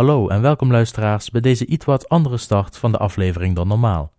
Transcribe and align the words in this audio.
Hallo 0.00 0.28
en 0.28 0.40
welkom 0.40 0.70
luisteraars 0.70 1.30
bij 1.30 1.40
deze 1.40 1.66
iets 1.66 1.84
wat 1.84 2.08
andere 2.08 2.36
start 2.36 2.76
van 2.76 2.92
de 2.92 2.98
aflevering 2.98 3.54
dan 3.54 3.68
normaal. 3.68 4.12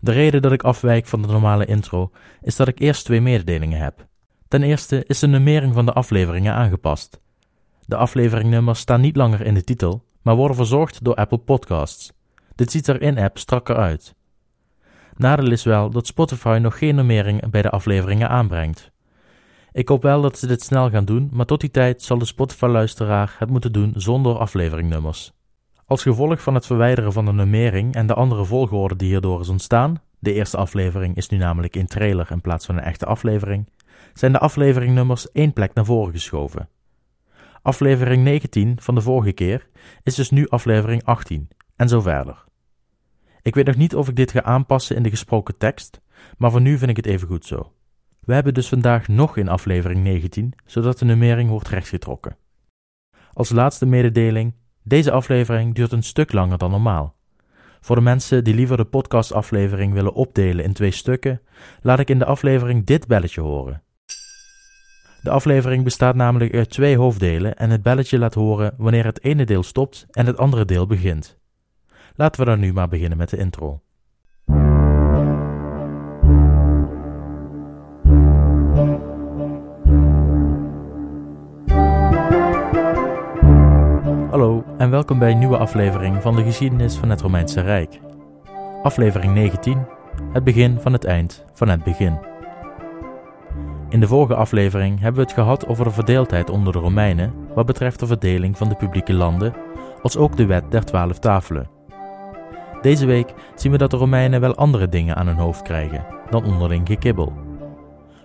De 0.00 0.12
reden 0.12 0.42
dat 0.42 0.52
ik 0.52 0.62
afwijk 0.62 1.06
van 1.06 1.22
de 1.22 1.28
normale 1.28 1.64
intro 1.64 2.10
is 2.42 2.56
dat 2.56 2.68
ik 2.68 2.78
eerst 2.78 3.04
twee 3.04 3.20
mededelingen 3.20 3.80
heb. 3.80 4.06
Ten 4.48 4.62
eerste 4.62 5.04
is 5.06 5.18
de 5.18 5.26
nummering 5.26 5.74
van 5.74 5.86
de 5.86 5.92
afleveringen 5.92 6.54
aangepast. 6.54 7.20
De 7.86 7.96
afleveringnummers 7.96 8.80
staan 8.80 9.00
niet 9.00 9.16
langer 9.16 9.40
in 9.40 9.54
de 9.54 9.64
titel, 9.64 10.04
maar 10.22 10.36
worden 10.36 10.56
verzorgd 10.56 11.04
door 11.04 11.14
Apple 11.14 11.38
Podcasts. 11.38 12.12
Dit 12.54 12.70
ziet 12.70 12.86
er 12.86 13.02
in-app 13.02 13.38
strakker 13.38 13.76
uit. 13.76 14.14
Nadeel 15.16 15.50
is 15.50 15.64
wel 15.64 15.90
dat 15.90 16.06
Spotify 16.06 16.58
nog 16.62 16.78
geen 16.78 16.94
nummering 16.94 17.50
bij 17.50 17.62
de 17.62 17.70
afleveringen 17.70 18.28
aanbrengt. 18.28 18.90
Ik 19.72 19.88
hoop 19.88 20.02
wel 20.02 20.20
dat 20.20 20.38
ze 20.38 20.46
dit 20.46 20.62
snel 20.62 20.90
gaan 20.90 21.04
doen, 21.04 21.28
maar 21.32 21.46
tot 21.46 21.60
die 21.60 21.70
tijd 21.70 22.02
zal 22.02 22.18
de 22.18 22.24
Spotify-luisteraar 22.24 23.36
het 23.38 23.50
moeten 23.50 23.72
doen 23.72 23.92
zonder 23.96 24.38
afleveringnummers. 24.38 25.32
Als 25.86 26.02
gevolg 26.02 26.42
van 26.42 26.54
het 26.54 26.66
verwijderen 26.66 27.12
van 27.12 27.24
de 27.24 27.32
nummering 27.32 27.94
en 27.94 28.06
de 28.06 28.14
andere 28.14 28.44
volgorde 28.44 28.96
die 28.96 29.08
hierdoor 29.08 29.40
is 29.40 29.48
ontstaan, 29.48 30.02
de 30.18 30.32
eerste 30.32 30.56
aflevering 30.56 31.16
is 31.16 31.28
nu 31.28 31.38
namelijk 31.38 31.74
een 31.74 31.86
trailer 31.86 32.30
in 32.30 32.40
plaats 32.40 32.66
van 32.66 32.76
een 32.76 32.82
echte 32.82 33.06
aflevering, 33.06 33.68
zijn 34.12 34.32
de 34.32 34.38
afleveringnummers 34.38 35.32
één 35.32 35.52
plek 35.52 35.74
naar 35.74 35.84
voren 35.84 36.12
geschoven. 36.12 36.68
Aflevering 37.62 38.24
19 38.24 38.76
van 38.80 38.94
de 38.94 39.00
vorige 39.00 39.32
keer 39.32 39.68
is 40.02 40.14
dus 40.14 40.30
nu 40.30 40.48
aflevering 40.48 41.04
18 41.04 41.48
en 41.76 41.88
zo 41.88 42.00
verder. 42.00 42.44
Ik 43.42 43.54
weet 43.54 43.66
nog 43.66 43.76
niet 43.76 43.94
of 43.94 44.08
ik 44.08 44.16
dit 44.16 44.30
ga 44.30 44.42
aanpassen 44.42 44.96
in 44.96 45.02
de 45.02 45.10
gesproken 45.10 45.58
tekst, 45.58 46.00
maar 46.38 46.50
voor 46.50 46.60
nu 46.60 46.78
vind 46.78 46.90
ik 46.90 46.96
het 46.96 47.06
even 47.06 47.28
goed 47.28 47.46
zo. 47.46 47.72
We 48.28 48.34
hebben 48.34 48.54
dus 48.54 48.68
vandaag 48.68 49.08
nog 49.08 49.36
in 49.36 49.48
aflevering 49.48 50.02
19, 50.02 50.52
zodat 50.64 50.98
de 50.98 51.04
nummering 51.04 51.50
wordt 51.50 51.68
rechtgetrokken. 51.68 52.36
Als 53.32 53.50
laatste 53.50 53.86
mededeling, 53.86 54.54
deze 54.82 55.10
aflevering 55.10 55.74
duurt 55.74 55.92
een 55.92 56.02
stuk 56.02 56.32
langer 56.32 56.58
dan 56.58 56.70
normaal. 56.70 57.16
Voor 57.80 57.96
de 57.96 58.02
mensen 58.02 58.44
die 58.44 58.54
liever 58.54 58.76
de 58.76 58.84
podcastaflevering 58.84 59.92
willen 59.92 60.12
opdelen 60.12 60.64
in 60.64 60.72
twee 60.72 60.90
stukken, 60.90 61.40
laat 61.82 61.98
ik 61.98 62.10
in 62.10 62.18
de 62.18 62.24
aflevering 62.24 62.86
dit 62.86 63.06
belletje 63.06 63.40
horen. 63.40 63.82
De 65.22 65.30
aflevering 65.30 65.84
bestaat 65.84 66.14
namelijk 66.14 66.54
uit 66.54 66.70
twee 66.70 66.96
hoofddelen 66.96 67.56
en 67.56 67.70
het 67.70 67.82
belletje 67.82 68.18
laat 68.18 68.34
horen 68.34 68.74
wanneer 68.76 69.04
het 69.04 69.24
ene 69.24 69.44
deel 69.44 69.62
stopt 69.62 70.06
en 70.10 70.26
het 70.26 70.38
andere 70.38 70.64
deel 70.64 70.86
begint. 70.86 71.38
Laten 72.14 72.40
we 72.40 72.46
dan 72.46 72.60
nu 72.60 72.72
maar 72.72 72.88
beginnen 72.88 73.18
met 73.18 73.30
de 73.30 73.36
intro. 73.36 73.82
Hallo 84.38 84.64
en 84.76 84.90
welkom 84.90 85.18
bij 85.18 85.30
een 85.30 85.38
nieuwe 85.38 85.58
aflevering 85.58 86.22
van 86.22 86.36
de 86.36 86.42
geschiedenis 86.42 86.96
van 86.96 87.10
het 87.10 87.20
Romeinse 87.20 87.60
Rijk. 87.60 88.00
Aflevering 88.82 89.34
19: 89.34 89.86
Het 90.32 90.44
begin 90.44 90.80
van 90.80 90.92
het 90.92 91.04
eind 91.04 91.44
van 91.52 91.68
het 91.68 91.84
begin. 91.84 92.18
In 93.88 94.00
de 94.00 94.06
vorige 94.06 94.34
aflevering 94.34 95.00
hebben 95.00 95.20
we 95.20 95.26
het 95.26 95.38
gehad 95.38 95.66
over 95.66 95.84
de 95.84 95.90
verdeeldheid 95.90 96.50
onder 96.50 96.72
de 96.72 96.78
Romeinen 96.78 97.34
wat 97.54 97.66
betreft 97.66 98.00
de 98.00 98.06
verdeling 98.06 98.56
van 98.56 98.68
de 98.68 98.74
publieke 98.74 99.12
landen, 99.12 99.54
als 100.02 100.16
ook 100.16 100.36
de 100.36 100.46
wet 100.46 100.70
der 100.70 100.84
twaalf 100.84 101.18
tafelen. 101.18 101.68
Deze 102.82 103.06
week 103.06 103.34
zien 103.54 103.72
we 103.72 103.78
dat 103.78 103.90
de 103.90 103.96
Romeinen 103.96 104.40
wel 104.40 104.54
andere 104.54 104.88
dingen 104.88 105.16
aan 105.16 105.26
hun 105.26 105.36
hoofd 105.36 105.62
krijgen 105.62 106.04
dan 106.30 106.44
onderling 106.44 106.86
gekibbel. 106.86 107.32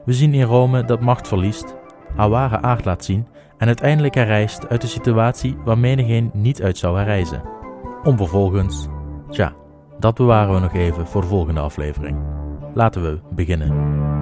We 0.05 0.13
zien 0.13 0.33
in 0.33 0.43
Rome 0.43 0.85
dat 0.85 1.01
macht 1.01 1.27
verliest, 1.27 1.75
haar 2.15 2.29
ware 2.29 2.61
aard 2.61 2.85
laat 2.85 3.03
zien 3.03 3.27
en 3.57 3.67
uiteindelijk 3.67 4.15
herrijst 4.15 4.69
uit 4.69 4.81
de 4.81 4.87
situatie 4.87 5.57
waar 5.65 5.77
menigeen 5.77 6.31
niet 6.33 6.61
uit 6.61 6.77
zou 6.77 6.97
herreizen. 6.97 7.43
Om 8.03 8.17
vervolgens, 8.17 8.87
tja, 9.29 9.53
dat 9.99 10.15
bewaren 10.15 10.53
we 10.53 10.59
nog 10.59 10.73
even 10.73 11.07
voor 11.07 11.21
de 11.21 11.27
volgende 11.27 11.59
aflevering. 11.59 12.17
Laten 12.73 13.01
we 13.01 13.19
beginnen. 13.29 14.12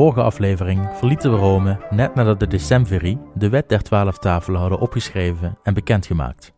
Vorige 0.00 0.22
aflevering 0.22 0.88
verlieten 0.92 1.30
we 1.30 1.36
Rome 1.36 1.78
net 1.90 2.14
nadat 2.14 2.40
de 2.40 2.46
Decemviri 2.46 3.18
de 3.34 3.48
wet 3.48 3.68
der 3.68 3.82
twaalf 3.82 4.18
tafelen 4.18 4.60
hadden 4.60 4.78
opgeschreven 4.78 5.58
en 5.62 5.74
bekendgemaakt. 5.74 6.52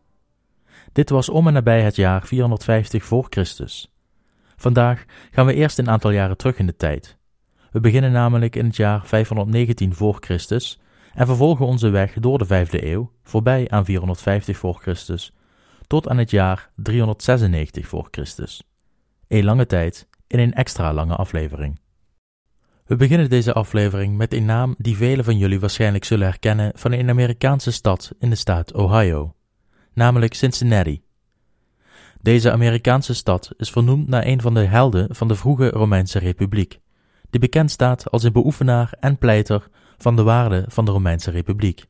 Dit 0.91 1.09
was 1.09 1.29
om 1.29 1.47
en 1.47 1.53
nabij 1.53 1.81
het 1.81 1.95
jaar 1.95 2.27
450 2.27 3.03
voor 3.03 3.27
Christus. 3.29 3.93
Vandaag 4.55 5.05
gaan 5.31 5.45
we 5.45 5.53
eerst 5.53 5.77
een 5.77 5.89
aantal 5.89 6.11
jaren 6.11 6.37
terug 6.37 6.57
in 6.57 6.65
de 6.65 6.75
tijd. 6.75 7.17
We 7.71 7.79
beginnen 7.79 8.11
namelijk 8.11 8.55
in 8.55 8.65
het 8.65 8.75
jaar 8.75 9.05
519 9.05 9.93
voor 9.93 10.17
Christus 10.19 10.79
en 11.13 11.25
vervolgen 11.25 11.65
onze 11.65 11.89
weg 11.89 12.13
door 12.13 12.37
de 12.37 12.45
vijfde 12.45 12.91
eeuw, 12.91 13.11
voorbij 13.23 13.69
aan 13.69 13.85
450 13.85 14.57
voor 14.57 14.77
Christus, 14.81 15.33
tot 15.87 16.09
aan 16.09 16.17
het 16.17 16.31
jaar 16.31 16.69
396 16.75 17.87
voor 17.87 18.07
Christus. 18.11 18.63
Een 19.27 19.43
lange 19.43 19.65
tijd 19.65 20.07
in 20.27 20.39
een 20.39 20.53
extra 20.53 20.93
lange 20.93 21.15
aflevering. 21.15 21.81
We 22.93 22.99
beginnen 22.99 23.29
deze 23.29 23.53
aflevering 23.53 24.17
met 24.17 24.33
een 24.33 24.45
naam 24.45 24.75
die 24.77 24.95
velen 24.95 25.25
van 25.25 25.37
jullie 25.37 25.59
waarschijnlijk 25.59 26.03
zullen 26.03 26.27
herkennen 26.27 26.71
van 26.75 26.91
een 26.91 27.09
Amerikaanse 27.09 27.71
stad 27.71 28.11
in 28.19 28.29
de 28.29 28.35
staat 28.35 28.73
Ohio, 28.73 29.35
namelijk 29.93 30.33
Cincinnati. 30.33 31.01
Deze 32.21 32.51
Amerikaanse 32.51 33.13
stad 33.13 33.51
is 33.57 33.69
vernoemd 33.69 34.07
naar 34.07 34.25
een 34.25 34.41
van 34.41 34.53
de 34.53 34.65
helden 34.65 35.15
van 35.15 35.27
de 35.27 35.35
vroege 35.35 35.69
Romeinse 35.69 36.19
Republiek, 36.19 36.79
die 37.29 37.39
bekend 37.39 37.71
staat 37.71 38.11
als 38.11 38.23
een 38.23 38.33
beoefenaar 38.33 38.93
en 38.99 39.17
pleiter 39.17 39.67
van 39.97 40.15
de 40.15 40.23
waarden 40.23 40.65
van 40.71 40.85
de 40.85 40.91
Romeinse 40.91 41.31
Republiek. 41.31 41.85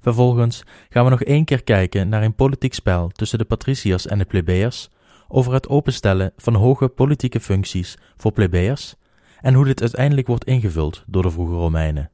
Vervolgens 0.00 0.62
gaan 0.88 1.04
we 1.04 1.10
nog 1.10 1.22
één 1.22 1.44
keer 1.44 1.62
kijken 1.62 2.08
naar 2.08 2.22
een 2.22 2.34
politiek 2.34 2.74
spel 2.74 3.08
tussen 3.08 3.38
de 3.38 3.44
patriciërs 3.44 4.06
en 4.06 4.18
de 4.18 4.24
plebeiers 4.24 4.90
over 5.28 5.52
het 5.52 5.68
openstellen 5.68 6.32
van 6.36 6.54
hoge 6.54 6.88
politieke 6.88 7.40
functies 7.40 7.98
voor 8.16 8.32
plebeiers 8.32 8.94
en 9.42 9.54
hoe 9.54 9.64
dit 9.64 9.80
uiteindelijk 9.80 10.26
wordt 10.26 10.44
ingevuld 10.44 11.04
door 11.06 11.22
de 11.22 11.30
vroege 11.30 11.54
Romeinen. 11.54 12.10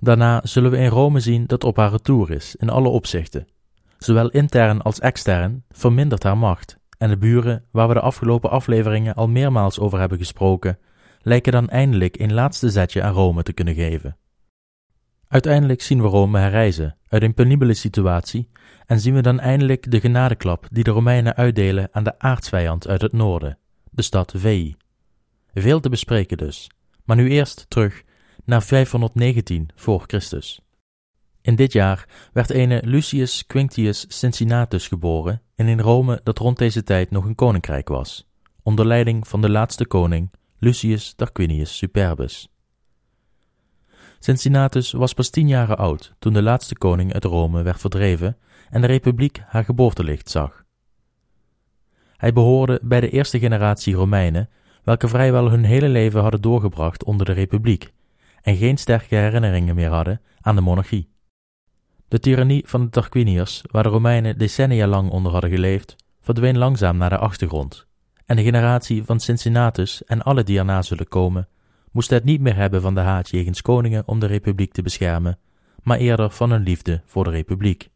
Daarna 0.00 0.40
zullen 0.44 0.70
we 0.70 0.76
in 0.76 0.88
Rome 0.88 1.20
zien 1.20 1.46
dat 1.46 1.64
op 1.64 1.76
haar 1.76 1.90
retour 1.90 2.30
is 2.30 2.56
in 2.56 2.70
alle 2.70 2.88
opzichten. 2.88 3.46
Zowel 3.98 4.28
intern 4.28 4.82
als 4.82 5.00
extern 5.00 5.64
vermindert 5.68 6.22
haar 6.22 6.38
macht, 6.38 6.78
en 6.98 7.08
de 7.08 7.16
buren, 7.16 7.64
waar 7.70 7.88
we 7.88 7.94
de 7.94 8.00
afgelopen 8.00 8.50
afleveringen 8.50 9.14
al 9.14 9.28
meermaals 9.28 9.78
over 9.78 9.98
hebben 9.98 10.18
gesproken, 10.18 10.78
lijken 11.22 11.52
dan 11.52 11.68
eindelijk 11.68 12.18
een 12.18 12.32
laatste 12.32 12.70
zetje 12.70 13.02
aan 13.02 13.12
Rome 13.12 13.42
te 13.42 13.52
kunnen 13.52 13.74
geven. 13.74 14.16
Uiteindelijk 15.28 15.82
zien 15.82 16.02
we 16.02 16.08
Rome 16.08 16.38
herreizen 16.38 16.96
uit 17.08 17.22
een 17.22 17.34
penibele 17.34 17.74
situatie 17.74 18.50
en 18.86 19.00
zien 19.00 19.14
we 19.14 19.22
dan 19.22 19.40
eindelijk 19.40 19.90
de 19.90 20.00
genadeklap 20.00 20.66
die 20.70 20.84
de 20.84 20.90
Romeinen 20.90 21.36
uitdelen 21.36 21.88
aan 21.92 22.04
de 22.04 22.18
aardsvijand 22.18 22.88
uit 22.88 23.02
het 23.02 23.12
noorden, 23.12 23.58
de 23.90 24.02
stad 24.02 24.32
Veii. 24.36 24.76
Veel 25.54 25.80
te 25.80 25.88
bespreken 25.88 26.36
dus, 26.36 26.70
maar 27.04 27.16
nu 27.16 27.30
eerst 27.30 27.64
terug 27.68 28.02
naar 28.44 28.62
519 28.62 29.68
voor 29.74 30.04
Christus. 30.06 30.60
In 31.42 31.56
dit 31.56 31.72
jaar 31.72 32.08
werd 32.32 32.50
ene 32.50 32.82
Lucius 32.84 33.46
Quinctius 33.46 34.04
Cincinnatus 34.08 34.88
geboren 34.88 35.42
en 35.54 35.66
in 35.66 35.80
Rome 35.80 36.20
dat 36.22 36.38
rond 36.38 36.58
deze 36.58 36.82
tijd 36.82 37.10
nog 37.10 37.24
een 37.24 37.34
koninkrijk 37.34 37.88
was, 37.88 38.28
onder 38.62 38.86
leiding 38.86 39.28
van 39.28 39.40
de 39.40 39.50
laatste 39.50 39.86
koning 39.86 40.30
Lucius 40.58 41.12
Tarquinius 41.14 41.76
Superbus. 41.76 42.48
Cincinnatus 44.18 44.92
was 44.92 45.14
pas 45.14 45.30
tien 45.30 45.48
jaren 45.48 45.78
oud 45.78 46.14
toen 46.18 46.32
de 46.32 46.42
laatste 46.42 46.74
koning 46.78 47.12
uit 47.12 47.24
Rome 47.24 47.62
werd 47.62 47.80
verdreven 47.80 48.36
en 48.70 48.80
de 48.80 48.86
republiek 48.86 49.42
haar 49.46 49.64
geboortelicht 49.64 50.30
zag. 50.30 50.64
Hij 52.16 52.32
behoorde 52.32 52.80
bij 52.82 53.00
de 53.00 53.10
eerste 53.10 53.38
generatie 53.38 53.94
Romeinen 53.94 54.48
welke 54.90 55.08
vrijwel 55.08 55.50
hun 55.50 55.64
hele 55.64 55.88
leven 55.88 56.20
hadden 56.20 56.40
doorgebracht 56.40 57.04
onder 57.04 57.26
de 57.26 57.32
republiek 57.32 57.92
en 58.42 58.56
geen 58.56 58.76
sterke 58.76 59.14
herinneringen 59.14 59.74
meer 59.74 59.90
hadden 59.90 60.20
aan 60.40 60.54
de 60.54 60.60
monarchie. 60.60 61.08
De 62.08 62.18
tirannie 62.18 62.62
van 62.66 62.84
de 62.84 62.90
Tarquiniërs, 62.90 63.62
waar 63.70 63.82
de 63.82 63.88
Romeinen 63.88 64.38
decennia 64.38 64.86
lang 64.86 65.10
onder 65.10 65.32
hadden 65.32 65.50
geleefd, 65.50 65.96
verdween 66.20 66.58
langzaam 66.58 66.96
naar 66.96 67.10
de 67.10 67.18
achtergrond, 67.18 67.86
en 68.26 68.36
de 68.36 68.42
generatie 68.42 69.04
van 69.04 69.20
Cincinnatus 69.20 70.04
en 70.04 70.22
alle 70.22 70.44
die 70.44 70.58
erna 70.58 70.82
zullen 70.82 71.08
komen, 71.08 71.48
moesten 71.92 72.16
het 72.16 72.24
niet 72.24 72.40
meer 72.40 72.56
hebben 72.56 72.80
van 72.80 72.94
de 72.94 73.00
haat 73.00 73.28
jegens 73.28 73.62
koningen 73.62 74.02
om 74.06 74.18
de 74.20 74.26
republiek 74.26 74.72
te 74.72 74.82
beschermen, 74.82 75.38
maar 75.82 75.98
eerder 75.98 76.30
van 76.30 76.50
hun 76.50 76.62
liefde 76.62 77.02
voor 77.04 77.24
de 77.24 77.30
republiek. 77.30 77.89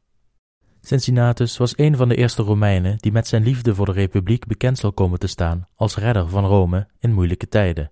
Cincinnatus 0.86 1.56
was 1.56 1.78
een 1.78 1.96
van 1.96 2.08
de 2.08 2.14
eerste 2.14 2.42
Romeinen 2.42 2.98
die 2.98 3.12
met 3.12 3.26
zijn 3.26 3.42
liefde 3.42 3.74
voor 3.74 3.86
de 3.86 3.92
republiek 3.92 4.46
bekend 4.46 4.78
zal 4.78 4.92
komen 4.92 5.18
te 5.18 5.26
staan 5.26 5.68
als 5.74 5.96
redder 5.96 6.28
van 6.28 6.44
Rome 6.44 6.88
in 6.98 7.12
moeilijke 7.12 7.48
tijden. 7.48 7.90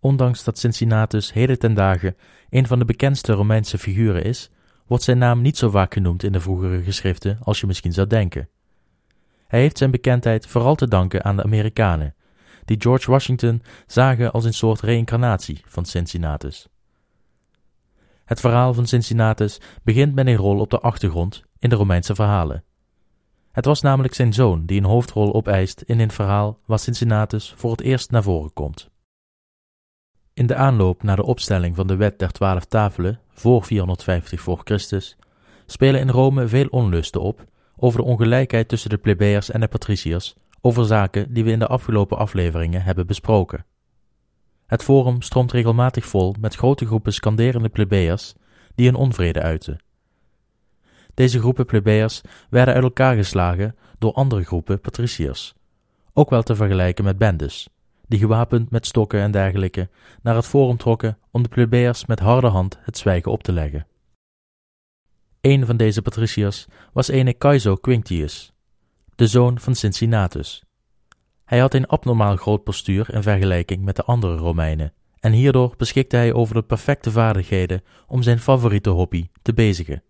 ondanks 0.00 0.44
dat 0.44 0.58
Cincinnatus 0.58 1.32
heden 1.32 1.58
ten 1.58 1.74
dagen 1.74 2.16
een 2.50 2.66
van 2.66 2.78
de 2.78 2.84
bekendste 2.84 3.32
Romeinse 3.32 3.78
figuren 3.78 4.24
is, 4.24 4.50
wordt 4.86 5.04
zijn 5.04 5.18
naam 5.18 5.40
niet 5.40 5.56
zo 5.56 5.70
vaak 5.70 5.92
genoemd 5.92 6.22
in 6.22 6.32
de 6.32 6.40
vroegere 6.40 6.82
geschriften 6.82 7.38
als 7.40 7.60
je 7.60 7.66
misschien 7.66 7.92
zou 7.92 8.06
denken. 8.06 8.48
Hij 9.46 9.60
heeft 9.60 9.78
zijn 9.78 9.90
bekendheid 9.90 10.46
vooral 10.46 10.74
te 10.74 10.88
danken 10.88 11.24
aan 11.24 11.36
de 11.36 11.42
Amerikanen, 11.42 12.14
die 12.64 12.80
George 12.80 13.10
Washington 13.10 13.62
zagen 13.86 14.32
als 14.32 14.44
een 14.44 14.54
soort 14.54 14.80
reïncarnatie 14.80 15.62
van 15.66 15.84
Cincinnatus. 15.84 16.68
Het 18.30 18.40
verhaal 18.40 18.74
van 18.74 18.86
Cincinnatus 18.86 19.60
begint 19.82 20.14
met 20.14 20.26
een 20.26 20.36
rol 20.36 20.58
op 20.58 20.70
de 20.70 20.80
achtergrond 20.80 21.44
in 21.58 21.68
de 21.68 21.76
Romeinse 21.76 22.14
verhalen. 22.14 22.64
Het 23.52 23.64
was 23.64 23.80
namelijk 23.80 24.14
zijn 24.14 24.32
zoon 24.32 24.66
die 24.66 24.78
een 24.78 24.86
hoofdrol 24.86 25.34
opeist 25.34 25.80
in 25.80 26.00
een 26.00 26.10
verhaal 26.10 26.58
waar 26.66 26.78
Cincinnatus 26.78 27.54
voor 27.56 27.70
het 27.70 27.80
eerst 27.80 28.10
naar 28.10 28.22
voren 28.22 28.52
komt. 28.52 28.90
In 30.34 30.46
de 30.46 30.54
aanloop 30.54 31.02
naar 31.02 31.16
de 31.16 31.24
opstelling 31.24 31.76
van 31.76 31.86
de 31.86 31.96
wet 31.96 32.18
der 32.18 32.32
twaalf 32.32 32.64
tafelen 32.64 33.20
voor 33.28 33.64
450 33.64 34.40
voor 34.40 34.60
Christus 34.64 35.16
spelen 35.66 36.00
in 36.00 36.10
Rome 36.10 36.48
veel 36.48 36.66
onlusten 36.66 37.20
op 37.20 37.44
over 37.76 38.00
de 38.00 38.06
ongelijkheid 38.06 38.68
tussen 38.68 38.90
de 38.90 38.98
plebeiers 38.98 39.50
en 39.50 39.60
de 39.60 39.68
patriciërs 39.68 40.36
over 40.60 40.84
zaken 40.84 41.34
die 41.34 41.44
we 41.44 41.50
in 41.50 41.58
de 41.58 41.66
afgelopen 41.66 42.18
afleveringen 42.18 42.82
hebben 42.82 43.06
besproken. 43.06 43.64
Het 44.70 44.82
forum 44.82 45.22
stroomt 45.22 45.52
regelmatig 45.52 46.06
vol 46.06 46.34
met 46.40 46.54
grote 46.54 46.86
groepen 46.86 47.12
skanderende 47.12 47.68
plebeiers 47.68 48.34
die 48.74 48.86
hun 48.86 48.94
onvrede 48.94 49.42
uiten. 49.42 49.80
Deze 51.14 51.38
groepen 51.38 51.66
plebeiers 51.66 52.20
werden 52.50 52.74
uit 52.74 52.82
elkaar 52.82 53.16
geslagen 53.16 53.76
door 53.98 54.12
andere 54.12 54.44
groepen 54.44 54.80
patriciërs, 54.80 55.54
ook 56.12 56.30
wel 56.30 56.42
te 56.42 56.54
vergelijken 56.54 57.04
met 57.04 57.18
bendes, 57.18 57.68
die 58.06 58.18
gewapend 58.18 58.70
met 58.70 58.86
stokken 58.86 59.20
en 59.20 59.30
dergelijke 59.30 59.88
naar 60.22 60.34
het 60.34 60.46
forum 60.46 60.76
trokken 60.76 61.18
om 61.30 61.42
de 61.42 61.48
plebeiers 61.48 62.06
met 62.06 62.18
harde 62.18 62.48
hand 62.48 62.78
het 62.80 62.98
zwijgen 62.98 63.32
op 63.32 63.42
te 63.42 63.52
leggen. 63.52 63.86
Een 65.40 65.66
van 65.66 65.76
deze 65.76 66.02
patriciërs 66.02 66.66
was 66.92 67.08
ene 67.08 67.38
Caeso 67.38 67.76
Quinctius, 67.76 68.52
de 69.14 69.26
zoon 69.26 69.58
van 69.58 69.74
Cincinnatus. 69.74 70.62
Hij 71.50 71.58
had 71.58 71.74
een 71.74 71.86
abnormaal 71.86 72.36
groot 72.36 72.64
postuur 72.64 73.14
in 73.14 73.22
vergelijking 73.22 73.84
met 73.84 73.96
de 73.96 74.04
andere 74.04 74.36
Romeinen, 74.36 74.92
en 75.20 75.32
hierdoor 75.32 75.74
beschikte 75.76 76.16
hij 76.16 76.32
over 76.32 76.54
de 76.54 76.62
perfecte 76.62 77.10
vaardigheden 77.10 77.82
om 78.06 78.22
zijn 78.22 78.38
favoriete 78.38 78.90
hobby 78.90 79.28
te 79.42 79.54
bezigen: 79.54 80.02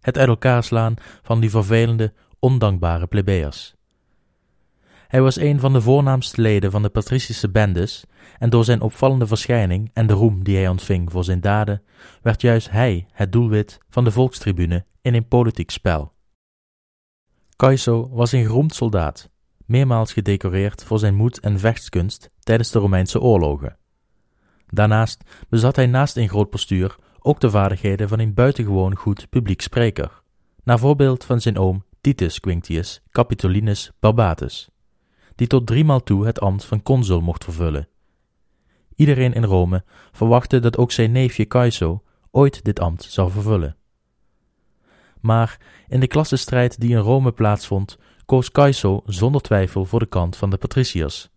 het 0.00 0.18
uit 0.18 0.28
elkaar 0.28 0.64
slaan 0.64 0.94
van 1.22 1.40
die 1.40 1.50
vervelende, 1.50 2.12
ondankbare 2.38 3.06
plebeiers. 3.06 3.74
Hij 5.08 5.22
was 5.22 5.36
een 5.36 5.60
van 5.60 5.72
de 5.72 5.80
voornaamste 5.80 6.40
leden 6.40 6.70
van 6.70 6.82
de 6.82 6.88
patricische 6.88 7.50
bendes, 7.50 8.04
en 8.38 8.50
door 8.50 8.64
zijn 8.64 8.80
opvallende 8.80 9.26
verschijning 9.26 9.90
en 9.92 10.06
de 10.06 10.14
roem 10.14 10.44
die 10.44 10.56
hij 10.56 10.68
ontving 10.68 11.10
voor 11.10 11.24
zijn 11.24 11.40
daden, 11.40 11.82
werd 12.22 12.40
juist 12.40 12.70
hij 12.70 13.06
het 13.12 13.32
doelwit 13.32 13.78
van 13.88 14.04
de 14.04 14.10
volkstribune 14.10 14.84
in 15.00 15.14
een 15.14 15.28
politiek 15.28 15.70
spel. 15.70 16.12
Caeso 17.56 18.08
was 18.10 18.32
een 18.32 18.44
geroemd 18.44 18.74
soldaat, 18.74 19.32
meermaals 19.66 20.12
gedecoreerd 20.12 20.84
voor 20.84 20.98
zijn 20.98 21.14
moed 21.14 21.40
en 21.40 21.58
vechtskunst 21.58 22.30
tijdens 22.40 22.70
de 22.70 22.78
Romeinse 22.78 23.20
oorlogen. 23.20 23.76
Daarnaast 24.66 25.22
bezat 25.48 25.76
hij 25.76 25.86
naast 25.86 26.16
een 26.16 26.28
groot 26.28 26.50
postuur 26.50 26.96
ook 27.18 27.40
de 27.40 27.50
vaardigheden 27.50 28.08
van 28.08 28.18
een 28.18 28.34
buitengewoon 28.34 28.96
goed 28.96 29.28
publiek 29.30 29.60
spreker, 29.60 30.22
naar 30.64 30.78
voorbeeld 30.78 31.24
van 31.24 31.40
zijn 31.40 31.58
oom 31.58 31.84
Titus 32.00 32.40
Quinctius 32.40 33.02
Capitolinus 33.10 33.90
Barbatus, 34.00 34.68
die 35.34 35.46
tot 35.46 35.66
driemaal 35.66 36.02
toe 36.02 36.26
het 36.26 36.40
ambt 36.40 36.64
van 36.64 36.82
consul 36.82 37.20
mocht 37.20 37.44
vervullen. 37.44 37.88
Iedereen 38.96 39.32
in 39.32 39.44
Rome 39.44 39.84
verwachtte 40.12 40.60
dat 40.60 40.76
ook 40.76 40.92
zijn 40.92 41.12
neefje 41.12 41.46
Caeso 41.46 42.02
ooit 42.30 42.64
dit 42.64 42.80
ambt 42.80 43.02
zou 43.02 43.30
vervullen. 43.30 43.76
Maar 45.20 45.60
in 45.88 46.00
de 46.00 46.06
klassenstrijd 46.06 46.80
die 46.80 46.90
in 46.90 46.96
Rome 46.96 47.32
plaatsvond, 47.32 47.98
koos 48.26 48.50
Caeso 48.50 49.02
zonder 49.06 49.40
twijfel 49.40 49.84
voor 49.84 49.98
de 49.98 50.06
kant 50.06 50.36
van 50.36 50.50
de 50.50 50.56
patriciërs. 50.56 51.30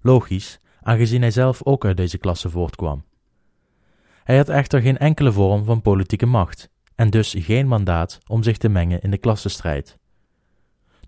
Logisch, 0.00 0.58
aangezien 0.82 1.20
hij 1.20 1.30
zelf 1.30 1.62
ook 1.64 1.84
uit 1.84 1.96
deze 1.96 2.18
klasse 2.18 2.50
voortkwam. 2.50 3.04
Hij 4.24 4.36
had 4.36 4.48
echter 4.48 4.80
geen 4.80 4.98
enkele 4.98 5.32
vorm 5.32 5.64
van 5.64 5.82
politieke 5.82 6.26
macht 6.26 6.70
en 6.94 7.10
dus 7.10 7.34
geen 7.38 7.68
mandaat 7.68 8.18
om 8.26 8.42
zich 8.42 8.56
te 8.56 8.68
mengen 8.68 9.00
in 9.00 9.10
de 9.10 9.18
klassenstrijd. 9.18 9.98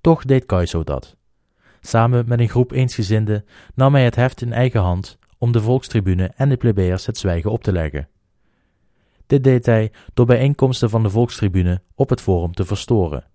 Toch 0.00 0.24
deed 0.24 0.46
Caeso 0.46 0.84
dat. 0.84 1.16
Samen 1.80 2.28
met 2.28 2.40
een 2.40 2.48
groep 2.48 2.72
eensgezinden 2.72 3.44
nam 3.74 3.94
hij 3.94 4.04
het 4.04 4.14
heft 4.14 4.42
in 4.42 4.52
eigen 4.52 4.80
hand 4.80 5.18
om 5.38 5.52
de 5.52 5.60
volkstribune 5.60 6.32
en 6.36 6.48
de 6.48 6.56
plebeiers 6.56 7.06
het 7.06 7.18
zwijgen 7.18 7.50
op 7.50 7.62
te 7.62 7.72
leggen. 7.72 8.08
Dit 9.26 9.44
deed 9.44 9.66
hij 9.66 9.92
door 10.14 10.26
bijeenkomsten 10.26 10.90
van 10.90 11.02
de 11.02 11.10
volkstribune 11.10 11.82
op 11.94 12.08
het 12.08 12.20
forum 12.20 12.52
te 12.52 12.64
verstoren. 12.64 13.29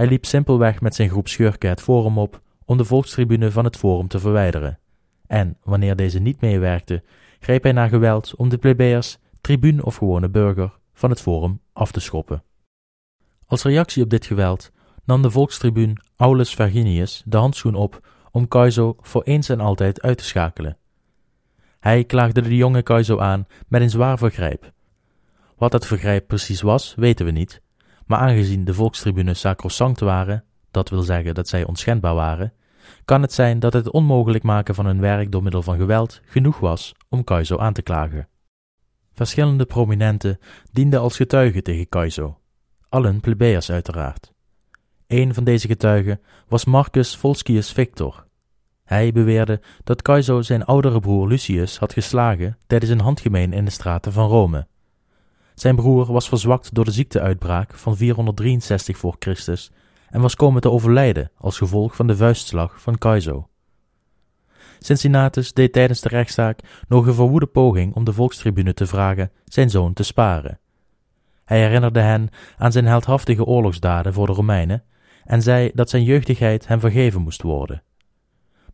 Hij 0.00 0.08
liep 0.08 0.24
simpelweg 0.24 0.80
met 0.80 0.94
zijn 0.94 1.08
groep 1.08 1.28
schurken 1.28 1.68
het 1.68 1.80
forum 1.80 2.18
op 2.18 2.40
om 2.64 2.76
de 2.76 2.84
volkstribune 2.84 3.50
van 3.50 3.64
het 3.64 3.76
forum 3.76 4.08
te 4.08 4.18
verwijderen. 4.18 4.78
En, 5.26 5.56
wanneer 5.62 5.96
deze 5.96 6.18
niet 6.18 6.40
meewerkte, 6.40 7.02
greep 7.40 7.62
hij 7.62 7.72
naar 7.72 7.88
geweld 7.88 8.34
om 8.36 8.48
de 8.48 8.58
plebeiers, 8.58 9.18
tribuun 9.40 9.84
of 9.84 9.96
gewone 9.96 10.28
burger, 10.28 10.78
van 10.92 11.10
het 11.10 11.20
forum 11.20 11.60
af 11.72 11.92
te 11.92 12.00
schoppen. 12.00 12.42
Als 13.46 13.62
reactie 13.62 14.02
op 14.02 14.10
dit 14.10 14.26
geweld 14.26 14.72
nam 15.04 15.22
de 15.22 15.30
volkstribuun 15.30 16.02
Aulus 16.16 16.54
Verginius 16.54 17.22
de 17.26 17.36
handschoen 17.36 17.74
op 17.74 18.08
om 18.30 18.48
Caeso 18.48 18.96
voor 19.00 19.22
eens 19.22 19.48
en 19.48 19.60
altijd 19.60 20.02
uit 20.02 20.18
te 20.18 20.24
schakelen. 20.24 20.76
Hij 21.80 22.04
klaagde 22.04 22.40
de 22.40 22.56
jonge 22.56 22.82
Caeso 22.82 23.18
aan 23.18 23.46
met 23.68 23.80
een 23.80 23.90
zwaar 23.90 24.18
vergrijp. 24.18 24.72
Wat 25.56 25.70
dat 25.70 25.86
vergrijp 25.86 26.26
precies 26.26 26.60
was, 26.60 26.94
weten 26.96 27.26
we 27.26 27.32
niet, 27.32 27.60
maar 28.10 28.18
aangezien 28.18 28.64
de 28.64 28.74
volkstribunes 28.74 29.40
sacrosanct 29.40 30.00
waren, 30.00 30.44
dat 30.70 30.88
wil 30.88 31.02
zeggen 31.02 31.34
dat 31.34 31.48
zij 31.48 31.64
onschendbaar 31.64 32.14
waren, 32.14 32.52
kan 33.04 33.22
het 33.22 33.32
zijn 33.32 33.58
dat 33.58 33.72
het 33.72 33.90
onmogelijk 33.90 34.44
maken 34.44 34.74
van 34.74 34.86
hun 34.86 35.00
werk 35.00 35.32
door 35.32 35.42
middel 35.42 35.62
van 35.62 35.76
geweld 35.76 36.20
genoeg 36.24 36.58
was 36.58 36.94
om 37.08 37.24
Caeso 37.24 37.58
aan 37.58 37.72
te 37.72 37.82
klagen. 37.82 38.28
Verschillende 39.12 39.64
prominenten 39.64 40.38
dienden 40.72 41.00
als 41.00 41.16
getuigen 41.16 41.62
tegen 41.62 41.88
Caeso, 41.88 42.38
allen 42.88 43.20
plebeiers 43.20 43.70
uiteraard. 43.70 44.32
Een 45.06 45.34
van 45.34 45.44
deze 45.44 45.66
getuigen 45.66 46.20
was 46.48 46.64
Marcus 46.64 47.16
Volscius 47.16 47.72
Victor. 47.72 48.26
Hij 48.84 49.12
beweerde 49.12 49.60
dat 49.84 50.02
Caeso 50.02 50.42
zijn 50.42 50.64
oudere 50.64 51.00
broer 51.00 51.28
Lucius 51.28 51.78
had 51.78 51.92
geslagen 51.92 52.58
tijdens 52.66 52.90
een 52.90 53.00
handgemeen 53.00 53.52
in 53.52 53.64
de 53.64 53.70
straten 53.70 54.12
van 54.12 54.28
Rome. 54.28 54.66
Zijn 55.60 55.76
broer 55.76 56.12
was 56.12 56.28
verzwakt 56.28 56.74
door 56.74 56.84
de 56.84 56.90
ziekteuitbraak 56.90 57.74
van 57.74 57.96
463 57.96 58.98
voor 58.98 59.16
Christus 59.18 59.70
en 60.10 60.20
was 60.20 60.34
komen 60.36 60.60
te 60.60 60.70
overlijden 60.70 61.30
als 61.36 61.58
gevolg 61.58 61.96
van 61.96 62.06
de 62.06 62.16
vuistslag 62.16 62.80
van 62.80 62.98
Caeso. 62.98 63.48
Cincinnatus 64.78 65.52
deed 65.52 65.72
tijdens 65.72 66.00
de 66.00 66.08
rechtszaak 66.08 66.60
nog 66.88 67.06
een 67.06 67.14
verwoede 67.14 67.46
poging 67.46 67.94
om 67.94 68.04
de 68.04 68.12
volkstribune 68.12 68.74
te 68.74 68.86
vragen 68.86 69.30
zijn 69.44 69.70
zoon 69.70 69.92
te 69.92 70.02
sparen. 70.02 70.58
Hij 71.44 71.60
herinnerde 71.60 72.00
hen 72.00 72.28
aan 72.56 72.72
zijn 72.72 72.86
heldhaftige 72.86 73.44
oorlogsdaden 73.44 74.12
voor 74.12 74.26
de 74.26 74.32
Romeinen 74.32 74.84
en 75.24 75.42
zei 75.42 75.70
dat 75.74 75.90
zijn 75.90 76.04
jeugdigheid 76.04 76.66
hem 76.66 76.80
vergeven 76.80 77.20
moest 77.20 77.42
worden. 77.42 77.82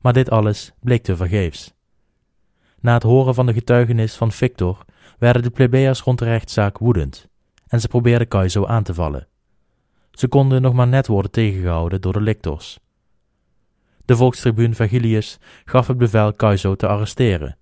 Maar 0.00 0.12
dit 0.12 0.30
alles 0.30 0.72
bleek 0.80 1.02
te 1.02 1.16
vergeefs. 1.16 1.75
Na 2.80 2.94
het 2.94 3.02
horen 3.02 3.34
van 3.34 3.46
de 3.46 3.52
getuigenis 3.52 4.14
van 4.14 4.32
Victor 4.32 4.84
werden 5.18 5.42
de 5.42 5.50
plebeiers 5.50 6.00
rond 6.00 6.18
de 6.18 6.24
rechtszaak 6.24 6.78
woedend 6.78 7.28
en 7.66 7.80
ze 7.80 7.88
probeerden 7.88 8.28
Caeso 8.28 8.66
aan 8.66 8.82
te 8.82 8.94
vallen. 8.94 9.28
Ze 10.10 10.28
konden 10.28 10.62
nog 10.62 10.72
maar 10.72 10.88
net 10.88 11.06
worden 11.06 11.30
tegengehouden 11.30 12.00
door 12.00 12.12
de 12.12 12.20
lictors. 12.20 12.78
De 14.04 14.16
volkstribuun 14.16 14.74
Vergilius 14.74 15.38
gaf 15.64 15.86
het 15.86 15.98
bevel 15.98 16.34
Caeso 16.34 16.74
te 16.74 16.86
arresteren, 16.86 17.56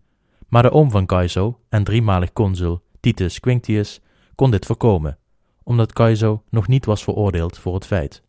maar 0.49 0.63
de 0.63 0.71
oom 0.71 0.91
van 0.91 1.07
Caeso 1.07 1.61
en 1.69 1.85
driemalig 1.85 2.33
consul 2.33 2.83
Titus 3.01 3.41
Quinctius 3.41 4.01
kon 4.35 4.51
dit 4.51 4.67
voorkomen, 4.67 5.19
omdat 5.63 5.93
Caeso 5.93 6.43
nog 6.51 6.69
niet 6.69 6.85
was 6.85 7.05
veroordeeld 7.05 7.59
voor 7.59 7.75
het 7.75 7.87
feit. 7.87 8.24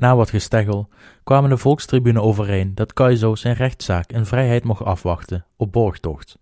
Na 0.00 0.16
wat 0.16 0.30
gesteggel 0.30 0.88
kwamen 1.24 1.50
de 1.50 1.56
volkstribune 1.56 2.20
overeen 2.20 2.74
dat 2.74 2.92
Caeso 2.92 3.34
zijn 3.34 3.54
rechtszaak 3.54 4.12
in 4.12 4.26
vrijheid 4.26 4.64
mocht 4.64 4.82
afwachten 4.82 5.46
op 5.56 5.72
borgtocht. 5.72 6.38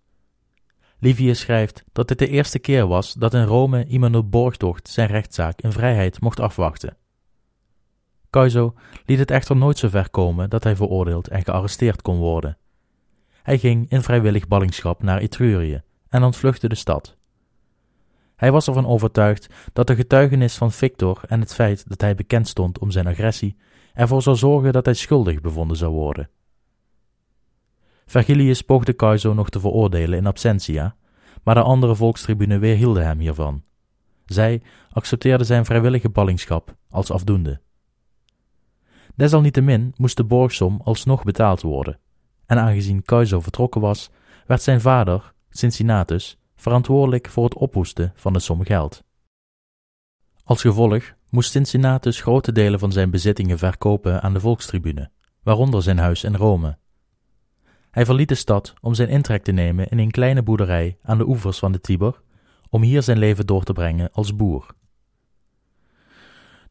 Livius 0.99 1.39
schrijft 1.39 1.83
dat 1.91 2.07
dit 2.07 2.19
de 2.19 2.27
eerste 2.27 2.59
keer 2.59 2.87
was 2.87 3.13
dat 3.13 3.33
in 3.33 3.43
Rome 3.43 3.85
iemand 3.85 4.15
op 4.15 4.31
borgtocht 4.31 4.87
zijn 4.87 5.07
rechtszaak 5.07 5.61
in 5.61 5.71
vrijheid 5.71 6.21
mocht 6.21 6.39
afwachten. 6.39 6.97
Caeso 8.29 8.73
liet 9.05 9.19
het 9.19 9.31
echter 9.31 9.55
nooit 9.55 9.77
zo 9.77 9.89
ver 9.89 10.09
komen 10.09 10.49
dat 10.49 10.63
hij 10.63 10.75
veroordeeld 10.75 11.27
en 11.27 11.43
gearresteerd 11.43 12.01
kon 12.01 12.17
worden. 12.17 12.57
Hij 13.43 13.57
ging 13.57 13.89
in 13.89 14.01
vrijwillig 14.01 14.47
ballingschap 14.47 15.03
naar 15.03 15.19
Etrurië 15.19 15.81
en 16.09 16.23
ontvluchtte 16.23 16.69
de 16.69 16.75
stad. 16.75 17.17
Hij 18.39 18.51
was 18.51 18.67
ervan 18.67 18.87
overtuigd 18.87 19.49
dat 19.73 19.87
de 19.87 19.95
getuigenis 19.95 20.57
van 20.57 20.71
Victor 20.71 21.21
en 21.27 21.39
het 21.39 21.53
feit 21.53 21.89
dat 21.89 22.01
hij 22.01 22.15
bekend 22.15 22.47
stond 22.47 22.79
om 22.79 22.91
zijn 22.91 23.07
agressie 23.07 23.57
ervoor 23.93 24.21
zou 24.21 24.35
zorgen 24.35 24.73
dat 24.73 24.85
hij 24.85 24.93
schuldig 24.93 25.41
bevonden 25.41 25.77
zou 25.77 25.91
worden. 25.91 26.29
Vergilius 28.05 28.61
poogde 28.61 28.95
Caeso 28.95 29.33
nog 29.33 29.49
te 29.49 29.59
veroordelen 29.59 30.17
in 30.17 30.25
absentia, 30.25 30.95
maar 31.43 31.55
de 31.55 31.61
andere 31.61 31.95
volkstribunen 31.95 32.59
weerhielden 32.59 33.05
hem 33.05 33.19
hiervan. 33.19 33.63
Zij 34.25 34.61
accepteerden 34.89 35.45
zijn 35.45 35.65
vrijwillige 35.65 36.09
ballingschap 36.09 36.75
als 36.89 37.11
afdoende. 37.11 37.61
Desalniettemin 39.15 39.93
moest 39.97 40.17
de 40.17 40.23
borgsom 40.23 40.81
alsnog 40.83 41.23
betaald 41.23 41.61
worden, 41.61 41.99
en 42.45 42.57
aangezien 42.59 43.03
Caeso 43.03 43.39
vertrokken 43.39 43.81
was, 43.81 44.09
werd 44.45 44.61
zijn 44.61 44.81
vader, 44.81 45.33
Cincinnatus, 45.49 46.38
verantwoordelijk 46.59 47.29
voor 47.29 47.43
het 47.43 47.53
ophoesten 47.53 48.11
van 48.15 48.33
de 48.33 48.39
som 48.39 48.63
geld. 48.63 49.03
Als 50.43 50.61
gevolg 50.61 51.13
moest 51.29 51.51
Cincinnatus 51.51 52.21
grote 52.21 52.51
delen 52.51 52.79
van 52.79 52.91
zijn 52.91 53.09
bezittingen 53.09 53.57
verkopen 53.57 54.21
aan 54.21 54.33
de 54.33 54.39
volkstribune, 54.39 55.11
waaronder 55.43 55.83
zijn 55.83 55.97
huis 55.97 56.23
in 56.23 56.35
Rome. 56.35 56.77
Hij 57.91 58.05
verliet 58.05 58.29
de 58.29 58.35
stad 58.35 58.73
om 58.81 58.93
zijn 58.93 59.09
intrek 59.09 59.43
te 59.43 59.51
nemen 59.51 59.87
in 59.87 59.99
een 59.99 60.11
kleine 60.11 60.43
boerderij 60.43 60.97
aan 61.01 61.17
de 61.17 61.27
oevers 61.27 61.59
van 61.59 61.71
de 61.71 61.81
Tiber, 61.81 62.21
om 62.69 62.81
hier 62.81 63.03
zijn 63.03 63.17
leven 63.17 63.45
door 63.45 63.63
te 63.63 63.73
brengen 63.73 64.11
als 64.11 64.35
boer. 64.35 64.65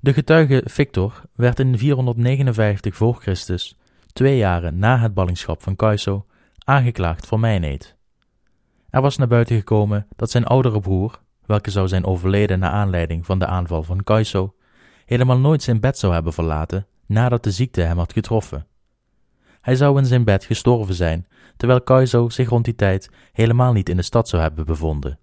De 0.00 0.12
getuige 0.12 0.62
Victor 0.64 1.22
werd 1.34 1.58
in 1.58 1.78
459 1.78 2.96
voor 2.96 3.14
Christus, 3.14 3.76
twee 4.12 4.36
jaren 4.36 4.78
na 4.78 4.98
het 4.98 5.14
ballingschap 5.14 5.62
van 5.62 5.76
Caeso, 5.76 6.26
aangeklaagd 6.64 7.26
voor 7.26 7.40
mijneed. 7.40 7.97
Er 8.90 9.00
was 9.00 9.16
naar 9.16 9.28
buiten 9.28 9.56
gekomen 9.56 10.06
dat 10.16 10.30
zijn 10.30 10.44
oudere 10.44 10.80
broer, 10.80 11.20
welke 11.46 11.70
zou 11.70 11.88
zijn 11.88 12.04
overleden 12.04 12.58
naar 12.58 12.70
aanleiding 12.70 13.26
van 13.26 13.38
de 13.38 13.46
aanval 13.46 13.82
van 13.82 14.04
Caeso, 14.04 14.54
helemaal 15.04 15.38
nooit 15.38 15.62
zijn 15.62 15.80
bed 15.80 15.98
zou 15.98 16.12
hebben 16.12 16.32
verlaten 16.32 16.86
nadat 17.06 17.42
de 17.42 17.50
ziekte 17.50 17.80
hem 17.80 17.98
had 17.98 18.12
getroffen. 18.12 18.66
Hij 19.60 19.76
zou 19.76 19.98
in 19.98 20.06
zijn 20.06 20.24
bed 20.24 20.44
gestorven 20.44 20.94
zijn, 20.94 21.26
terwijl 21.56 21.82
Caeso 21.82 22.28
zich 22.28 22.48
rond 22.48 22.64
die 22.64 22.74
tijd 22.74 23.10
helemaal 23.32 23.72
niet 23.72 23.88
in 23.88 23.96
de 23.96 24.02
stad 24.02 24.28
zou 24.28 24.42
hebben 24.42 24.66
bevonden. 24.66 25.18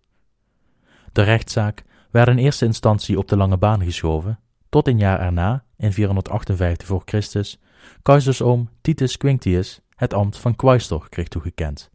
De 1.12 1.22
rechtszaak 1.22 1.84
werd 2.12 2.28
in 2.28 2.38
eerste 2.38 2.66
instantie 2.66 3.18
op 3.18 3.28
de 3.28 3.38
lange 3.38 3.58
baan 3.58 3.84
geschoven, 3.84 4.40
tot 4.70 4.88
een 4.88 4.98
jaar 4.98 5.20
erna, 5.20 5.64
in 5.78 5.94
458 5.94 6.88
voor 6.88 7.02
Christus, 7.06 7.60
Caesars 8.02 8.42
oom 8.42 8.70
Titus 8.82 9.18
Quinctius 9.18 9.80
het 9.96 10.14
ambt 10.14 10.38
van 10.38 10.56
quaestor 10.56 11.10
kreeg 11.10 11.28
toegekend, 11.28 11.90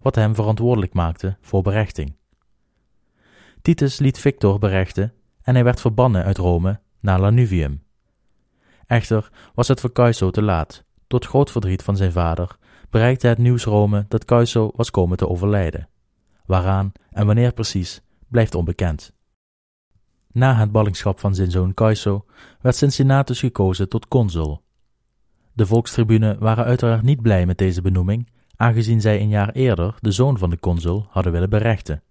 wat 0.00 0.14
hem 0.14 0.34
verantwoordelijk 0.34 0.92
maakte 0.92 1.36
voor 1.40 1.62
berechting. 1.62 2.16
Titus 3.62 3.98
liet 3.98 4.18
Victor 4.18 4.58
berechten 4.58 5.12
en 5.42 5.54
hij 5.54 5.64
werd 5.64 5.80
verbannen 5.80 6.24
uit 6.24 6.38
Rome 6.38 6.80
naar 7.00 7.20
Lanuvium. 7.20 7.82
Echter 8.86 9.30
was 9.54 9.68
het 9.68 9.80
voor 9.80 9.92
Caeso 9.92 10.30
te 10.30 10.42
laat. 10.42 10.84
Tot 11.06 11.26
groot 11.26 11.50
verdriet 11.50 11.82
van 11.82 11.96
zijn 11.96 12.12
vader 12.12 12.56
bereikte 12.90 13.26
het 13.26 13.38
nieuws 13.38 13.64
Rome 13.64 14.04
dat 14.08 14.24
Caeso 14.24 14.70
was 14.76 14.90
komen 14.90 15.16
te 15.16 15.28
overlijden. 15.28 15.88
Waaraan 16.46 16.92
en 17.10 17.26
wanneer 17.26 17.52
precies 17.52 18.02
blijft 18.28 18.54
onbekend. 18.54 19.12
Na 20.32 20.54
het 20.54 20.72
ballingschap 20.72 21.20
van 21.20 21.34
zijn 21.34 21.50
zoon 21.50 21.74
Caeso 21.74 22.24
werd 22.60 22.76
Cincinnatus 22.76 23.40
gekozen 23.40 23.88
tot 23.88 24.08
consul. 24.08 24.62
De 25.52 25.66
volkstribunen 25.66 26.38
waren 26.38 26.64
uiteraard 26.64 27.02
niet 27.02 27.22
blij 27.22 27.46
met 27.46 27.58
deze 27.58 27.82
benoeming, 27.82 28.30
aangezien 28.60 29.00
zij 29.00 29.20
een 29.20 29.28
jaar 29.28 29.50
eerder 29.50 29.94
de 30.00 30.10
zoon 30.10 30.38
van 30.38 30.50
de 30.50 30.58
consul 30.58 31.06
hadden 31.08 31.32
willen 31.32 31.50
berechten. 31.50 32.02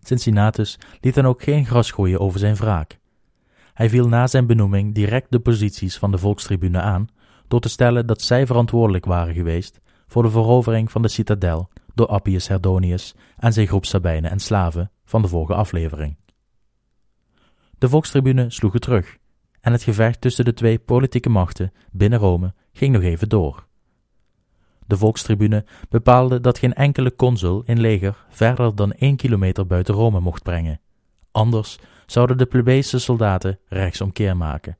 Cincinnatus 0.00 0.78
liet 1.00 1.14
dan 1.14 1.26
ook 1.26 1.42
geen 1.42 1.66
gras 1.66 1.90
groeien 1.90 2.20
over 2.20 2.38
zijn 2.38 2.54
wraak. 2.54 2.98
Hij 3.74 3.88
viel 3.88 4.08
na 4.08 4.26
zijn 4.26 4.46
benoeming 4.46 4.94
direct 4.94 5.30
de 5.30 5.40
posities 5.40 5.98
van 5.98 6.10
de 6.10 6.18
volkstribune 6.18 6.80
aan, 6.80 7.08
door 7.48 7.60
te 7.60 7.68
stellen 7.68 8.06
dat 8.06 8.22
zij 8.22 8.46
verantwoordelijk 8.46 9.04
waren 9.04 9.34
geweest 9.34 9.80
voor 10.06 10.22
de 10.22 10.30
verovering 10.30 10.90
van 10.90 11.02
de 11.02 11.08
citadel 11.08 11.68
door 11.94 12.06
Appius 12.06 12.48
Herdonius 12.48 13.14
en 13.36 13.52
zijn 13.52 13.66
groep 13.66 13.84
Sabijnen 13.84 14.30
en 14.30 14.40
slaven 14.40 14.90
van 15.04 15.22
de 15.22 15.28
vorige 15.28 15.54
aflevering. 15.54 16.16
De 17.78 17.88
volkstribune 17.88 18.50
sloegen 18.50 18.80
terug, 18.80 19.16
en 19.60 19.72
het 19.72 19.82
gevecht 19.82 20.20
tussen 20.20 20.44
de 20.44 20.54
twee 20.54 20.78
politieke 20.78 21.28
machten 21.28 21.72
binnen 21.92 22.18
Rome 22.18 22.54
ging 22.72 22.92
nog 22.92 23.02
even 23.02 23.28
door. 23.28 23.67
De 24.88 24.96
volkstribune 24.96 25.64
bepaalde 25.88 26.40
dat 26.40 26.58
geen 26.58 26.74
enkele 26.74 27.16
consul 27.16 27.62
in 27.66 27.80
leger 27.80 28.24
verder 28.28 28.74
dan 28.74 28.92
één 28.92 29.16
kilometer 29.16 29.66
buiten 29.66 29.94
Rome 29.94 30.20
mocht 30.20 30.42
brengen. 30.42 30.80
Anders 31.30 31.78
zouden 32.06 32.38
de 32.38 32.46
plebejse 32.46 32.98
soldaten 32.98 33.58
rechtsomkeer 33.66 34.36
maken. 34.36 34.76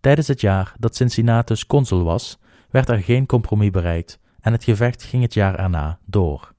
Tijdens 0.00 0.28
het 0.28 0.40
jaar 0.40 0.74
dat 0.78 0.96
Cincinnatus 0.96 1.66
consul 1.66 2.04
was, 2.04 2.38
werd 2.70 2.88
er 2.88 3.02
geen 3.02 3.26
compromis 3.26 3.70
bereikt 3.70 4.18
en 4.40 4.52
het 4.52 4.64
gevecht 4.64 5.02
ging 5.02 5.22
het 5.22 5.34
jaar 5.34 5.54
erna 5.54 5.98
door. 6.06 6.52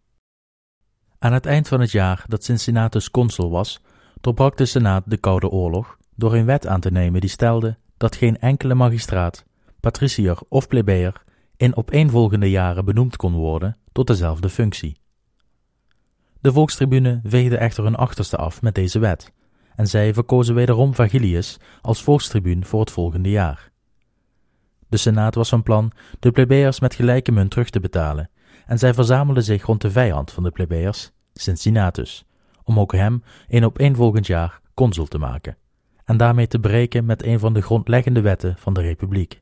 Aan 1.19 1.33
het 1.33 1.45
eind 1.45 1.67
van 1.67 1.79
het 1.79 1.91
jaar 1.91 2.23
dat 2.27 2.43
Cincinnatus 2.43 3.11
consul 3.11 3.49
was, 3.49 3.81
doorbrak 4.19 4.57
de 4.57 4.65
Senaat 4.65 5.03
de 5.05 5.17
Koude 5.17 5.49
Oorlog 5.49 5.97
door 6.15 6.33
een 6.33 6.45
wet 6.45 6.67
aan 6.67 6.79
te 6.79 6.91
nemen 6.91 7.21
die 7.21 7.29
stelde 7.29 7.77
dat 7.97 8.15
geen 8.15 8.39
enkele 8.39 8.73
magistraat, 8.73 9.45
patriciër 9.79 10.37
of 10.49 10.67
plebejer 10.67 11.23
in 11.61 11.75
opeenvolgende 11.75 12.49
jaren 12.49 12.85
benoemd 12.85 13.15
kon 13.15 13.33
worden 13.33 13.77
tot 13.91 14.07
dezelfde 14.07 14.49
functie. 14.49 14.97
De 16.39 16.51
volkstribune 16.51 17.19
veegde 17.23 17.57
echter 17.57 17.83
hun 17.83 17.95
achterste 17.95 18.37
af 18.37 18.61
met 18.61 18.75
deze 18.75 18.99
wet, 18.99 19.31
en 19.75 19.87
zij 19.87 20.13
verkozen 20.13 20.55
wederom 20.55 20.93
Vagilius 20.93 21.57
als 21.81 22.03
volkstribuun 22.03 22.65
voor 22.65 22.79
het 22.79 22.91
volgende 22.91 23.29
jaar. 23.29 23.71
De 24.87 24.97
Senaat 24.97 25.35
was 25.35 25.49
van 25.49 25.63
plan 25.63 25.91
de 26.19 26.31
plebejers 26.31 26.79
met 26.79 26.95
gelijke 26.95 27.31
munt 27.31 27.51
terug 27.51 27.69
te 27.69 27.79
betalen, 27.79 28.29
en 28.65 28.79
zij 28.79 28.93
verzamelden 28.93 29.43
zich 29.43 29.65
rond 29.65 29.81
de 29.81 29.91
vijand 29.91 30.31
van 30.31 30.43
de 30.43 30.51
plebejers, 30.51 31.11
Cincinnatus, 31.33 32.25
om 32.63 32.79
ook 32.79 32.91
hem 32.91 33.23
een 33.47 33.65
opeenvolgend 33.65 34.27
jaar 34.27 34.61
consul 34.73 35.05
te 35.05 35.17
maken, 35.17 35.57
en 36.05 36.17
daarmee 36.17 36.47
te 36.47 36.59
breken 36.59 37.05
met 37.05 37.23
een 37.23 37.39
van 37.39 37.53
de 37.53 37.61
grondleggende 37.61 38.21
wetten 38.21 38.55
van 38.57 38.73
de 38.73 38.81
republiek. 38.81 39.41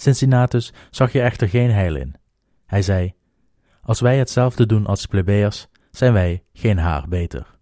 Cincinnatus 0.00 0.72
zag 0.90 1.12
je 1.12 1.20
echter 1.20 1.48
geen 1.48 1.70
heil 1.70 1.96
in. 1.96 2.14
Hij 2.66 2.82
zei: 2.82 3.14
Als 3.82 4.00
wij 4.00 4.18
hetzelfde 4.18 4.66
doen 4.66 4.86
als 4.86 5.06
plebejers, 5.06 5.66
zijn 5.90 6.12
wij 6.12 6.44
geen 6.52 6.78
haar 6.78 7.08
beter. 7.08 7.58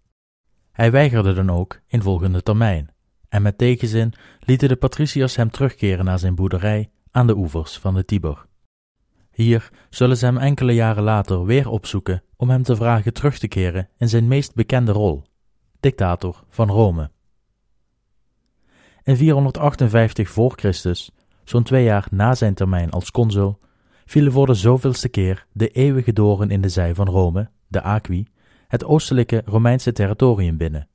Hij 0.71 0.91
weigerde 0.91 1.33
dan 1.33 1.49
ook 1.49 1.79
in 1.87 2.01
volgende 2.01 2.43
termijn, 2.43 2.89
en 3.29 3.41
met 3.41 3.57
tegenzin 3.57 4.13
lieten 4.39 4.69
de 4.69 4.75
patriciërs 4.75 5.35
hem 5.35 5.51
terugkeren 5.51 6.05
naar 6.05 6.19
zijn 6.19 6.35
boerderij 6.35 6.91
aan 7.11 7.27
de 7.27 7.35
oevers 7.35 7.77
van 7.77 7.93
de 7.93 8.05
Tiber. 8.05 8.45
Hier 9.31 9.69
zullen 9.89 10.17
ze 10.17 10.25
hem 10.25 10.37
enkele 10.37 10.73
jaren 10.73 11.03
later 11.03 11.45
weer 11.45 11.69
opzoeken 11.69 12.23
om 12.35 12.49
hem 12.49 12.63
te 12.63 12.75
vragen 12.75 13.13
terug 13.13 13.37
te 13.37 13.47
keren 13.47 13.89
in 13.97 14.09
zijn 14.09 14.27
meest 14.27 14.55
bekende 14.55 14.91
rol, 14.91 15.23
dictator 15.79 16.43
van 16.49 16.69
Rome. 16.69 17.11
In 19.03 19.17
458 19.17 20.29
voor 20.29 20.53
Christus 20.55 21.11
zo'n 21.49 21.63
twee 21.63 21.83
jaar 21.83 22.07
na 22.11 22.35
zijn 22.35 22.53
termijn 22.53 22.91
als 22.91 23.11
consul, 23.11 23.59
vielen 24.05 24.31
voor 24.31 24.45
de 24.45 24.53
zoveelste 24.53 25.09
keer 25.09 25.45
de 25.51 25.69
eeuwige 25.69 26.13
doren 26.13 26.49
in 26.49 26.61
de 26.61 26.69
zij 26.69 26.95
van 26.95 27.07
Rome, 27.07 27.49
de 27.67 27.81
Aqui, 27.81 28.27
het 28.67 28.85
oostelijke 28.85 29.41
Romeinse 29.45 29.91
territorium 29.91 30.57
binnen. 30.57 30.87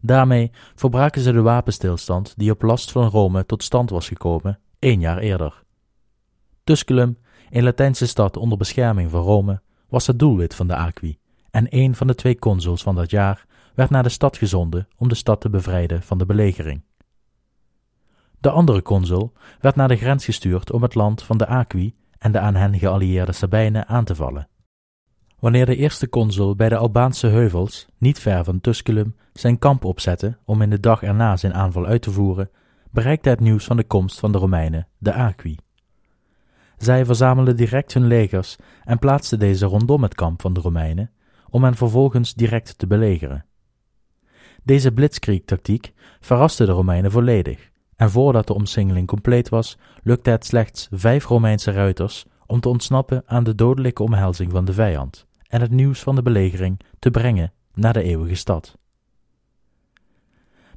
Daarmee 0.00 0.50
verbraken 0.74 1.22
ze 1.22 1.32
de 1.32 1.40
wapenstilstand 1.40 2.34
die 2.36 2.50
op 2.50 2.62
last 2.62 2.92
van 2.92 3.08
Rome 3.08 3.46
tot 3.46 3.62
stand 3.62 3.90
was 3.90 4.08
gekomen 4.08 4.58
één 4.78 5.00
jaar 5.00 5.18
eerder. 5.18 5.62
Tusculum, 6.64 7.18
een 7.50 7.64
Latijnse 7.64 8.06
stad 8.06 8.36
onder 8.36 8.58
bescherming 8.58 9.10
van 9.10 9.22
Rome, 9.22 9.60
was 9.88 10.06
het 10.06 10.18
doelwit 10.18 10.54
van 10.54 10.66
de 10.66 10.76
Aqui, 10.76 11.18
en 11.50 11.66
een 11.68 11.94
van 11.94 12.06
de 12.06 12.14
twee 12.14 12.38
consuls 12.38 12.82
van 12.82 12.94
dat 12.94 13.10
jaar 13.10 13.46
werd 13.74 13.90
naar 13.90 14.02
de 14.02 14.08
stad 14.08 14.36
gezonden 14.36 14.88
om 14.96 15.08
de 15.08 15.14
stad 15.14 15.40
te 15.40 15.50
bevrijden 15.50 16.02
van 16.02 16.18
de 16.18 16.26
belegering. 16.26 16.82
De 18.46 18.52
andere 18.52 18.82
consul 18.82 19.32
werd 19.60 19.76
naar 19.76 19.88
de 19.88 19.96
grens 19.96 20.24
gestuurd 20.24 20.72
om 20.72 20.82
het 20.82 20.94
land 20.94 21.22
van 21.22 21.38
de 21.38 21.46
Aqui 21.46 21.94
en 22.18 22.32
de 22.32 22.38
aan 22.38 22.54
hen 22.54 22.78
geallieerde 22.78 23.32
Sabijnen 23.32 23.86
aan 23.88 24.04
te 24.04 24.14
vallen. 24.14 24.48
Wanneer 25.38 25.66
de 25.66 25.76
eerste 25.76 26.08
consul 26.08 26.56
bij 26.56 26.68
de 26.68 26.76
Albaanse 26.76 27.26
heuvels, 27.26 27.86
niet 27.98 28.18
ver 28.18 28.44
van 28.44 28.60
Tusculum, 28.60 29.16
zijn 29.32 29.58
kamp 29.58 29.84
opzette 29.84 30.38
om 30.44 30.62
in 30.62 30.70
de 30.70 30.80
dag 30.80 31.02
erna 31.02 31.36
zijn 31.36 31.54
aanval 31.54 31.86
uit 31.86 32.02
te 32.02 32.10
voeren, 32.10 32.50
bereikte 32.90 33.28
het 33.28 33.40
nieuws 33.40 33.64
van 33.64 33.76
de 33.76 33.84
komst 33.84 34.18
van 34.18 34.32
de 34.32 34.38
Romeinen 34.38 34.88
de 34.98 35.12
Aqui. 35.12 35.56
Zij 36.76 37.04
verzamelden 37.04 37.56
direct 37.56 37.94
hun 37.94 38.06
legers 38.06 38.56
en 38.84 38.98
plaatsten 38.98 39.38
deze 39.38 39.66
rondom 39.66 40.02
het 40.02 40.14
kamp 40.14 40.40
van 40.40 40.52
de 40.52 40.60
Romeinen, 40.60 41.10
om 41.50 41.64
hen 41.64 41.74
vervolgens 41.74 42.34
direct 42.34 42.78
te 42.78 42.86
belegeren. 42.86 43.44
Deze 44.62 44.92
blitzkrieg-tactiek 44.92 45.92
verraste 46.20 46.64
de 46.64 46.72
Romeinen 46.72 47.10
volledig 47.10 47.74
en 47.96 48.10
voordat 48.10 48.46
de 48.46 48.54
omsingeling 48.54 49.06
compleet 49.06 49.48
was, 49.48 49.78
lukte 50.02 50.30
het 50.30 50.44
slechts 50.44 50.88
vijf 50.90 51.24
Romeinse 51.24 51.70
ruiters 51.70 52.24
om 52.46 52.60
te 52.60 52.68
ontsnappen 52.68 53.22
aan 53.26 53.44
de 53.44 53.54
dodelijke 53.54 54.02
omhelzing 54.02 54.50
van 54.50 54.64
de 54.64 54.72
vijand 54.72 55.26
en 55.48 55.60
het 55.60 55.70
nieuws 55.70 56.00
van 56.00 56.14
de 56.14 56.22
belegering 56.22 56.80
te 56.98 57.10
brengen 57.10 57.52
naar 57.74 57.92
de 57.92 58.02
eeuwige 58.02 58.34
stad. 58.34 58.78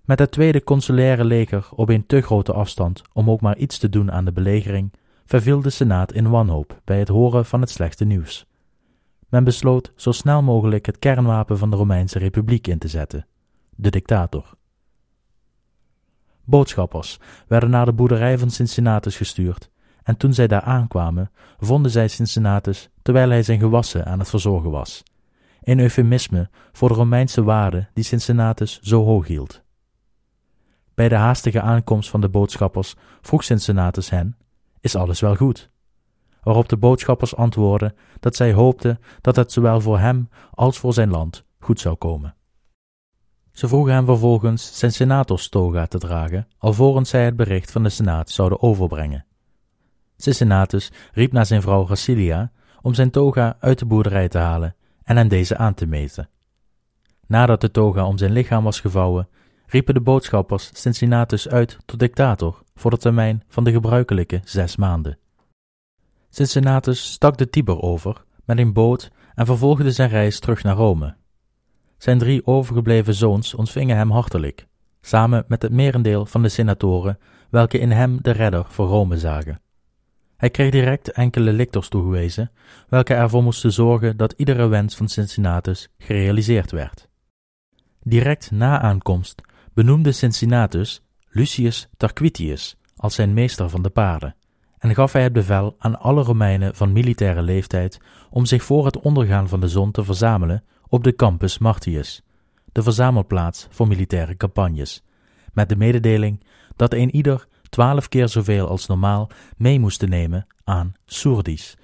Met 0.06 0.20
het 0.20 0.32
tweede 0.32 0.64
consulaire 0.64 1.24
leger 1.24 1.70
op 1.76 1.90
een 1.90 2.06
te 2.06 2.22
grote 2.22 2.54
afstand 2.54 3.02
om 3.14 3.30
ook 3.30 3.42
maar 3.42 3.58
iets 3.58 3.78
te 3.78 3.90
doen 3.90 4.12
aan 4.12 4.26
de 4.26 4.32
belegering, 4.32 4.94
verviel 5.26 5.62
de 5.62 5.70
Senaat 5.70 6.14
in 6.14 6.30
wanhoop 6.30 6.82
bij 6.84 7.00
het 7.00 7.08
horen 7.08 7.46
van 7.46 7.62
het 7.62 7.70
slechte 7.70 8.06
nieuws. 8.06 8.46
Men 9.30 9.44
besloot 9.44 9.92
zo 9.96 10.12
snel 10.12 10.42
mogelijk 10.42 10.86
het 10.86 11.00
kernwapen 11.00 11.58
van 11.58 11.70
de 11.70 11.76
Romeinse 11.76 12.20
Republiek 12.20 12.68
in 12.68 12.78
te 12.78 12.88
zetten, 12.88 13.28
de 13.76 13.90
dictator. 13.90 14.58
Boodschappers 16.50 17.20
werden 17.48 17.70
naar 17.70 17.86
de 17.86 17.94
boerderij 17.94 18.38
van 18.38 18.50
Cincinnatus 18.50 19.18
gestuurd, 19.18 19.70
en 20.04 20.18
toen 20.18 20.34
zij 20.34 20.48
daar 20.48 20.62
aankwamen, 20.62 21.32
vonden 21.60 21.92
zij 21.92 22.08
Cincinnatus 22.08 22.90
terwijl 23.02 23.30
hij 23.30 23.44
zijn 23.44 23.60
gewassen 23.60 24.06
aan 24.06 24.20
het 24.20 24.30
verzorgen 24.30 24.72
was. 24.72 25.04
Een 25.62 25.80
eufemisme 25.80 26.50
voor 26.72 26.90
de 26.90 26.94
Romeinse 26.94 27.44
waarde 27.44 27.88
die 27.94 28.04
Cincinnatus 28.04 28.80
zo 28.82 29.04
hoog 29.04 29.28
hield. 29.28 29.64
Bij 30.94 31.10
de 31.10 31.16
haastige 31.16 31.62
aankomst 31.62 32.10
van 32.10 32.22
de 32.22 32.30
boodschappers 32.30 32.96
vroeg 33.22 33.44
Cincinnatus 33.44 34.10
hen: 34.10 34.38
Is 34.82 34.96
alles 34.96 35.20
wel 35.20 35.36
goed? 35.36 35.70
Waarop 36.44 36.70
de 36.70 36.78
boodschappers 36.78 37.36
antwoordden 37.36 37.96
dat 38.20 38.36
zij 38.36 38.54
hoopten 38.54 39.00
dat 39.22 39.36
het 39.36 39.52
zowel 39.52 39.82
voor 39.82 40.00
hem 40.00 40.30
als 40.52 40.78
voor 40.78 40.94
zijn 40.94 41.10
land 41.10 41.46
goed 41.60 41.80
zou 41.80 41.96
komen. 41.96 42.36
Ze 43.60 43.68
vroegen 43.68 43.94
hem 43.94 44.06
vervolgens 44.06 44.78
zijn 44.80 44.92
senatorstoga 44.92 45.86
te 45.86 45.98
dragen, 45.98 46.48
alvorens 46.58 47.10
zij 47.10 47.26
het 47.26 47.36
bericht 47.36 47.72
van 47.72 47.84
de 47.84 47.90
senaat 47.90 48.30
zouden 48.30 48.62
overbrengen. 48.62 49.26
Cincinnatus 50.18 50.92
riep 51.14 51.32
naar 51.32 51.46
zijn 51.46 51.62
vrouw 51.62 51.86
Gracilia 51.86 52.52
om 52.82 52.94
zijn 52.94 53.12
toga 53.12 53.58
uit 53.60 53.80
de 53.80 53.86
boerderij 53.86 54.28
te 54.28 54.38
halen 54.38 54.76
en 55.04 55.18
hem 55.18 55.28
deze 55.28 55.58
aan 55.58 55.74
te 55.74 55.86
meten. 55.86 56.30
Nadat 57.28 57.62
de 57.62 57.72
toga 57.72 58.06
om 58.06 58.18
zijn 58.18 58.32
lichaam 58.32 58.64
was 58.64 58.80
gevouwen, 58.80 59.28
riepen 59.66 59.94
de 59.94 60.02
boodschappers 60.02 60.70
Cincinnatus 60.74 61.50
uit 61.50 61.78
tot 61.86 62.00
dictator 62.00 62.64
voor 62.76 62.92
de 62.92 62.98
termijn 62.98 63.44
van 63.48 63.64
de 63.64 63.72
gebruikelijke 63.72 64.42
zes 64.44 64.76
maanden. 64.76 65.18
Cincinnatus 66.30 67.12
stak 67.12 67.38
de 67.38 67.50
Tiber 67.50 67.82
over 67.82 68.24
met 68.46 68.58
een 68.58 68.74
boot 68.74 69.12
en 69.36 69.46
vervolgde 69.46 69.92
zijn 69.92 70.10
reis 70.10 70.40
terug 70.40 70.64
naar 70.64 70.76
Rome. 70.76 71.16
Zijn 72.00 72.18
drie 72.18 72.46
overgebleven 72.46 73.14
zoons 73.14 73.54
ontvingen 73.54 73.98
hem 73.98 74.12
hartelijk, 74.12 74.68
samen 75.02 75.46
met 75.48 75.62
het 75.62 75.72
merendeel 75.72 76.26
van 76.26 76.42
de 76.42 76.50
senatoren, 76.50 77.20
welke 77.50 77.80
in 77.80 77.92
hem 77.92 78.22
de 78.22 78.32
redder 78.32 78.66
voor 78.68 78.88
Rome 78.88 79.18
zagen. 79.18 79.62
Hij 80.38 80.50
kreeg 80.50 80.72
direct 80.72 81.12
enkele 81.12 81.54
lictors 81.54 81.90
toegewezen, 81.90 82.52
welke 82.88 83.14
ervoor 83.14 83.44
moesten 83.44 83.72
zorgen 83.72 84.18
dat 84.18 84.34
iedere 84.38 84.68
wens 84.68 84.96
van 84.96 85.10
Cincinnatus 85.10 85.90
gerealiseerd 85.98 86.72
werd. 86.72 87.08
Direct 88.04 88.52
na 88.52 88.82
aankomst 88.82 89.42
benoemde 89.74 90.12
Cincinnatus 90.12 91.02
Lucius 91.30 91.90
Tarquitius 91.98 92.78
als 92.96 93.16
zijn 93.16 93.34
meester 93.34 93.70
van 93.70 93.82
de 93.82 93.90
paarden 93.90 94.36
en 94.80 94.96
gaf 94.96 95.14
hij 95.14 95.24
het 95.24 95.34
bevel 95.34 95.76
aan 95.78 96.00
alle 96.00 96.24
Romeinen 96.24 96.76
van 96.76 96.92
militaire 96.92 97.42
leeftijd 97.42 98.00
om 98.30 98.46
zich 98.46 98.64
voor 98.64 98.86
het 98.86 99.00
ondergaan 99.00 99.48
van 99.48 99.60
de 99.60 99.68
zon 99.68 99.92
te 99.92 100.04
verzamelen 100.04 100.64
op 100.90 101.04
de 101.04 101.16
Campus 101.16 101.58
Martius, 101.58 102.22
de 102.72 102.84
verzamelplaats 102.84 103.68
voor 103.70 103.88
militaire 103.88 104.38
campagnes, 104.38 105.04
met 105.54 105.70
de 105.70 105.76
mededeling 105.76 106.44
dat 106.76 106.94
een 106.94 107.16
ieder 107.16 107.48
twaalf 107.70 108.10
keer 108.10 108.28
zoveel 108.28 108.68
als 108.68 108.88
normaal 108.88 109.30
mee 109.58 109.80
moesten 109.80 110.10
nemen 110.10 110.48
aan 110.64 110.94
sourdis, 111.06 111.78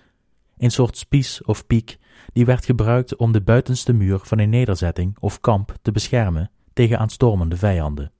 een 0.57 0.71
soort 0.71 0.97
spies 0.97 1.43
of 1.43 1.67
piek 1.67 1.97
die 2.33 2.45
werd 2.45 2.65
gebruikt 2.65 3.15
om 3.15 3.31
de 3.31 3.41
buitenste 3.41 3.93
muur 3.93 4.19
van 4.23 4.39
een 4.39 4.49
nederzetting 4.49 5.17
of 5.19 5.39
kamp 5.39 5.75
te 5.81 5.91
beschermen 5.91 6.51
tegen 6.73 6.99
aanstormende 6.99 7.57
vijanden. 7.57 8.11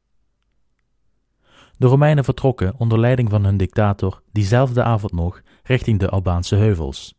De 1.78 1.88
Romeinen 1.88 2.24
vertrokken 2.24 2.74
onder 2.78 3.00
leiding 3.00 3.30
van 3.30 3.44
hun 3.44 3.58
dictator 3.58 4.22
diezelfde 4.32 4.84
avond 4.84 5.12
nog 5.12 5.42
richting 5.64 6.00
de 6.00 6.10
Albaanse 6.10 6.56
heuvels. 6.56 7.16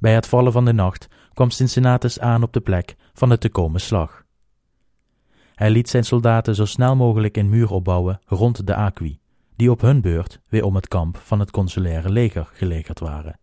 Bij 0.00 0.14
het 0.14 0.26
vallen 0.26 0.52
van 0.52 0.64
de 0.64 0.72
nacht 0.72 1.08
kwam 1.34 1.50
Cincinnatus 1.50 2.20
aan 2.20 2.42
op 2.42 2.52
de 2.52 2.60
plek 2.60 2.96
van 3.12 3.28
de 3.28 3.38
te 3.38 3.48
komen 3.48 3.80
slag. 3.80 4.24
Hij 5.54 5.70
liet 5.70 5.88
zijn 5.88 6.04
soldaten 6.04 6.54
zo 6.54 6.64
snel 6.64 6.96
mogelijk 6.96 7.36
een 7.36 7.48
muur 7.48 7.70
opbouwen 7.70 8.20
rond 8.26 8.66
de 8.66 8.74
Aqui, 8.74 9.20
die 9.56 9.70
op 9.70 9.80
hun 9.80 10.00
beurt 10.00 10.40
weer 10.48 10.64
om 10.64 10.74
het 10.74 10.88
kamp 10.88 11.16
van 11.16 11.40
het 11.40 11.50
consulaire 11.50 12.10
leger 12.10 12.50
gelegerd 12.52 12.98
waren. 12.98 13.38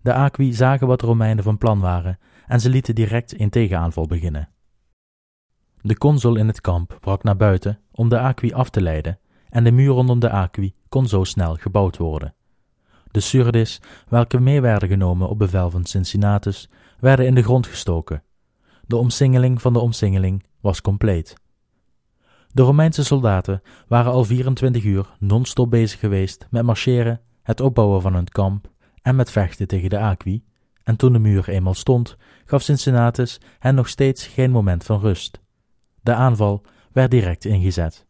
De 0.00 0.14
Aqui 0.14 0.52
zagen 0.52 0.86
wat 0.86 1.00
de 1.00 1.06
Romeinen 1.06 1.44
van 1.44 1.58
plan 1.58 1.80
waren 1.80 2.18
en 2.46 2.60
ze 2.60 2.68
lieten 2.68 2.94
direct 2.94 3.40
een 3.40 3.50
tegenaanval 3.50 4.06
beginnen. 4.06 4.48
De 5.80 5.98
consul 5.98 6.36
in 6.36 6.46
het 6.46 6.60
kamp 6.60 6.96
brak 7.00 7.22
naar 7.22 7.36
buiten 7.36 7.80
om 7.90 8.08
de 8.08 8.18
Aqui 8.18 8.52
af 8.52 8.70
te 8.70 8.80
leiden 8.80 9.18
en 9.48 9.64
de 9.64 9.72
muur 9.72 9.92
rondom 9.92 10.18
de 10.18 10.30
Aqui 10.30 10.74
kon 10.88 11.06
zo 11.06 11.24
snel 11.24 11.54
gebouwd 11.54 11.96
worden. 11.96 12.34
De 13.12 13.20
Surdis, 13.20 13.80
welke 14.08 14.40
mee 14.40 14.60
werden 14.60 14.88
genomen 14.88 15.28
op 15.28 15.38
bevel 15.38 15.70
van 15.70 15.84
Cincinnatus, 15.84 16.68
werden 16.98 17.26
in 17.26 17.34
de 17.34 17.42
grond 17.42 17.66
gestoken. 17.66 18.22
De 18.86 18.96
omsingeling 18.96 19.60
van 19.60 19.72
de 19.72 19.78
omsingeling 19.78 20.44
was 20.60 20.80
compleet. 20.80 21.34
De 22.52 22.62
Romeinse 22.62 23.04
soldaten 23.04 23.62
waren 23.88 24.12
al 24.12 24.24
24 24.24 24.84
uur 24.84 25.14
non-stop 25.18 25.70
bezig 25.70 26.00
geweest 26.00 26.46
met 26.50 26.62
marcheren, 26.62 27.20
het 27.42 27.60
opbouwen 27.60 28.00
van 28.00 28.14
hun 28.14 28.28
kamp 28.28 28.70
en 29.02 29.16
met 29.16 29.30
vechten 29.30 29.66
tegen 29.66 29.90
de 29.90 29.98
Aqui, 29.98 30.44
en 30.82 30.96
toen 30.96 31.12
de 31.12 31.18
muur 31.18 31.48
eenmaal 31.48 31.74
stond, 31.74 32.16
gaf 32.44 32.62
Cincinnatus 32.62 33.40
hen 33.58 33.74
nog 33.74 33.88
steeds 33.88 34.26
geen 34.26 34.50
moment 34.50 34.84
van 34.84 35.00
rust. 35.00 35.40
De 36.00 36.14
aanval 36.14 36.62
werd 36.92 37.10
direct 37.10 37.44
ingezet. 37.44 38.06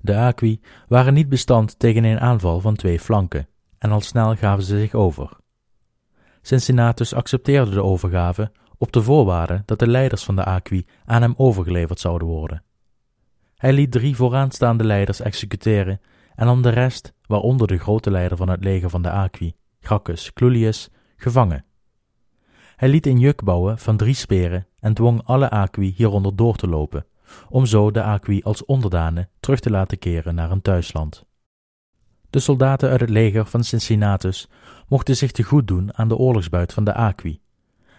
De 0.00 0.16
Aqui 0.16 0.60
waren 0.88 1.14
niet 1.14 1.28
bestand 1.28 1.78
tegen 1.78 2.04
een 2.04 2.20
aanval 2.20 2.60
van 2.60 2.74
twee 2.74 3.00
flanken, 3.00 3.48
en 3.82 3.90
al 3.90 4.00
snel 4.00 4.36
gaven 4.36 4.64
ze 4.64 4.78
zich 4.78 4.94
over. 4.94 5.30
Cincinnatus 6.42 7.14
accepteerde 7.14 7.70
de 7.70 7.82
overgave 7.82 8.52
op 8.78 8.92
de 8.92 9.02
voorwaarde 9.02 9.62
dat 9.64 9.78
de 9.78 9.86
leiders 9.86 10.24
van 10.24 10.36
de 10.36 10.44
Aqui 10.44 10.86
aan 11.04 11.22
hem 11.22 11.34
overgeleverd 11.36 12.00
zouden 12.00 12.28
worden. 12.28 12.62
Hij 13.56 13.72
liet 13.72 13.90
drie 13.90 14.16
vooraanstaande 14.16 14.84
leiders 14.84 15.20
executeren 15.20 16.00
en 16.34 16.46
nam 16.46 16.62
de 16.62 16.68
rest, 16.68 17.12
waaronder 17.26 17.66
de 17.66 17.78
grote 17.78 18.10
leider 18.10 18.36
van 18.36 18.48
het 18.48 18.64
leger 18.64 18.90
van 18.90 19.02
de 19.02 19.10
Aqui, 19.10 19.54
Gracchus 19.80 20.32
Clulius, 20.32 20.88
gevangen. 21.16 21.64
Hij 22.76 22.88
liet 22.88 23.06
een 23.06 23.18
juk 23.18 23.44
bouwen 23.44 23.78
van 23.78 23.96
drie 23.96 24.14
speren 24.14 24.66
en 24.80 24.94
dwong 24.94 25.22
alle 25.24 25.50
Aqui 25.50 25.92
hieronder 25.96 26.36
door 26.36 26.56
te 26.56 26.68
lopen, 26.68 27.06
om 27.48 27.66
zo 27.66 27.90
de 27.90 28.02
Aqui 28.02 28.42
als 28.42 28.64
onderdanen 28.64 29.28
terug 29.40 29.60
te 29.60 29.70
laten 29.70 29.98
keren 29.98 30.34
naar 30.34 30.48
hun 30.48 30.62
thuisland. 30.62 31.30
De 32.32 32.40
soldaten 32.40 32.90
uit 32.90 33.00
het 33.00 33.10
leger 33.10 33.46
van 33.46 33.64
Cincinnatus 33.64 34.48
mochten 34.88 35.16
zich 35.16 35.32
te 35.32 35.42
goed 35.42 35.68
doen 35.68 35.96
aan 35.96 36.08
de 36.08 36.16
oorlogsbuit 36.16 36.72
van 36.72 36.84
de 36.84 36.94
Aqui, 36.94 37.40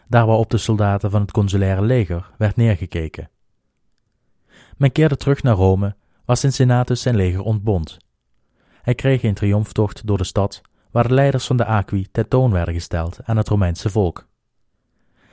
daar 0.08 0.26
waarop 0.26 0.50
de 0.50 0.58
soldaten 0.58 1.12
van 1.12 1.22
het 1.22 1.32
consulaire 1.32 1.82
leger 1.82 2.32
werd 2.38 2.56
neergekeken. 2.56 3.30
Men 4.78 4.92
keerde 4.92 5.18
terug 5.18 5.44
naar 5.44 5.56
Rome, 5.56 5.96
waar 6.26 6.38
Cincinnatus 6.38 7.02
zijn 7.02 7.16
leger 7.16 7.42
ontbond. 7.42 7.98
Hij 8.82 8.96
kreeg 8.96 9.24
een 9.24 9.34
triomftocht 9.34 10.08
door 10.08 10.18
de 10.18 10.24
stad, 10.24 10.62
waar 10.92 11.08
de 11.08 11.14
leiders 11.14 11.46
van 11.46 11.58
de 11.58 11.66
Aqui 11.66 12.08
tentoon 12.12 12.52
werden 12.52 12.74
gesteld 12.74 13.20
aan 13.24 13.38
het 13.38 13.48
Romeinse 13.48 13.90
volk. 13.90 14.28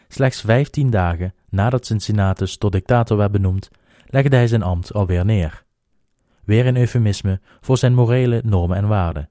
Slechts 0.08 0.40
vijftien 0.40 0.90
dagen 0.90 1.34
nadat 1.48 1.86
Cincinnatus 1.86 2.56
tot 2.56 2.72
dictator 2.72 3.16
werd 3.16 3.32
benoemd, 3.32 3.70
legde 4.06 4.36
hij 4.36 4.46
zijn 4.46 4.62
ambt 4.62 4.92
alweer 4.92 5.24
neer. 5.24 5.64
Weer 6.50 6.66
een 6.66 6.76
eufemisme 6.76 7.40
voor 7.60 7.78
zijn 7.78 7.94
morele 7.94 8.42
normen 8.44 8.76
en 8.76 8.88
waarden. 8.88 9.30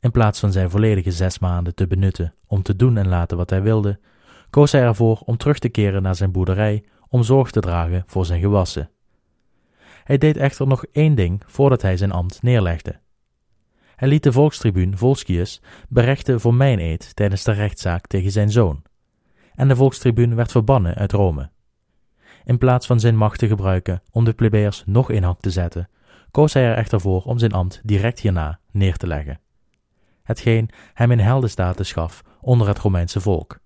In 0.00 0.10
plaats 0.10 0.40
van 0.40 0.52
zijn 0.52 0.70
volledige 0.70 1.10
zes 1.10 1.38
maanden 1.38 1.74
te 1.74 1.86
benutten 1.86 2.34
om 2.46 2.62
te 2.62 2.76
doen 2.76 2.96
en 2.96 3.08
laten 3.08 3.36
wat 3.36 3.50
hij 3.50 3.62
wilde, 3.62 4.00
koos 4.50 4.72
hij 4.72 4.82
ervoor 4.82 5.22
om 5.24 5.36
terug 5.36 5.58
te 5.58 5.68
keren 5.68 6.02
naar 6.02 6.14
zijn 6.14 6.32
boerderij 6.32 6.84
om 7.08 7.22
zorg 7.22 7.50
te 7.50 7.60
dragen 7.60 8.02
voor 8.06 8.26
zijn 8.26 8.40
gewassen. 8.40 8.90
Hij 10.04 10.18
deed 10.18 10.36
echter 10.36 10.66
nog 10.66 10.84
één 10.92 11.14
ding 11.14 11.42
voordat 11.46 11.82
hij 11.82 11.96
zijn 11.96 12.12
ambt 12.12 12.42
neerlegde. 12.42 13.00
Hij 13.96 14.08
liet 14.08 14.22
de 14.22 14.32
volkstribuun 14.32 14.98
Volscius 14.98 15.62
berechten 15.88 16.40
voor 16.40 16.54
mijn 16.54 16.78
eed 16.78 17.16
tijdens 17.16 17.44
de 17.44 17.52
rechtszaak 17.52 18.06
tegen 18.06 18.30
zijn 18.30 18.50
zoon, 18.50 18.82
en 19.54 19.68
de 19.68 19.76
volkstribuun 19.76 20.34
werd 20.34 20.50
verbannen 20.50 20.94
uit 20.94 21.12
Rome. 21.12 21.50
In 22.44 22.58
plaats 22.58 22.86
van 22.86 23.00
zijn 23.00 23.16
macht 23.16 23.38
te 23.38 23.46
gebruiken 23.46 24.02
om 24.10 24.24
de 24.24 24.32
plebeiers 24.32 24.82
nog 24.86 25.10
in 25.10 25.22
hak 25.22 25.40
te 25.40 25.50
zetten, 25.50 25.88
koos 26.34 26.52
hij 26.52 26.64
er 26.64 26.76
echter 26.76 27.00
voor 27.00 27.22
om 27.22 27.38
zijn 27.38 27.52
ambt 27.52 27.80
direct 27.82 28.20
hierna 28.20 28.58
neer 28.70 28.96
te 28.96 29.06
leggen. 29.06 29.40
Hetgeen 30.22 30.70
hem 30.94 31.10
in 31.10 31.18
heldenstatus 31.18 31.92
gaf 31.92 32.22
onder 32.40 32.68
het 32.68 32.78
Romeinse 32.78 33.20
volk, 33.20 33.58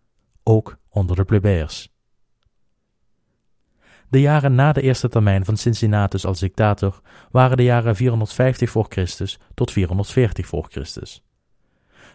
ook 0.43 0.77
onder 0.89 1.17
de 1.17 1.25
plebeiers. 1.25 1.93
De 4.09 4.21
jaren 4.21 4.55
na 4.55 4.73
de 4.73 4.83
eerste 4.83 5.09
termijn 5.09 5.45
van 5.45 5.57
Cincinnatus 5.57 6.27
als 6.27 6.39
dictator 6.39 7.01
waren 7.31 7.57
de 7.57 7.63
jaren 7.63 7.97
450 7.97 8.71
voor 8.71 8.87
Christus 8.89 9.39
tot 9.55 9.73
440 9.73 10.47
voor 10.47 10.67
Christus. 10.71 11.25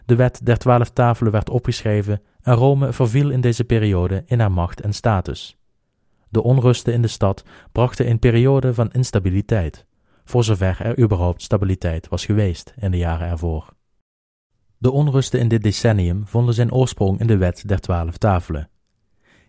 De 0.06 0.16
wet 0.16 0.40
der 0.44 0.58
twaalf 0.58 0.90
tafelen 0.90 1.32
werd 1.32 1.50
opgeschreven 1.50 2.22
en 2.42 2.54
Rome 2.54 2.94
verviel 2.94 3.30
in 3.30 3.42
deze 3.42 3.64
periode 3.64 4.24
in 4.26 4.40
haar 4.40 4.52
macht 4.52 4.82
en 4.82 4.94
status. 4.94 5.58
De 6.30 6.44
onrusten 6.44 6.94
in 6.94 7.02
de 7.02 7.08
stad 7.08 7.44
brachten 7.72 8.10
een 8.10 8.20
periode 8.20 8.74
van 8.74 8.92
instabiliteit, 8.92 9.86
voor 10.24 10.44
zover 10.44 10.82
er 10.82 11.00
überhaupt 11.00 11.42
stabiliteit 11.42 12.08
was 12.08 12.26
geweest 12.26 12.74
in 12.80 12.92
de 12.92 12.98
jaren 12.98 13.28
ervoor. 13.28 13.74
De 14.78 14.92
onrusten 14.92 15.40
in 15.40 15.48
dit 15.48 15.64
decennium 15.64 16.28
vonden 16.28 16.54
zijn 16.54 16.72
oorsprong 16.72 17.20
in 17.20 17.28
de 17.28 17.38
wet 17.38 17.64
der 17.68 17.80
twaalf 17.80 18.18
tafelen. 18.18 18.70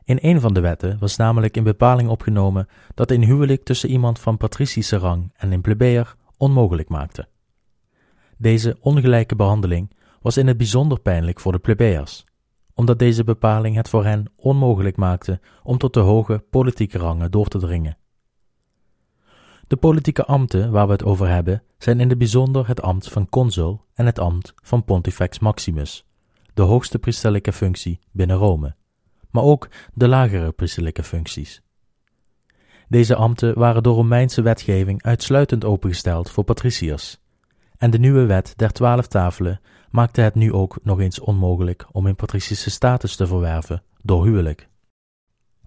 In 0.04 0.18
een 0.20 0.40
van 0.40 0.54
de 0.54 0.60
wetten 0.60 0.98
was 0.98 1.16
namelijk 1.16 1.56
een 1.56 1.64
bepaling 1.64 2.08
opgenomen 2.08 2.68
dat 2.94 3.10
een 3.10 3.24
huwelijk 3.24 3.64
tussen 3.64 3.90
iemand 3.90 4.18
van 4.18 4.36
patricische 4.36 4.96
rang 4.96 5.32
en 5.36 5.52
een 5.52 5.60
plebejer 5.60 6.16
onmogelijk 6.36 6.88
maakte. 6.88 7.28
Deze 8.38 8.76
ongelijke 8.80 9.36
behandeling 9.36 9.90
was 10.20 10.36
in 10.36 10.46
het 10.46 10.56
bijzonder 10.56 11.00
pijnlijk 11.00 11.40
voor 11.40 11.52
de 11.52 11.58
plebejers, 11.58 12.24
omdat 12.74 12.98
deze 12.98 13.24
bepaling 13.24 13.76
het 13.76 13.88
voor 13.88 14.04
hen 14.04 14.32
onmogelijk 14.36 14.96
maakte 14.96 15.40
om 15.62 15.78
tot 15.78 15.94
de 15.94 16.00
hoge 16.00 16.44
politieke 16.50 16.98
rangen 16.98 17.30
door 17.30 17.48
te 17.48 17.58
dringen. 17.58 17.96
De 19.66 19.76
politieke 19.76 20.24
ambten 20.24 20.70
waar 20.70 20.86
we 20.86 20.92
het 20.92 21.04
over 21.04 21.28
hebben 21.28 21.62
zijn 21.78 22.00
in 22.00 22.08
het 22.08 22.18
bijzonder 22.18 22.68
het 22.68 22.82
ambt 22.82 23.08
van 23.08 23.28
consul 23.28 23.84
en 23.94 24.06
het 24.06 24.18
ambt 24.18 24.54
van 24.62 24.84
Pontifex 24.84 25.38
Maximus, 25.38 26.06
de 26.54 26.62
hoogste 26.62 26.98
priesterlijke 26.98 27.52
functie 27.52 27.98
binnen 28.10 28.36
Rome, 28.36 28.74
maar 29.30 29.42
ook 29.42 29.68
de 29.94 30.08
lagere 30.08 30.52
priesterlijke 30.52 31.02
functies. 31.02 31.62
Deze 32.88 33.14
ambten 33.14 33.58
waren 33.58 33.82
door 33.82 33.94
Romeinse 33.94 34.42
wetgeving 34.42 35.02
uitsluitend 35.02 35.64
opengesteld 35.64 36.30
voor 36.30 36.44
patriciërs, 36.44 37.18
en 37.76 37.90
de 37.90 37.98
nieuwe 37.98 38.26
wet 38.26 38.52
der 38.56 38.72
twaalf 38.72 39.06
tafelen 39.06 39.60
maakte 39.90 40.20
het 40.20 40.34
nu 40.34 40.52
ook 40.52 40.78
nog 40.82 41.00
eens 41.00 41.20
onmogelijk 41.20 41.86
om 41.92 42.06
een 42.06 42.16
patricische 42.16 42.70
status 42.70 43.16
te 43.16 43.26
verwerven 43.26 43.82
door 44.02 44.24
huwelijk. 44.24 44.68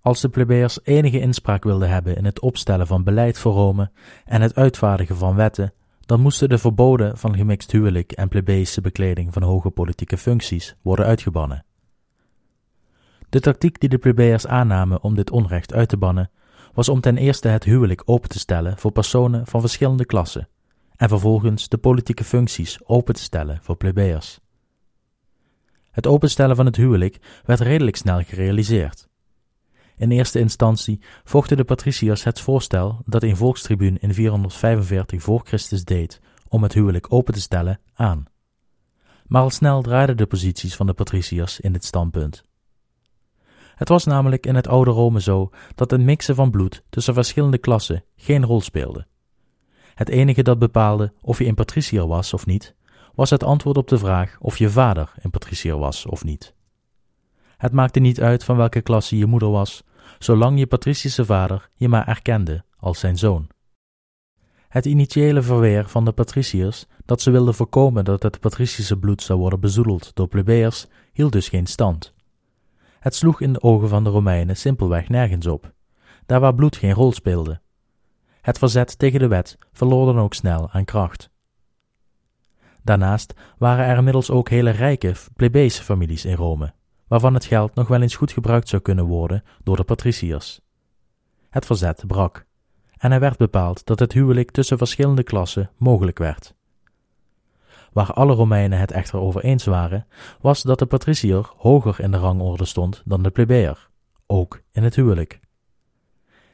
Als 0.02 0.22
de 0.22 0.30
plebejers 0.30 0.80
enige 0.84 1.20
inspraak 1.20 1.64
wilden 1.64 1.90
hebben 1.90 2.16
in 2.16 2.26
het 2.26 2.40
opstellen 2.40 2.88
van 2.88 3.04
beleid 3.04 3.40
voor 3.40 3.54
Rome 3.54 3.92
en 4.26 4.42
het 4.42 4.56
uitvaardigen 4.56 5.18
van 5.18 5.36
wetten, 5.36 5.74
dan 6.06 6.22
moesten 6.22 6.50
de 6.50 6.58
verboden 6.58 7.18
van 7.18 7.36
gemixt 7.36 7.72
huwelijk 7.72 8.12
en 8.12 8.28
plebejische 8.28 8.82
bekleding 8.82 9.34
van 9.34 9.44
hoge 9.44 9.70
politieke 9.70 10.18
functies 10.18 10.76
worden 10.82 11.06
uitgebannen. 11.06 11.66
De 13.30 13.40
tactiek 13.40 13.80
die 13.80 13.90
de 13.90 13.98
plebejers 13.98 14.48
aannamen 14.48 15.04
om 15.04 15.16
dit 15.16 15.32
onrecht 15.32 15.74
uit 15.74 15.90
te 15.90 15.98
bannen, 15.98 16.32
was 16.74 16.90
om 16.90 17.02
ten 17.02 17.18
eerste 17.18 17.48
het 17.48 17.64
huwelijk 17.64 18.02
open 18.06 18.30
te 18.30 18.40
stellen 18.40 18.78
voor 18.78 18.92
personen 18.92 19.48
van 19.48 19.62
verschillende 19.62 20.06
klassen, 20.06 20.50
en 20.96 21.10
vervolgens 21.10 21.70
de 21.70 21.78
politieke 21.78 22.24
functies 22.24 22.80
open 22.86 23.14
te 23.14 23.22
stellen 23.22 23.60
voor 23.62 23.76
plebejers. 23.76 24.40
Het 25.92 26.08
openstellen 26.08 26.56
van 26.56 26.66
het 26.66 26.76
huwelijk 26.76 27.42
werd 27.46 27.60
redelijk 27.60 27.96
snel 27.96 28.22
gerealiseerd. 28.24 29.07
In 29.98 30.12
eerste 30.12 30.40
instantie 30.40 31.02
vochten 31.24 31.58
de 31.58 31.64
patriciërs 31.64 32.24
het 32.24 32.40
voorstel 32.40 33.02
dat 33.06 33.24
een 33.24 33.38
volkstribuun 33.38 33.98
in 33.98 34.14
445 34.14 35.22
voor 35.22 35.42
Christus 35.44 35.84
deed 35.84 36.22
om 36.48 36.64
het 36.64 36.74
huwelijk 36.74 37.14
open 37.14 37.34
te 37.34 37.42
stellen 37.42 37.80
aan. 37.94 38.26
Maar 39.26 39.42
al 39.42 39.50
snel 39.50 39.82
draaiden 39.82 40.18
de 40.18 40.26
posities 40.26 40.76
van 40.76 40.86
de 40.86 40.94
patriciërs 40.94 41.60
in 41.60 41.74
dit 41.74 41.86
standpunt. 41.86 42.44
Het 43.76 43.90
was 43.90 44.06
namelijk 44.06 44.46
in 44.46 44.56
het 44.56 44.68
oude 44.68 44.92
Rome 44.92 45.22
zo 45.22 45.50
dat 45.76 45.92
het 45.92 46.02
mixen 46.02 46.36
van 46.36 46.52
bloed 46.52 46.84
tussen 46.90 47.14
verschillende 47.14 47.58
klassen 47.58 48.04
geen 48.16 48.46
rol 48.46 48.62
speelde. 48.62 49.08
Het 49.94 50.10
enige 50.10 50.44
dat 50.44 50.60
bepaalde 50.60 51.14
of 51.22 51.40
je 51.40 51.46
een 51.46 51.56
patricier 51.56 52.08
was 52.08 52.34
of 52.34 52.46
niet, 52.46 52.76
was 53.16 53.30
het 53.30 53.44
antwoord 53.44 53.78
op 53.78 53.88
de 53.88 53.98
vraag 53.98 54.38
of 54.40 54.58
je 54.58 54.70
vader 54.70 55.14
een 55.22 55.30
patricier 55.30 55.78
was 55.78 56.06
of 56.06 56.24
niet. 56.24 56.56
Het 57.58 57.72
maakte 57.72 58.00
niet 58.00 58.22
uit 58.22 58.44
van 58.44 58.58
welke 58.58 58.82
klasse 58.82 59.18
je 59.18 59.26
moeder 59.26 59.50
was, 59.50 59.84
zolang 60.20 60.60
je 60.60 60.68
patricische 60.68 61.26
vader 61.26 61.70
je 61.74 61.88
maar 61.88 62.08
erkende 62.08 62.64
als 62.80 63.00
zijn 63.00 63.18
zoon. 63.18 63.48
Het 64.68 64.86
initiële 64.86 65.42
verweer 65.42 65.88
van 65.88 66.06
de 66.06 66.12
patriciërs 66.12 66.86
dat 67.06 67.22
ze 67.22 67.32
wilden 67.32 67.54
voorkomen 67.54 68.06
dat 68.06 68.24
het 68.24 68.40
patricische 68.40 68.98
bloed 68.98 69.22
zou 69.22 69.40
worden 69.40 69.60
bezoedeld 69.60 70.12
door 70.14 70.28
plebejers, 70.28 70.88
hield 71.14 71.32
dus 71.32 71.50
geen 71.50 71.66
stand. 71.66 72.14
Het 73.00 73.16
sloeg 73.16 73.42
in 73.42 73.54
de 73.54 73.62
ogen 73.62 73.90
van 73.90 74.04
de 74.04 74.10
Romeinen 74.10 74.58
simpelweg 74.58 75.10
nergens 75.10 75.48
op, 75.48 75.74
daar 76.26 76.40
waar 76.40 76.56
bloed 76.56 76.76
geen 76.76 76.94
rol 76.94 77.12
speelde. 77.12 77.62
Het 78.42 78.58
verzet 78.58 79.00
tegen 79.00 79.20
de 79.20 79.28
wet 79.28 79.58
verloor 79.72 80.06
dan 80.06 80.20
ook 80.20 80.34
snel 80.34 80.70
aan 80.72 80.86
kracht. 80.86 81.30
Daarnaast 82.84 83.34
waren 83.58 83.86
er 83.86 83.98
inmiddels 83.98 84.30
ook 84.30 84.50
hele 84.50 84.70
rijke 84.70 85.14
plebejse 85.36 85.84
families 85.84 86.26
in 86.26 86.36
Rome, 86.36 86.74
waarvan 87.08 87.34
het 87.34 87.46
geld 87.46 87.76
nog 87.76 87.88
wel 87.88 88.02
eens 88.02 88.16
goed 88.16 88.32
gebruikt 88.32 88.70
zou 88.70 88.82
kunnen 88.82 89.06
worden 89.06 89.44
door 89.64 89.76
de 89.76 89.84
patriciërs. 89.84 90.62
Het 91.50 91.66
verzet 91.66 92.04
brak, 92.08 92.46
en 92.98 93.12
er 93.12 93.20
werd 93.20 93.38
bepaald 93.38 93.86
dat 93.86 94.00
het 94.00 94.14
huwelijk 94.14 94.52
tussen 94.52 94.78
verschillende 94.78 95.24
klassen 95.24 95.70
mogelijk 95.78 96.18
werd. 96.18 96.56
Waar 97.94 98.14
alle 98.14 98.34
Romeinen 98.34 98.80
het 98.80 98.92
echter 98.92 99.20
over 99.20 99.44
eens 99.44 99.66
waren, 99.66 100.08
was 100.42 100.64
dat 100.64 100.80
de 100.80 100.86
patriciër 100.86 101.52
hoger 101.58 102.00
in 102.00 102.12
de 102.12 102.18
rangorde 102.18 102.66
stond 102.66 103.02
dan 103.06 103.24
de 103.24 103.30
plebejer, 103.30 103.90
ook 104.26 104.62
in 104.72 104.84
het 104.84 104.96
huwelijk. 104.96 105.40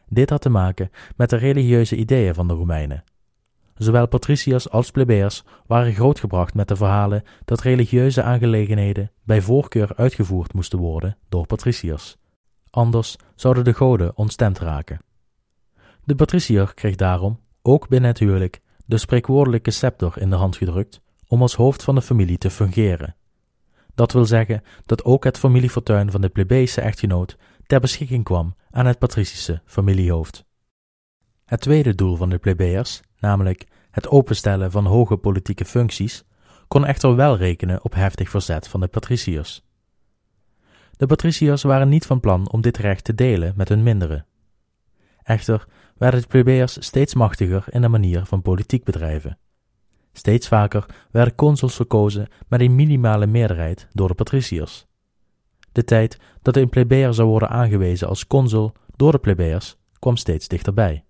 Dit 0.07 0.29
had 0.29 0.41
te 0.41 0.49
maken 0.49 0.91
met 1.15 1.29
de 1.29 1.35
religieuze 1.35 1.95
ideeën 1.95 2.33
van 2.33 2.47
de 2.47 2.53
Romeinen. 2.53 3.03
Zowel 3.83 4.07
patriciërs 4.07 4.69
als 4.69 4.91
plebejers 4.91 5.43
waren 5.67 5.93
grootgebracht 5.93 6.53
met 6.53 6.67
de 6.67 6.75
verhalen 6.75 7.23
dat 7.45 7.61
religieuze 7.61 8.23
aangelegenheden 8.23 9.11
bij 9.23 9.41
voorkeur 9.41 9.95
uitgevoerd 9.95 10.53
moesten 10.53 10.79
worden 10.79 11.17
door 11.29 11.45
patriciërs. 11.45 12.17
Anders 12.69 13.15
zouden 13.35 13.63
de 13.63 13.73
goden 13.73 14.17
ontstemd 14.17 14.59
raken. 14.59 14.99
De 16.03 16.15
patriciër 16.15 16.73
kreeg 16.73 16.95
daarom, 16.95 17.39
ook 17.61 17.87
binnen 17.87 18.09
het 18.09 18.19
huwelijk, 18.19 18.61
de 18.85 18.97
spreekwoordelijke 18.97 19.71
scepter 19.71 20.13
in 20.17 20.29
de 20.29 20.35
hand 20.35 20.55
gedrukt 20.55 21.01
om 21.27 21.41
als 21.41 21.55
hoofd 21.55 21.83
van 21.83 21.95
de 21.95 22.01
familie 22.01 22.37
te 22.37 22.49
fungeren. 22.49 23.15
Dat 23.95 24.11
wil 24.11 24.25
zeggen 24.25 24.63
dat 24.85 25.03
ook 25.03 25.23
het 25.23 25.37
familiefortuin 25.37 26.11
van 26.11 26.21
de 26.21 26.29
plebejse 26.29 26.81
echtgenoot 26.81 27.37
ter 27.65 27.79
beschikking 27.79 28.23
kwam 28.23 28.55
aan 28.71 28.85
het 28.85 28.99
patricische 28.99 29.61
familiehoofd. 29.65 30.45
Het 31.45 31.61
tweede 31.61 31.95
doel 31.95 32.15
van 32.15 32.29
de 32.29 32.37
plebejers, 32.37 33.01
namelijk 33.19 33.67
het 33.93 34.07
openstellen 34.07 34.71
van 34.71 34.85
hoge 34.85 35.17
politieke 35.17 35.65
functies, 35.65 36.23
kon 36.67 36.85
echter 36.85 37.15
wel 37.15 37.37
rekenen 37.37 37.83
op 37.83 37.93
heftig 37.93 38.29
verzet 38.29 38.67
van 38.67 38.79
de 38.79 38.87
patriciërs. 38.87 39.63
De 40.97 41.05
patriciërs 41.05 41.63
waren 41.63 41.89
niet 41.89 42.05
van 42.05 42.19
plan 42.19 42.51
om 42.51 42.61
dit 42.61 42.77
recht 42.77 43.03
te 43.03 43.15
delen 43.15 43.53
met 43.55 43.69
hun 43.69 43.83
minderen. 43.83 44.25
Echter 45.23 45.67
werden 45.97 46.21
de 46.21 46.27
plebejers 46.27 46.85
steeds 46.85 47.13
machtiger 47.13 47.65
in 47.69 47.81
de 47.81 47.87
manier 47.87 48.25
van 48.25 48.41
politiek 48.41 48.83
bedrijven. 48.83 49.37
Steeds 50.13 50.47
vaker 50.47 50.85
werden 51.11 51.35
consuls 51.35 51.75
verkozen 51.75 52.27
met 52.47 52.61
een 52.61 52.75
minimale 52.75 53.27
meerderheid 53.27 53.87
door 53.91 54.07
de 54.07 54.13
patriciërs. 54.13 54.85
De 55.71 55.83
tijd 55.83 56.17
dat 56.41 56.55
een 56.55 56.69
plebejer 56.69 57.13
zou 57.13 57.27
worden 57.27 57.49
aangewezen 57.49 58.07
als 58.07 58.27
consul 58.27 58.73
door 58.95 59.11
de 59.11 59.19
plebejers 59.19 59.77
kwam 59.99 60.17
steeds 60.17 60.47
dichterbij. 60.47 61.05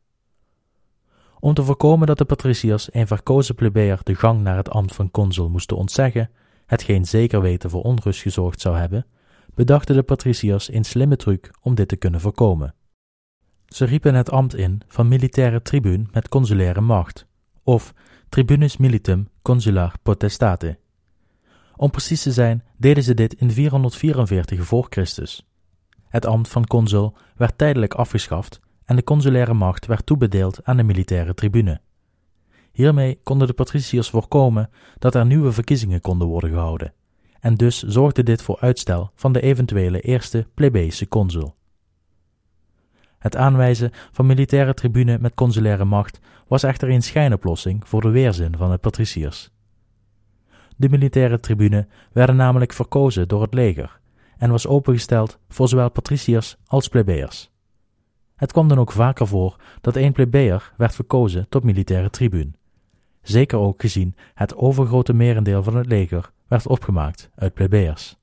Om 1.43 1.53
te 1.53 1.63
voorkomen 1.63 2.07
dat 2.07 2.17
de 2.17 2.25
patriciërs 2.25 2.93
een 2.93 3.07
verkozen 3.07 3.55
plebejer 3.55 3.99
de 4.03 4.15
gang 4.15 4.41
naar 4.41 4.55
het 4.55 4.69
ambt 4.69 4.95
van 4.95 5.11
consul 5.11 5.49
moesten 5.49 5.77
ontzeggen, 5.77 6.29
hetgeen 6.65 7.05
zeker 7.05 7.41
weten 7.41 7.69
voor 7.69 7.81
onrust 7.81 8.21
gezorgd 8.21 8.61
zou 8.61 8.77
hebben, 8.77 9.05
bedachten 9.53 9.95
de 9.95 10.03
patriciërs 10.03 10.73
een 10.73 10.83
slimme 10.83 11.15
truc 11.15 11.51
om 11.61 11.75
dit 11.75 11.87
te 11.87 11.95
kunnen 11.95 12.21
voorkomen. 12.21 12.75
Ze 13.65 13.85
riepen 13.85 14.15
het 14.15 14.31
ambt 14.31 14.55
in 14.55 14.81
van 14.87 15.07
militaire 15.07 15.61
tribuun 15.61 16.07
met 16.11 16.29
consulaire 16.29 16.81
macht, 16.81 17.25
of 17.63 17.93
tribunus 18.29 18.77
militum 18.77 19.29
consular 19.41 19.93
potestate. 20.03 20.77
Om 21.75 21.89
precies 21.89 22.21
te 22.21 22.31
zijn, 22.31 22.63
deden 22.77 23.03
ze 23.03 23.13
dit 23.13 23.33
in 23.33 23.51
444 23.51 24.65
voor 24.65 24.87
Christus. 24.89 25.47
Het 26.07 26.25
ambt 26.25 26.47
van 26.47 26.67
consul 26.67 27.15
werd 27.35 27.57
tijdelijk 27.57 27.93
afgeschaft 27.93 28.61
en 28.85 28.95
de 28.95 29.03
consulaire 29.03 29.53
macht 29.53 29.85
werd 29.85 30.05
toebedeeld 30.05 30.63
aan 30.63 30.77
de 30.77 30.83
militaire 30.83 31.33
tribune. 31.33 31.81
Hiermee 32.71 33.19
konden 33.23 33.47
de 33.47 33.53
patriciërs 33.53 34.09
voorkomen 34.09 34.69
dat 34.99 35.15
er 35.15 35.25
nieuwe 35.25 35.51
verkiezingen 35.51 36.01
konden 36.01 36.27
worden 36.27 36.49
gehouden, 36.49 36.93
en 37.39 37.55
dus 37.55 37.83
zorgde 37.83 38.23
dit 38.23 38.41
voor 38.41 38.59
uitstel 38.59 39.11
van 39.15 39.33
de 39.33 39.41
eventuele 39.41 39.99
eerste 39.99 40.47
plebejse 40.53 41.07
consul. 41.07 41.55
Het 43.17 43.35
aanwijzen 43.35 43.91
van 44.11 44.25
militaire 44.25 44.73
tribune 44.73 45.17
met 45.19 45.33
consulaire 45.33 45.85
macht 45.85 46.19
was 46.47 46.63
echter 46.63 46.89
een 46.89 47.01
schijnoplossing 47.01 47.87
voor 47.87 48.01
de 48.01 48.09
weerzin 48.09 48.57
van 48.57 48.71
de 48.71 48.77
patriciërs. 48.77 49.51
De 50.77 50.89
militaire 50.89 51.39
tribune 51.39 51.87
werden 52.11 52.35
namelijk 52.35 52.73
verkozen 52.73 53.27
door 53.27 53.41
het 53.41 53.53
leger 53.53 53.99
en 54.37 54.51
was 54.51 54.67
opengesteld 54.67 55.39
voor 55.49 55.67
zowel 55.67 55.91
patriciërs 55.91 56.57
als 56.65 56.87
plebejers. 56.87 57.52
Het 58.43 58.51
kwam 58.51 58.67
dan 58.67 58.79
ook 58.79 58.91
vaker 58.91 59.27
voor 59.27 59.55
dat 59.81 59.95
een 59.95 60.11
plebejer 60.11 60.73
werd 60.77 60.95
verkozen 60.95 61.49
tot 61.49 61.63
militaire 61.63 62.09
tribuun. 62.09 62.55
Zeker 63.21 63.57
ook 63.57 63.81
gezien 63.81 64.15
het 64.33 64.55
overgrote 64.55 65.13
merendeel 65.13 65.63
van 65.63 65.75
het 65.75 65.85
leger 65.85 66.31
werd 66.47 66.67
opgemaakt 66.67 67.29
uit 67.35 67.53
plebejers. 67.53 68.17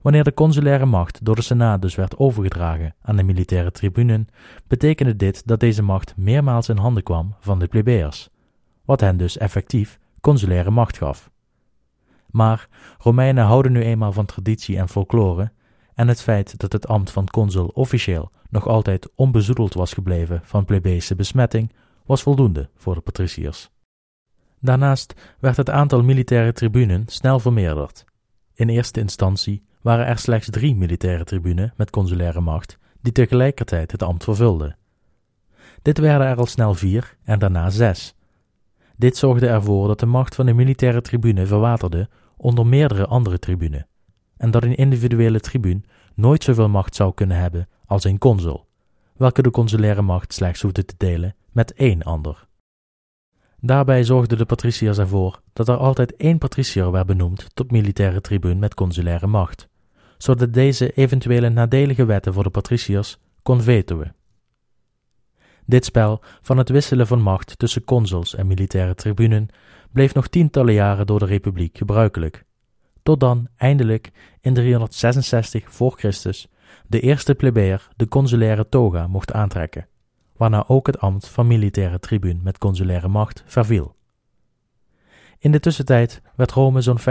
Wanneer 0.00 0.24
de 0.24 0.34
consulaire 0.34 0.86
macht 0.86 1.24
door 1.24 1.34
de 1.34 1.42
Senaat 1.42 1.82
dus 1.82 1.94
werd 1.94 2.16
overgedragen 2.16 2.94
aan 3.02 3.16
de 3.16 3.22
militaire 3.22 3.70
tribunen, 3.70 4.28
betekende 4.66 5.16
dit 5.16 5.46
dat 5.46 5.60
deze 5.60 5.82
macht 5.82 6.16
meermaals 6.16 6.68
in 6.68 6.76
handen 6.76 7.02
kwam 7.02 7.34
van 7.40 7.58
de 7.58 7.66
plebejers, 7.66 8.28
wat 8.84 9.00
hen 9.00 9.16
dus 9.16 9.38
effectief 9.38 9.98
consulaire 10.20 10.70
macht 10.70 10.96
gaf. 10.96 11.30
Maar 12.30 12.68
Romeinen 12.98 13.44
houden 13.44 13.72
nu 13.72 13.82
eenmaal 13.82 14.12
van 14.12 14.26
traditie 14.26 14.78
en 14.78 14.88
folklore, 14.88 15.52
en 15.98 16.08
het 16.08 16.22
feit 16.22 16.58
dat 16.58 16.72
het 16.72 16.88
ambt 16.88 17.10
van 17.10 17.26
consul 17.26 17.66
officieel 17.66 18.30
nog 18.50 18.66
altijd 18.66 19.08
onbezoedeld 19.14 19.74
was 19.74 19.92
gebleven 19.92 20.40
van 20.44 20.64
plebejse 20.64 21.14
besmetting, 21.14 21.72
was 22.06 22.22
voldoende 22.22 22.68
voor 22.76 22.94
de 22.94 23.00
patriciërs. 23.00 23.70
Daarnaast 24.60 25.14
werd 25.38 25.56
het 25.56 25.70
aantal 25.70 26.02
militaire 26.02 26.52
tribunen 26.52 27.04
snel 27.06 27.40
vermeerderd. 27.40 28.04
In 28.54 28.68
eerste 28.68 29.00
instantie 29.00 29.64
waren 29.82 30.06
er 30.06 30.18
slechts 30.18 30.50
drie 30.50 30.76
militaire 30.76 31.24
tribunen 31.24 31.72
met 31.76 31.90
consulaire 31.90 32.40
macht 32.40 32.78
die 33.00 33.12
tegelijkertijd 33.12 33.92
het 33.92 34.02
ambt 34.02 34.24
vervulden. 34.24 34.76
Dit 35.82 35.98
werden 35.98 36.26
er 36.26 36.36
al 36.36 36.46
snel 36.46 36.74
vier 36.74 37.16
en 37.24 37.38
daarna 37.38 37.70
zes. 37.70 38.14
Dit 38.96 39.16
zorgde 39.16 39.48
ervoor 39.48 39.86
dat 39.86 40.00
de 40.00 40.06
macht 40.06 40.34
van 40.34 40.46
de 40.46 40.54
militaire 40.54 41.00
tribune 41.00 41.46
verwaterde 41.46 42.08
onder 42.36 42.66
meerdere 42.66 43.06
andere 43.06 43.38
tribunen, 43.38 43.87
en 44.38 44.50
dat 44.50 44.62
een 44.62 44.76
individuele 44.76 45.40
tribuun 45.40 45.84
nooit 46.14 46.44
zoveel 46.44 46.68
macht 46.68 46.94
zou 46.94 47.14
kunnen 47.14 47.36
hebben 47.36 47.68
als 47.86 48.04
een 48.04 48.18
consul, 48.18 48.66
welke 49.16 49.42
de 49.42 49.50
consulaire 49.50 50.02
macht 50.02 50.32
slechts 50.32 50.62
hoefde 50.62 50.84
te 50.84 50.94
delen 50.96 51.34
met 51.52 51.72
één 51.72 52.02
ander. 52.02 52.46
Daarbij 53.60 54.04
zorgden 54.04 54.38
de 54.38 54.44
patriciërs 54.44 54.98
ervoor 54.98 55.40
dat 55.52 55.68
er 55.68 55.76
altijd 55.76 56.16
één 56.16 56.38
patriciër 56.38 56.90
werd 56.90 57.06
benoemd 57.06 57.46
tot 57.54 57.70
militaire 57.70 58.20
tribuun 58.20 58.58
met 58.58 58.74
consulaire 58.74 59.26
macht, 59.26 59.68
zodat 60.18 60.52
deze 60.52 60.92
eventuele 60.92 61.48
nadelige 61.48 62.04
wetten 62.04 62.32
voor 62.32 62.42
de 62.42 62.50
patriciërs 62.50 63.18
kon 63.42 63.62
vetoen. 63.62 64.12
Dit 65.66 65.84
spel 65.84 66.22
van 66.42 66.58
het 66.58 66.68
wisselen 66.68 67.06
van 67.06 67.20
macht 67.20 67.58
tussen 67.58 67.84
consuls 67.84 68.34
en 68.34 68.46
militaire 68.46 68.94
tribunen 68.94 69.48
bleef 69.92 70.14
nog 70.14 70.28
tientallen 70.28 70.74
jaren 70.74 71.06
door 71.06 71.18
de 71.18 71.24
republiek 71.24 71.78
gebruikelijk, 71.78 72.44
tot 73.08 73.20
dan 73.20 73.48
eindelijk 73.56 74.10
in 74.40 74.54
366 74.54 75.72
voor 75.72 75.92
Christus 75.96 76.48
de 76.86 77.00
eerste 77.00 77.34
plebeer 77.34 77.88
de 77.96 78.08
consulaire 78.08 78.68
toga 78.68 79.06
mocht 79.06 79.32
aantrekken, 79.32 79.88
waarna 80.36 80.64
ook 80.66 80.86
het 80.86 80.98
ambt 80.98 81.28
van 81.28 81.46
militaire 81.46 81.98
tribuun 81.98 82.40
met 82.42 82.58
consulaire 82.58 83.08
macht 83.08 83.42
verviel. 83.46 83.94
In 85.38 85.52
de 85.52 85.60
tussentijd 85.60 86.22
werd 86.36 86.52
Rome 86.52 86.80
zo'n 86.80 87.00
50% 87.00 87.02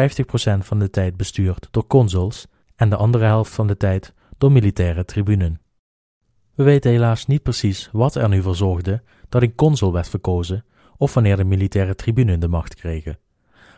van 0.60 0.80
de 0.80 0.90
tijd 0.90 1.18
bestuurd 1.18 1.68
door 1.72 1.88
consuls 1.88 2.48
en 2.76 2.90
de 2.90 2.96
andere 2.96 3.26
helft 3.26 3.54
van 3.54 3.68
de 3.68 3.78
tijd 3.78 4.14
door 4.38 4.52
militaire 4.52 5.06
tribunen. 5.06 5.62
We 6.56 6.64
weten 6.64 6.92
helaas 6.92 7.26
niet 7.26 7.44
precies 7.44 7.90
wat 7.92 8.16
er 8.16 8.30
nu 8.30 8.42
voor 8.42 8.56
zorgde 8.56 9.04
dat 9.30 9.42
een 9.42 9.56
consul 9.56 9.94
werd 9.94 10.10
verkozen 10.10 10.66
of 10.98 11.14
wanneer 11.14 11.38
de 11.38 11.44
militaire 11.44 11.96
tribunen 11.96 12.40
de 12.40 12.48
macht 12.48 12.76
kregen. 12.76 13.20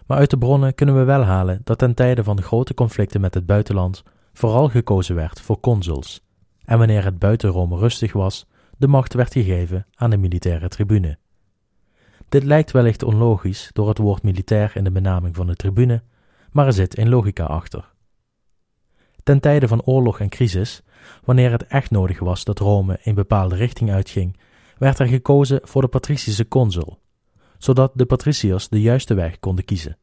Maar 0.10 0.18
uit 0.18 0.30
de 0.30 0.38
bronnen 0.38 0.76
kunnen 0.76 0.98
we 0.98 1.04
wel 1.04 1.24
halen 1.24 1.62
dat 1.64 1.78
ten 1.78 1.94
tijde 1.94 2.24
van 2.24 2.42
grote 2.42 2.74
conflicten 2.74 3.22
met 3.22 3.34
het 3.34 3.46
buitenland 3.46 4.04
vooral 4.34 4.70
gekozen 4.70 5.16
werd 5.16 5.42
voor 5.42 5.60
consuls, 5.60 6.22
en 6.66 6.78
wanneer 6.78 7.04
het 7.04 7.20
buiten 7.20 7.50
Rome 7.50 7.78
rustig 7.78 8.14
was, 8.14 8.48
de 8.78 8.88
macht 8.88 9.14
werd 9.14 9.34
gegeven 9.34 9.86
aan 9.96 10.10
de 10.10 10.18
militaire 10.18 10.68
tribune. 10.68 11.18
Dit 12.30 12.44
lijkt 12.44 12.72
wellicht 12.72 13.04
onlogisch 13.04 13.70
door 13.74 13.88
het 13.88 13.98
woord 13.98 14.24
militair 14.24 14.72
in 14.76 14.84
de 14.84 14.92
benaming 14.92 15.36
van 15.36 15.48
de 15.48 15.56
tribune, 15.56 16.04
maar 16.52 16.66
er 16.66 16.74
zit 16.74 16.98
een 16.98 17.10
logica 17.10 17.44
achter. 17.44 17.92
Ten 19.24 19.40
tijde 19.40 19.68
van 19.68 19.84
oorlog 19.84 20.20
en 20.20 20.30
crisis, 20.30 20.82
wanneer 21.24 21.52
het 21.52 21.68
echt 21.68 21.92
nodig 21.92 22.20
was 22.20 22.44
dat 22.44 22.60
Rome 22.60 23.00
een 23.04 23.16
bepaalde 23.16 23.56
richting 23.56 23.92
uitging, 23.92 24.40
werd 24.78 25.00
er 25.00 25.08
gekozen 25.08 25.60
voor 25.64 25.82
de 25.82 25.88
patricische 25.88 26.48
consul, 26.48 27.00
zodat 27.58 27.92
de 27.96 28.06
patriciërs 28.06 28.70
de 28.70 28.82
juiste 28.82 29.14
weg 29.14 29.40
konden 29.40 29.66
kiezen. 29.66 29.98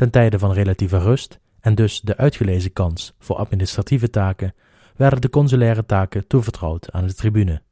Ten 0.00 0.10
tijde 0.10 0.38
van 0.38 0.52
relatieve 0.52 0.98
rust 0.98 1.40
en 1.60 1.74
dus 1.74 2.00
de 2.00 2.16
uitgelezen 2.16 2.72
kans 2.72 3.14
voor 3.18 3.36
administratieve 3.36 4.10
taken, 4.10 4.54
werden 4.96 5.20
de 5.20 5.30
consulaire 5.30 5.86
taken 5.86 6.26
toevertrouwd 6.26 6.92
aan 6.92 7.06
de 7.06 7.14
tribune. 7.14 7.62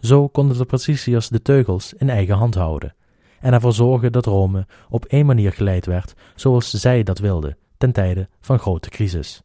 Zo 0.00 0.28
konden 0.28 0.56
de 0.56 0.64
patriciërs 0.64 1.28
de 1.28 1.42
teugels 1.42 1.94
in 1.94 2.10
eigen 2.10 2.34
hand 2.34 2.54
houden 2.54 2.94
en 3.40 3.52
ervoor 3.52 3.72
zorgen 3.72 4.12
dat 4.12 4.26
Rome 4.26 4.66
op 4.88 5.04
één 5.04 5.26
manier 5.26 5.52
geleid 5.52 5.86
werd 5.86 6.14
zoals 6.34 6.70
zij 6.70 7.02
dat 7.02 7.18
wilden 7.18 7.56
ten 7.76 7.92
tijde 7.92 8.28
van 8.40 8.58
grote 8.58 8.88
crisis. 8.88 9.42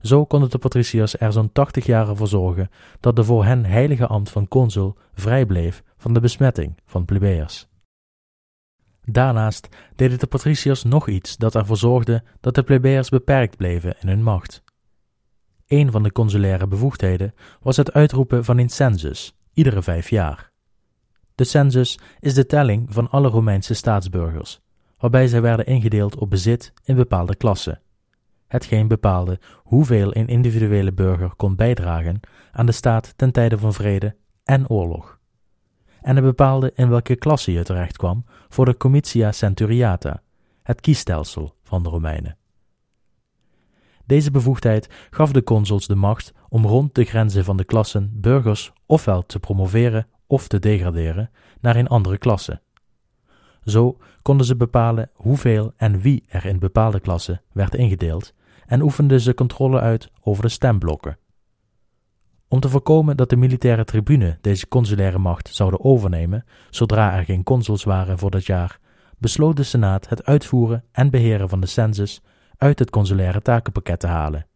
Zo 0.00 0.24
konden 0.24 0.50
de 0.50 0.58
patriciërs 0.58 1.18
er 1.18 1.32
zo'n 1.32 1.52
tachtig 1.52 1.86
jaar 1.86 2.16
voor 2.16 2.28
zorgen 2.28 2.70
dat 3.00 3.16
de 3.16 3.24
voor 3.24 3.44
hen 3.44 3.64
heilige 3.64 4.06
ambt 4.06 4.30
van 4.30 4.48
consul 4.48 4.96
vrij 5.14 5.46
bleef 5.46 5.82
van 5.96 6.14
de 6.14 6.20
besmetting 6.20 6.76
van 6.86 7.04
plebeiers. 7.04 7.69
Daarnaast 9.12 9.68
deden 9.96 10.18
de 10.18 10.26
patriciërs 10.26 10.82
nog 10.82 11.08
iets 11.08 11.36
dat 11.36 11.54
ervoor 11.54 11.76
zorgde 11.76 12.22
dat 12.40 12.54
de 12.54 12.62
plebeiers 12.62 13.08
beperkt 13.08 13.56
bleven 13.56 13.96
in 14.00 14.08
hun 14.08 14.22
macht. 14.22 14.62
Een 15.66 15.90
van 15.90 16.02
de 16.02 16.12
consulaire 16.12 16.66
bevoegdheden 16.66 17.34
was 17.60 17.76
het 17.76 17.92
uitroepen 17.92 18.44
van 18.44 18.58
een 18.58 18.68
census, 18.68 19.36
iedere 19.52 19.82
vijf 19.82 20.10
jaar. 20.10 20.50
De 21.34 21.44
census 21.44 21.98
is 22.20 22.34
de 22.34 22.46
telling 22.46 22.86
van 22.92 23.10
alle 23.10 23.28
Romeinse 23.28 23.74
staatsburgers, 23.74 24.60
waarbij 24.98 25.28
zij 25.28 25.40
werden 25.40 25.66
ingedeeld 25.66 26.16
op 26.16 26.30
bezit 26.30 26.72
in 26.84 26.96
bepaalde 26.96 27.36
klassen. 27.36 27.80
Hetgeen 28.46 28.88
bepaalde 28.88 29.38
hoeveel 29.56 30.16
een 30.16 30.26
individuele 30.26 30.92
burger 30.92 31.34
kon 31.36 31.56
bijdragen 31.56 32.20
aan 32.52 32.66
de 32.66 32.72
staat 32.72 33.12
ten 33.16 33.32
tijde 33.32 33.58
van 33.58 33.72
vrede 33.72 34.16
en 34.44 34.68
oorlog. 34.68 35.19
En 36.02 36.16
het 36.16 36.24
bepaalde 36.24 36.72
in 36.74 36.88
welke 36.88 37.16
klasse 37.16 37.52
je 37.52 37.62
terecht 37.62 37.96
kwam 37.96 38.24
voor 38.48 38.64
de 38.64 38.76
comitia 38.76 39.32
centuriata, 39.32 40.22
het 40.62 40.80
kiesstelsel 40.80 41.54
van 41.62 41.82
de 41.82 41.88
Romeinen. 41.88 42.36
Deze 44.06 44.30
bevoegdheid 44.30 44.88
gaf 45.10 45.32
de 45.32 45.42
consuls 45.42 45.86
de 45.86 45.94
macht 45.94 46.32
om 46.48 46.66
rond 46.66 46.94
de 46.94 47.04
grenzen 47.04 47.44
van 47.44 47.56
de 47.56 47.64
klassen 47.64 48.10
burgers 48.14 48.72
ofwel 48.86 49.26
te 49.26 49.40
promoveren 49.40 50.06
of 50.26 50.48
te 50.48 50.58
degraderen 50.58 51.30
naar 51.60 51.76
een 51.76 51.88
andere 51.88 52.18
klasse. 52.18 52.60
Zo 53.64 53.96
konden 54.22 54.46
ze 54.46 54.56
bepalen 54.56 55.10
hoeveel 55.14 55.72
en 55.76 56.00
wie 56.00 56.24
er 56.28 56.44
in 56.44 56.58
bepaalde 56.58 57.00
klassen 57.00 57.42
werd 57.52 57.74
ingedeeld 57.74 58.34
en 58.66 58.82
oefenden 58.82 59.20
ze 59.20 59.34
controle 59.34 59.80
uit 59.80 60.10
over 60.20 60.42
de 60.42 60.48
stemblokken. 60.48 61.18
Om 62.52 62.60
te 62.60 62.68
voorkomen 62.68 63.16
dat 63.16 63.30
de 63.30 63.36
militaire 63.36 63.84
tribune 63.84 64.38
deze 64.40 64.68
consulaire 64.68 65.18
macht 65.18 65.54
zouden 65.54 65.84
overnemen 65.84 66.44
zodra 66.70 67.16
er 67.16 67.24
geen 67.24 67.42
consuls 67.42 67.84
waren 67.84 68.18
voor 68.18 68.30
dat 68.30 68.46
jaar, 68.46 68.78
besloot 69.18 69.56
de 69.56 69.62
Senaat 69.62 70.08
het 70.08 70.24
uitvoeren 70.24 70.84
en 70.92 71.10
beheren 71.10 71.48
van 71.48 71.60
de 71.60 71.66
census 71.66 72.22
uit 72.56 72.78
het 72.78 72.90
consulaire 72.90 73.42
takenpakket 73.42 74.00
te 74.00 74.06
halen. 74.06 74.46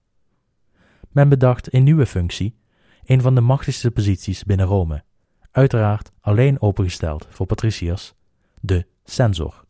Men 1.10 1.28
bedacht 1.28 1.74
een 1.74 1.82
nieuwe 1.82 2.06
functie, 2.06 2.58
een 3.04 3.20
van 3.20 3.34
de 3.34 3.40
machtigste 3.40 3.90
posities 3.90 4.44
binnen 4.44 4.66
Rome, 4.66 5.04
uiteraard 5.50 6.12
alleen 6.20 6.60
opengesteld 6.60 7.26
voor 7.30 7.46
patriciërs, 7.46 8.14
de 8.60 8.86
censor. 9.04 9.64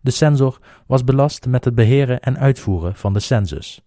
De 0.00 0.10
censor 0.10 0.58
was 0.86 1.04
belast 1.04 1.46
met 1.46 1.64
het 1.64 1.74
beheren 1.74 2.20
en 2.20 2.38
uitvoeren 2.38 2.96
van 2.96 3.12
de 3.12 3.20
census. 3.20 3.82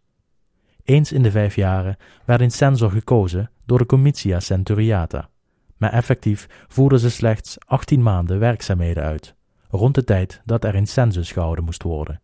Eens 0.85 1.11
in 1.11 1.23
de 1.23 1.31
vijf 1.31 1.55
jaren 1.55 1.97
werd 2.25 2.41
een 2.41 2.51
censor 2.51 2.91
gekozen 2.91 3.51
door 3.65 3.77
de 3.77 3.85
Comitia 3.85 4.39
Centuriata, 4.39 5.29
maar 5.77 5.91
effectief 5.91 6.47
voerden 6.67 6.99
ze 6.99 7.09
slechts 7.09 7.57
18 7.65 8.03
maanden 8.03 8.39
werkzaamheden 8.39 9.03
uit, 9.03 9.35
rond 9.69 9.95
de 9.95 10.03
tijd 10.03 10.41
dat 10.43 10.63
er 10.63 10.75
een 10.75 10.87
census 10.87 11.31
gehouden 11.31 11.63
moest 11.63 11.83
worden. 11.83 12.21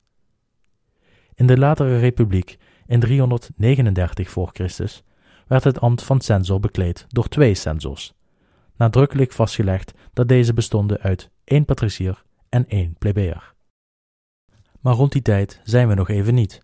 In 1.33 1.47
de 1.47 1.57
latere 1.57 1.99
republiek, 1.99 2.57
in 2.85 2.99
339 2.99 4.29
voor 4.29 4.49
Christus, 4.53 5.03
werd 5.47 5.63
het 5.63 5.79
ambt 5.79 6.03
van 6.03 6.21
censor 6.21 6.59
bekleed 6.59 7.05
door 7.07 7.27
twee 7.27 7.53
censors, 7.53 8.13
nadrukkelijk 8.75 9.31
vastgelegd 9.31 9.93
dat 10.13 10.27
deze 10.27 10.53
bestonden 10.53 10.99
uit 10.99 11.29
één 11.43 11.65
patricier 11.65 12.23
en 12.49 12.67
één 12.67 12.95
plebeer. 12.99 13.53
Maar 14.79 14.93
rond 14.93 15.11
die 15.11 15.21
tijd 15.21 15.61
zijn 15.63 15.87
we 15.87 15.93
nog 15.93 16.09
even 16.09 16.33
niet. 16.33 16.61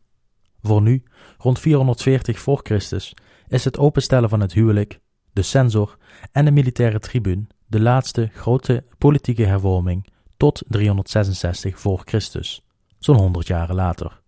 Voor 0.62 0.82
nu, 0.82 1.04
rond 1.38 1.60
440 1.60 2.40
voor 2.40 2.60
Christus, 2.64 3.14
is 3.48 3.64
het 3.64 3.78
openstellen 3.78 4.30
van 4.30 4.40
het 4.40 4.54
huwelijk, 4.54 5.00
de 5.34 5.42
censor 5.42 5.98
en 6.32 6.46
de 6.46 6.52
militaire 6.52 7.00
tribuun 7.00 7.50
de 7.66 7.80
laatste 7.80 8.30
grote 8.34 8.84
politieke 8.98 9.44
hervorming 9.44 10.08
tot 10.38 10.64
366 10.68 11.80
voor 11.80 12.02
Christus, 12.06 12.62
zo'n 13.00 13.18
100 13.18 13.48
jaren 13.48 13.76
later. 13.76 14.22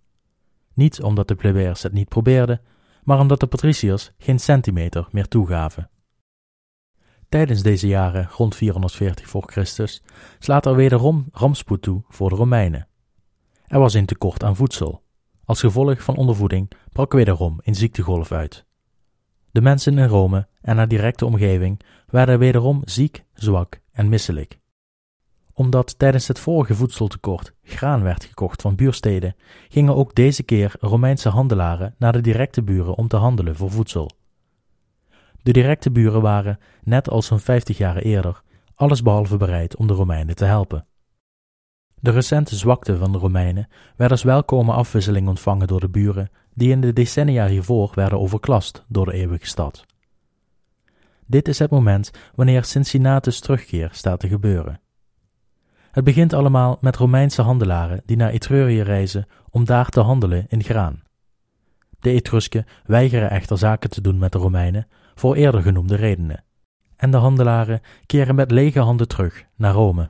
Niet 0.73 1.01
omdat 1.01 1.27
de 1.27 1.35
plebeiers 1.35 1.83
het 1.83 1.93
niet 1.93 2.09
probeerden, 2.09 2.61
maar 3.03 3.19
omdat 3.19 3.39
de 3.39 3.47
patriciërs 3.47 4.11
geen 4.17 4.39
centimeter 4.39 5.07
meer 5.11 5.27
toegaven. 5.27 5.89
Tijdens 7.29 7.61
deze 7.61 7.87
jaren, 7.87 8.29
rond 8.31 8.55
440 8.55 9.27
voor 9.27 9.43
Christus, 9.51 10.03
slaat 10.39 10.65
er 10.65 10.75
wederom 10.75 11.27
rampspoed 11.31 11.81
toe 11.81 12.03
voor 12.07 12.29
de 12.29 12.35
Romeinen. 12.35 12.87
Er 13.67 13.79
was 13.79 13.93
een 13.93 14.05
tekort 14.05 14.43
aan 14.43 14.55
voedsel. 14.55 15.03
Als 15.49 15.59
gevolg 15.59 16.03
van 16.03 16.15
ondervoeding 16.15 16.71
brak 16.91 17.13
wederom 17.13 17.59
een 17.63 17.75
ziektegolf 17.75 18.31
uit. 18.31 18.65
De 19.51 19.61
mensen 19.61 19.97
in 19.97 20.05
Rome 20.05 20.47
en 20.61 20.77
haar 20.77 20.87
directe 20.87 21.25
omgeving 21.25 21.79
werden 22.07 22.39
wederom 22.39 22.81
ziek, 22.85 23.23
zwak 23.33 23.79
en 23.91 24.09
misselijk. 24.09 24.59
Omdat 25.53 25.99
tijdens 25.99 26.27
het 26.27 26.39
vorige 26.39 26.75
voedseltekort 26.75 27.53
graan 27.63 28.03
werd 28.03 28.23
gekocht 28.23 28.61
van 28.61 28.75
buursteden, 28.75 29.35
gingen 29.69 29.95
ook 29.95 30.15
deze 30.15 30.43
keer 30.43 30.75
Romeinse 30.79 31.29
handelaren 31.29 31.95
naar 31.97 32.13
de 32.13 32.21
directe 32.21 32.63
buren 32.63 32.95
om 32.95 33.07
te 33.07 33.17
handelen 33.17 33.55
voor 33.55 33.71
voedsel. 33.71 34.11
De 35.41 35.51
directe 35.51 35.91
buren 35.91 36.21
waren, 36.21 36.59
net 36.83 37.09
als 37.09 37.25
zo'n 37.25 37.39
50 37.39 37.77
jaar 37.77 37.97
eerder, 37.97 38.41
allesbehalve 38.75 39.37
bereid 39.37 39.75
om 39.75 39.87
de 39.87 39.93
Romeinen 39.93 40.35
te 40.35 40.45
helpen. 40.45 40.85
De 42.01 42.11
recente 42.11 42.55
zwakte 42.55 42.97
van 42.97 43.11
de 43.11 43.17
Romeinen 43.17 43.67
werd 43.95 44.11
als 44.11 44.23
welkome 44.23 44.71
afwisseling 44.71 45.27
ontvangen 45.27 45.67
door 45.67 45.79
de 45.79 45.89
buren, 45.89 46.29
die 46.53 46.71
in 46.71 46.81
de 46.81 46.93
decennia 46.93 47.47
hiervoor 47.47 47.91
werden 47.93 48.19
overklast 48.19 48.85
door 48.87 49.05
de 49.05 49.13
eeuwige 49.13 49.47
stad. 49.47 49.85
Dit 51.25 51.47
is 51.47 51.59
het 51.59 51.71
moment 51.71 52.11
wanneer 52.35 52.63
Cincinnatus 52.63 53.39
terugkeer 53.39 53.89
staat 53.91 54.19
te 54.19 54.27
gebeuren. 54.27 54.79
Het 55.91 56.03
begint 56.03 56.33
allemaal 56.33 56.77
met 56.81 56.95
Romeinse 56.95 57.41
handelaren 57.41 58.01
die 58.05 58.17
naar 58.17 58.31
Etrurië 58.31 58.81
reizen 58.81 59.27
om 59.49 59.65
daar 59.65 59.89
te 59.89 59.99
handelen 59.99 60.45
in 60.47 60.63
graan. 60.63 61.01
De 61.99 62.11
Etrusken 62.11 62.65
weigeren 62.85 63.29
echter 63.29 63.57
zaken 63.57 63.89
te 63.89 64.01
doen 64.01 64.17
met 64.17 64.31
de 64.31 64.37
Romeinen 64.37 64.87
voor 65.15 65.35
eerder 65.35 65.61
genoemde 65.61 65.95
redenen. 65.95 66.43
En 66.95 67.11
de 67.11 67.17
handelaren 67.17 67.81
keren 68.05 68.35
met 68.35 68.51
lege 68.51 68.79
handen 68.79 69.07
terug 69.07 69.45
naar 69.55 69.73
Rome. 69.73 70.09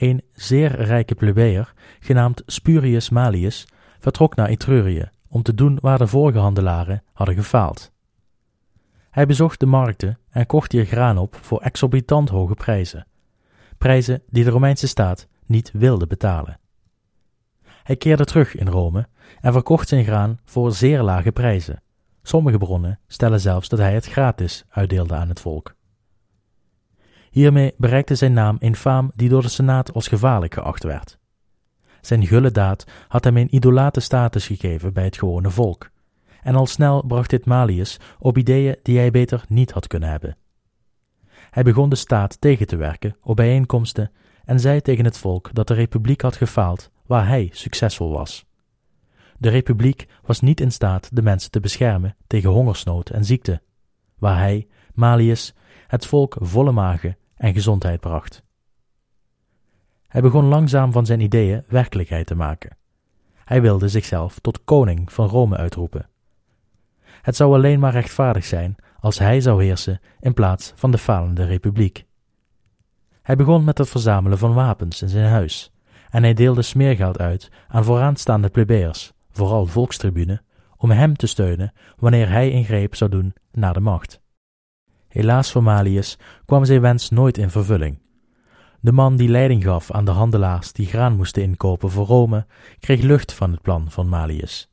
Een 0.00 0.22
zeer 0.32 0.82
rijke 0.82 1.14
plebejer, 1.14 1.72
genaamd 1.98 2.42
Spurius 2.46 3.10
Malius, 3.10 3.66
vertrok 3.98 4.34
naar 4.34 4.48
Etrurië 4.48 5.10
om 5.28 5.42
te 5.42 5.54
doen 5.54 5.78
waar 5.80 5.98
de 5.98 6.06
vorige 6.06 6.38
handelaren 6.38 7.02
hadden 7.12 7.34
gefaald. 7.34 7.92
Hij 9.10 9.26
bezocht 9.26 9.60
de 9.60 9.66
markten 9.66 10.18
en 10.30 10.46
kocht 10.46 10.72
hier 10.72 10.84
graan 10.84 11.18
op 11.18 11.36
voor 11.40 11.60
exorbitant 11.60 12.28
hoge 12.28 12.54
prijzen, 12.54 13.06
prijzen 13.78 14.22
die 14.28 14.44
de 14.44 14.50
Romeinse 14.50 14.88
staat 14.88 15.28
niet 15.46 15.70
wilde 15.72 16.06
betalen. 16.06 16.60
Hij 17.82 17.96
keerde 17.96 18.24
terug 18.24 18.56
in 18.56 18.68
Rome 18.68 19.08
en 19.40 19.52
verkocht 19.52 19.88
zijn 19.88 20.04
graan 20.04 20.38
voor 20.44 20.72
zeer 20.72 21.02
lage 21.02 21.32
prijzen. 21.32 21.82
Sommige 22.22 22.58
bronnen 22.58 23.00
stellen 23.06 23.40
zelfs 23.40 23.68
dat 23.68 23.78
hij 23.78 23.94
het 23.94 24.06
gratis 24.06 24.64
uitdeelde 24.68 25.14
aan 25.14 25.28
het 25.28 25.40
volk. 25.40 25.78
Hiermee 27.30 27.74
bereikte 27.76 28.14
zijn 28.14 28.32
naam 28.32 28.56
een 28.58 28.76
faam 28.76 29.10
die 29.14 29.28
door 29.28 29.42
de 29.42 29.48
Senaat 29.48 29.92
als 29.92 30.08
gevaarlijk 30.08 30.54
geacht 30.54 30.82
werd. 30.82 31.18
Zijn 32.00 32.26
gulle 32.26 32.50
daad 32.50 32.86
had 33.08 33.24
hem 33.24 33.36
een 33.36 33.54
idolate 33.54 34.00
status 34.00 34.46
gegeven 34.46 34.92
bij 34.92 35.04
het 35.04 35.18
gewone 35.18 35.50
volk, 35.50 35.90
en 36.42 36.54
al 36.54 36.66
snel 36.66 37.06
bracht 37.06 37.30
dit 37.30 37.44
Malius 37.44 37.98
op 38.18 38.38
ideeën 38.38 38.76
die 38.82 38.98
hij 38.98 39.10
beter 39.10 39.44
niet 39.48 39.70
had 39.70 39.86
kunnen 39.86 40.08
hebben. 40.08 40.36
Hij 41.50 41.62
begon 41.62 41.88
de 41.88 41.96
staat 41.96 42.40
tegen 42.40 42.66
te 42.66 42.76
werken 42.76 43.16
op 43.22 43.36
bijeenkomsten 43.36 44.10
en 44.44 44.60
zei 44.60 44.80
tegen 44.80 45.04
het 45.04 45.18
volk 45.18 45.50
dat 45.52 45.68
de 45.68 45.74
republiek 45.74 46.20
had 46.20 46.36
gefaald 46.36 46.90
waar 47.06 47.26
hij 47.26 47.48
succesvol 47.52 48.12
was. 48.12 48.46
De 49.38 49.48
republiek 49.48 50.06
was 50.22 50.40
niet 50.40 50.60
in 50.60 50.72
staat 50.72 51.08
de 51.12 51.22
mensen 51.22 51.50
te 51.50 51.60
beschermen 51.60 52.16
tegen 52.26 52.50
hongersnood 52.50 53.10
en 53.10 53.24
ziekte, 53.24 53.62
waar 54.18 54.38
hij, 54.38 54.66
Malius, 54.94 55.54
het 55.90 56.06
volk 56.06 56.36
volle 56.40 56.72
magen 56.72 57.16
en 57.36 57.52
gezondheid 57.52 58.00
bracht. 58.00 58.42
Hij 60.08 60.20
begon 60.20 60.44
langzaam 60.44 60.92
van 60.92 61.06
zijn 61.06 61.20
ideeën 61.20 61.64
werkelijkheid 61.68 62.26
te 62.26 62.34
maken. 62.34 62.76
Hij 63.44 63.62
wilde 63.62 63.88
zichzelf 63.88 64.38
tot 64.38 64.64
koning 64.64 65.12
van 65.12 65.28
Rome 65.28 65.56
uitroepen. 65.56 66.08
Het 67.22 67.36
zou 67.36 67.54
alleen 67.54 67.80
maar 67.80 67.92
rechtvaardig 67.92 68.44
zijn 68.44 68.76
als 69.00 69.18
hij 69.18 69.40
zou 69.40 69.64
heersen 69.64 70.00
in 70.20 70.34
plaats 70.34 70.72
van 70.74 70.90
de 70.90 70.98
falende 70.98 71.44
republiek. 71.44 72.04
Hij 73.22 73.36
begon 73.36 73.64
met 73.64 73.78
het 73.78 73.88
verzamelen 73.88 74.38
van 74.38 74.54
wapens 74.54 75.02
in 75.02 75.08
zijn 75.08 75.30
huis, 75.30 75.72
en 76.10 76.22
hij 76.22 76.34
deelde 76.34 76.62
smeergeld 76.62 77.18
uit 77.18 77.48
aan 77.68 77.84
vooraanstaande 77.84 78.48
plebeiers, 78.48 79.12
vooral 79.30 79.66
volkstribunen, 79.66 80.42
om 80.76 80.90
hem 80.90 81.16
te 81.16 81.26
steunen 81.26 81.72
wanneer 81.96 82.28
hij 82.28 82.50
ingreep 82.50 82.94
zou 82.94 83.10
doen 83.10 83.34
naar 83.52 83.74
de 83.74 83.80
macht. 83.80 84.20
Helaas 85.10 85.52
voor 85.52 85.62
Malius 85.62 86.18
kwam 86.44 86.64
zijn 86.64 86.80
wens 86.80 87.10
nooit 87.10 87.38
in 87.38 87.50
vervulling. 87.50 87.98
De 88.80 88.92
man 88.92 89.16
die 89.16 89.28
leiding 89.28 89.64
gaf 89.64 89.90
aan 89.90 90.04
de 90.04 90.10
handelaars 90.10 90.72
die 90.72 90.86
graan 90.86 91.16
moesten 91.16 91.42
inkopen 91.42 91.90
voor 91.90 92.06
Rome, 92.06 92.46
kreeg 92.78 93.00
lucht 93.00 93.32
van 93.32 93.50
het 93.50 93.62
plan 93.62 93.90
van 93.90 94.08
Malius. 94.08 94.70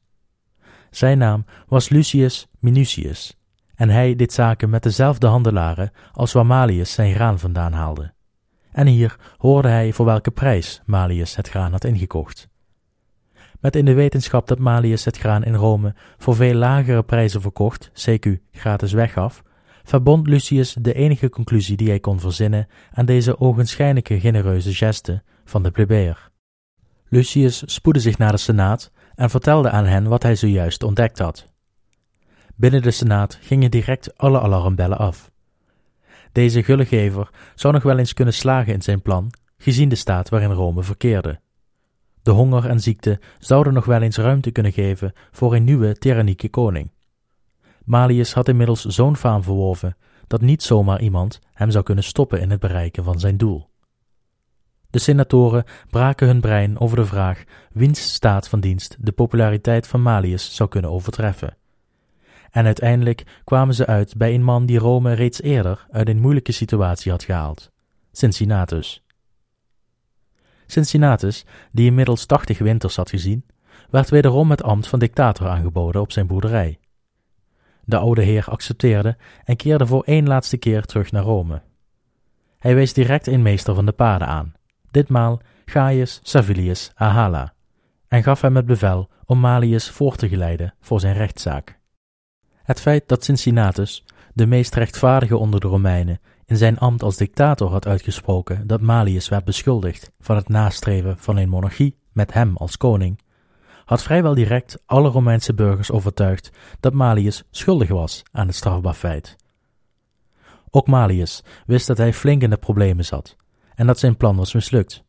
Zijn 0.90 1.18
naam 1.18 1.46
was 1.68 1.90
Lucius 1.90 2.48
Minucius, 2.60 3.38
en 3.76 3.90
hij 3.90 4.16
deed 4.16 4.34
zaken 4.34 4.70
met 4.70 4.84
dezelfde 4.84 5.28
handelaren 5.28 5.92
als 6.12 6.34
waar 6.34 6.46
Malius 6.46 6.94
zijn 6.94 7.14
graan 7.14 7.40
vandaan 7.40 7.74
haalde. 7.74 8.14
En 8.72 8.88
hier 8.88 9.16
hoorde 9.38 9.68
hij 9.68 9.94
voor 9.94 10.06
welke 10.06 10.32
prijs 10.32 10.82
Malius 10.86 11.36
het 11.36 11.50
graan 11.50 11.72
had 11.72 11.84
ingekocht. 11.84 12.50
Met 13.60 13.76
in 13.76 13.86
de 13.86 13.94
wetenschap 13.94 14.48
dat 14.48 14.60
Malius 14.60 15.06
het 15.06 15.18
graan 15.18 15.44
in 15.44 15.56
Rome 15.56 15.96
voor 16.18 16.36
veel 16.36 16.54
lagere 16.54 17.04
prijzen 17.04 17.42
verkocht, 17.42 17.92
CQ 17.94 18.32
gratis 18.52 18.94
weggaf, 18.94 19.44
verbond 19.88 20.28
Lucius 20.28 20.74
de 20.74 20.94
enige 20.94 21.30
conclusie 21.30 21.78
die 21.78 21.90
hij 21.90 22.00
kon 22.00 22.20
verzinnen 22.20 22.68
aan 22.92 23.06
deze 23.06 23.40
ogenschijnlijke 23.40 24.20
genereuze 24.20 24.74
geste 24.74 25.24
van 25.46 25.64
de 25.64 25.72
plebejer. 25.72 26.30
Lucius 27.10 27.64
spoedde 27.66 28.00
zich 28.00 28.18
naar 28.18 28.32
de 28.32 28.38
senaat 28.38 28.92
en 29.16 29.30
vertelde 29.30 29.70
aan 29.70 29.86
hen 29.86 30.08
wat 30.08 30.24
hij 30.24 30.36
zojuist 30.36 30.84
ontdekt 30.84 31.20
had. 31.20 31.46
Binnen 32.56 32.82
de 32.82 32.92
senaat 32.92 33.38
gingen 33.42 33.72
direct 33.72 34.18
alle 34.18 34.40
alarmbellen 34.40 34.98
af. 34.98 35.32
Deze 36.32 36.64
gullegever 36.64 37.30
zou 37.56 37.74
nog 37.74 37.84
wel 37.84 37.98
eens 37.98 38.14
kunnen 38.14 38.34
slagen 38.34 38.74
in 38.74 38.82
zijn 38.82 39.02
plan, 39.02 39.32
gezien 39.58 39.90
de 39.90 39.96
staat 39.96 40.30
waarin 40.30 40.52
Rome 40.52 40.84
verkeerde. 40.84 41.40
De 42.22 42.32
honger 42.32 42.66
en 42.66 42.80
ziekte 42.80 43.20
zouden 43.40 43.74
nog 43.74 43.86
wel 43.86 44.02
eens 44.02 44.18
ruimte 44.18 44.52
kunnen 44.52 44.72
geven 44.72 45.14
voor 45.32 45.56
een 45.56 45.64
nieuwe 45.64 45.98
tyrannieke 45.98 46.50
koning. 46.50 46.90
Malius 47.88 48.34
had 48.34 48.48
inmiddels 48.48 48.86
zo'n 48.86 49.16
faam 49.16 49.44
verworven 49.44 49.98
dat 50.28 50.42
niet 50.42 50.64
zomaar 50.64 51.02
iemand 51.02 51.40
hem 51.54 51.72
zou 51.72 51.84
kunnen 51.84 52.04
stoppen 52.04 52.42
in 52.42 52.50
het 52.50 52.60
bereiken 52.60 53.04
van 53.04 53.20
zijn 53.20 53.38
doel. 53.38 53.70
De 54.90 55.00
senatoren 55.00 55.64
braken 55.90 56.28
hun 56.28 56.42
brein 56.42 56.80
over 56.80 56.98
de 56.98 57.06
vraag 57.06 57.44
wiens 57.72 58.14
staat 58.14 58.50
van 58.50 58.60
dienst 58.60 58.98
de 59.00 59.12
populariteit 59.12 59.88
van 59.88 60.02
Malius 60.02 60.56
zou 60.56 60.70
kunnen 60.70 60.92
overtreffen. 60.92 61.58
En 62.52 62.66
uiteindelijk 62.66 63.42
kwamen 63.44 63.76
ze 63.76 63.86
uit 63.86 64.18
bij 64.18 64.34
een 64.34 64.44
man 64.44 64.66
die 64.66 64.80
Rome 64.80 65.14
reeds 65.14 65.42
eerder 65.42 65.86
uit 65.92 66.10
een 66.10 66.22
moeilijke 66.22 66.52
situatie 66.52 67.12
had 67.12 67.24
gehaald, 67.24 67.72
Cincinnatus. 68.12 69.04
Cincinnatus, 70.66 71.46
die 71.72 71.86
inmiddels 71.86 72.26
tachtig 72.26 72.58
winters 72.58 72.96
had 72.96 73.10
gezien, 73.10 73.46
werd 73.90 74.10
wederom 74.10 74.50
het 74.50 74.64
ambt 74.64 74.88
van 74.88 75.00
dictator 75.00 75.48
aangeboden 75.48 76.02
op 76.02 76.12
zijn 76.12 76.28
boerderij. 76.28 76.80
De 77.90 77.98
oude 77.98 78.22
heer 78.22 78.46
accepteerde 78.50 79.18
en 79.44 79.56
keerde 79.56 79.86
voor 79.86 80.04
één 80.04 80.28
laatste 80.28 80.58
keer 80.58 80.86
terug 80.86 81.12
naar 81.12 81.24
Rome. 81.24 81.62
Hij 82.58 82.76
wees 82.76 82.94
direct 82.94 83.28
een 83.28 83.42
meester 83.42 83.76
van 83.76 83.86
de 83.86 83.92
paarden 83.92 84.28
aan, 84.28 84.54
ditmaal 84.92 85.42
Gaius 85.66 86.20
Servilius 86.24 86.92
Ahala, 86.96 87.54
en 88.08 88.24
gaf 88.24 88.42
hem 88.42 88.56
het 88.56 88.66
bevel 88.66 89.10
om 89.26 89.40
Malius 89.40 89.90
voor 89.90 90.16
te 90.16 90.30
geleiden 90.30 90.74
voor 90.82 91.00
zijn 91.00 91.16
rechtszaak. 91.16 91.80
Het 92.64 92.82
feit 92.82 93.08
dat 93.08 93.24
Cincinnatus, 93.24 94.04
de 94.34 94.46
meest 94.46 94.76
rechtvaardige 94.76 95.38
onder 95.38 95.60
de 95.60 95.68
Romeinen, 95.68 96.20
in 96.46 96.58
zijn 96.58 96.78
ambt 96.78 97.04
als 97.04 97.18
dictator 97.18 97.70
had 97.70 97.88
uitgesproken 97.88 98.68
dat 98.68 98.82
Malius 98.82 99.30
werd 99.30 99.46
beschuldigd 99.46 100.12
van 100.20 100.36
het 100.36 100.50
nastreven 100.50 101.18
van 101.18 101.38
een 101.38 101.50
monarchie 101.50 101.98
met 102.12 102.34
hem 102.34 102.58
als 102.58 102.78
koning, 102.78 103.20
had 103.88 104.04
vrijwel 104.04 104.34
direct 104.34 104.82
alle 104.86 105.10
Romeinse 105.10 105.54
burgers 105.54 105.92
overtuigd 105.92 106.50
dat 106.80 106.94
Malius 106.94 107.44
schuldig 107.52 107.90
was 107.90 108.24
aan 108.32 108.48
het 108.48 108.56
strafbaar 108.56 108.94
feit. 108.94 109.36
Ook 110.70 110.88
Malius 110.88 111.44
wist 111.66 111.88
dat 111.88 111.98
hij 111.98 112.14
flink 112.14 112.42
in 112.42 112.50
de 112.50 112.58
problemen 112.58 113.06
zat 113.06 113.36
en 113.76 113.88
dat 113.88 114.00
zijn 114.00 114.18
plan 114.18 114.36
was 114.36 114.54
mislukt. 114.54 115.04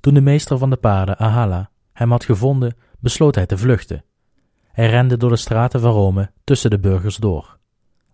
Toen 0.00 0.14
de 0.14 0.20
meester 0.20 0.58
van 0.58 0.70
de 0.70 0.76
paarden, 0.76 1.18
Ahala, 1.18 1.70
hem 1.92 2.10
had 2.10 2.24
gevonden, 2.24 2.76
besloot 2.98 3.34
hij 3.34 3.46
te 3.46 3.58
vluchten. 3.58 4.04
Hij 4.72 4.90
rende 4.90 5.16
door 5.16 5.30
de 5.30 5.36
straten 5.36 5.80
van 5.80 5.92
Rome 5.92 6.30
tussen 6.44 6.70
de 6.70 6.78
burgers 6.78 7.16
door. 7.16 7.58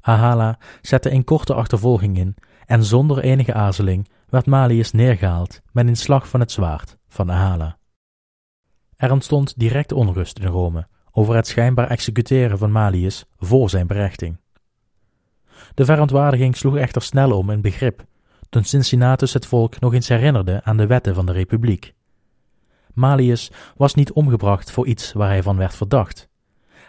Ahala 0.01 0.59
zette 0.81 1.11
een 1.11 1.25
korte 1.25 1.55
achtervolging 1.55 2.19
in 2.19 2.37
en 2.67 2.85
zonder 2.85 3.19
enige 3.19 3.55
aarzeling 3.55 4.09
werd 4.29 4.47
Malius 4.47 4.93
neergehaald 4.93 5.61
met 5.73 5.87
een 5.87 5.97
slag 5.97 6.29
van 6.29 6.41
het 6.41 6.53
zwaard 6.53 6.97
van 7.09 7.31
Ahala. 7.31 7.79
Er 8.97 9.13
ontstond 9.13 9.59
direct 9.59 9.93
onrust 9.93 10.39
in 10.39 10.47
Rome 10.47 10.87
over 11.13 11.35
het 11.35 11.47
schijnbaar 11.47 11.91
executeren 11.91 12.59
van 12.59 12.73
Malius 12.73 13.25
voor 13.39 13.71
zijn 13.71 13.87
berechting. 13.87 14.37
De 15.75 15.85
verontwaardiging 15.85 16.57
sloeg 16.57 16.77
echter 16.77 17.03
snel 17.03 17.39
om 17.39 17.51
in 17.51 17.61
begrip 17.61 18.05
toen 18.49 18.65
Cincinnatus 18.65 19.33
het 19.33 19.47
volk 19.47 19.81
nog 19.81 19.95
eens 19.95 20.09
herinnerde 20.09 20.61
aan 20.65 20.77
de 20.77 20.87
wetten 20.87 21.15
van 21.15 21.27
de 21.27 21.33
republiek. 21.33 21.95
Malius 22.93 23.51
was 23.77 23.95
niet 23.95 24.13
omgebracht 24.13 24.71
voor 24.71 24.87
iets 24.87 25.13
waar 25.13 25.29
hij 25.29 25.43
van 25.43 25.57
werd 25.57 25.75
verdacht. 25.75 26.29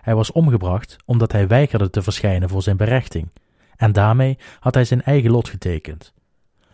Hij 0.01 0.15
was 0.15 0.31
omgebracht 0.31 0.95
omdat 1.05 1.31
hij 1.31 1.47
weigerde 1.47 1.89
te 1.89 2.01
verschijnen 2.01 2.49
voor 2.49 2.61
zijn 2.61 2.77
berechting, 2.77 3.29
en 3.75 3.91
daarmee 3.91 4.37
had 4.59 4.73
hij 4.73 4.85
zijn 4.85 5.03
eigen 5.03 5.31
lot 5.31 5.49
getekend. 5.49 6.13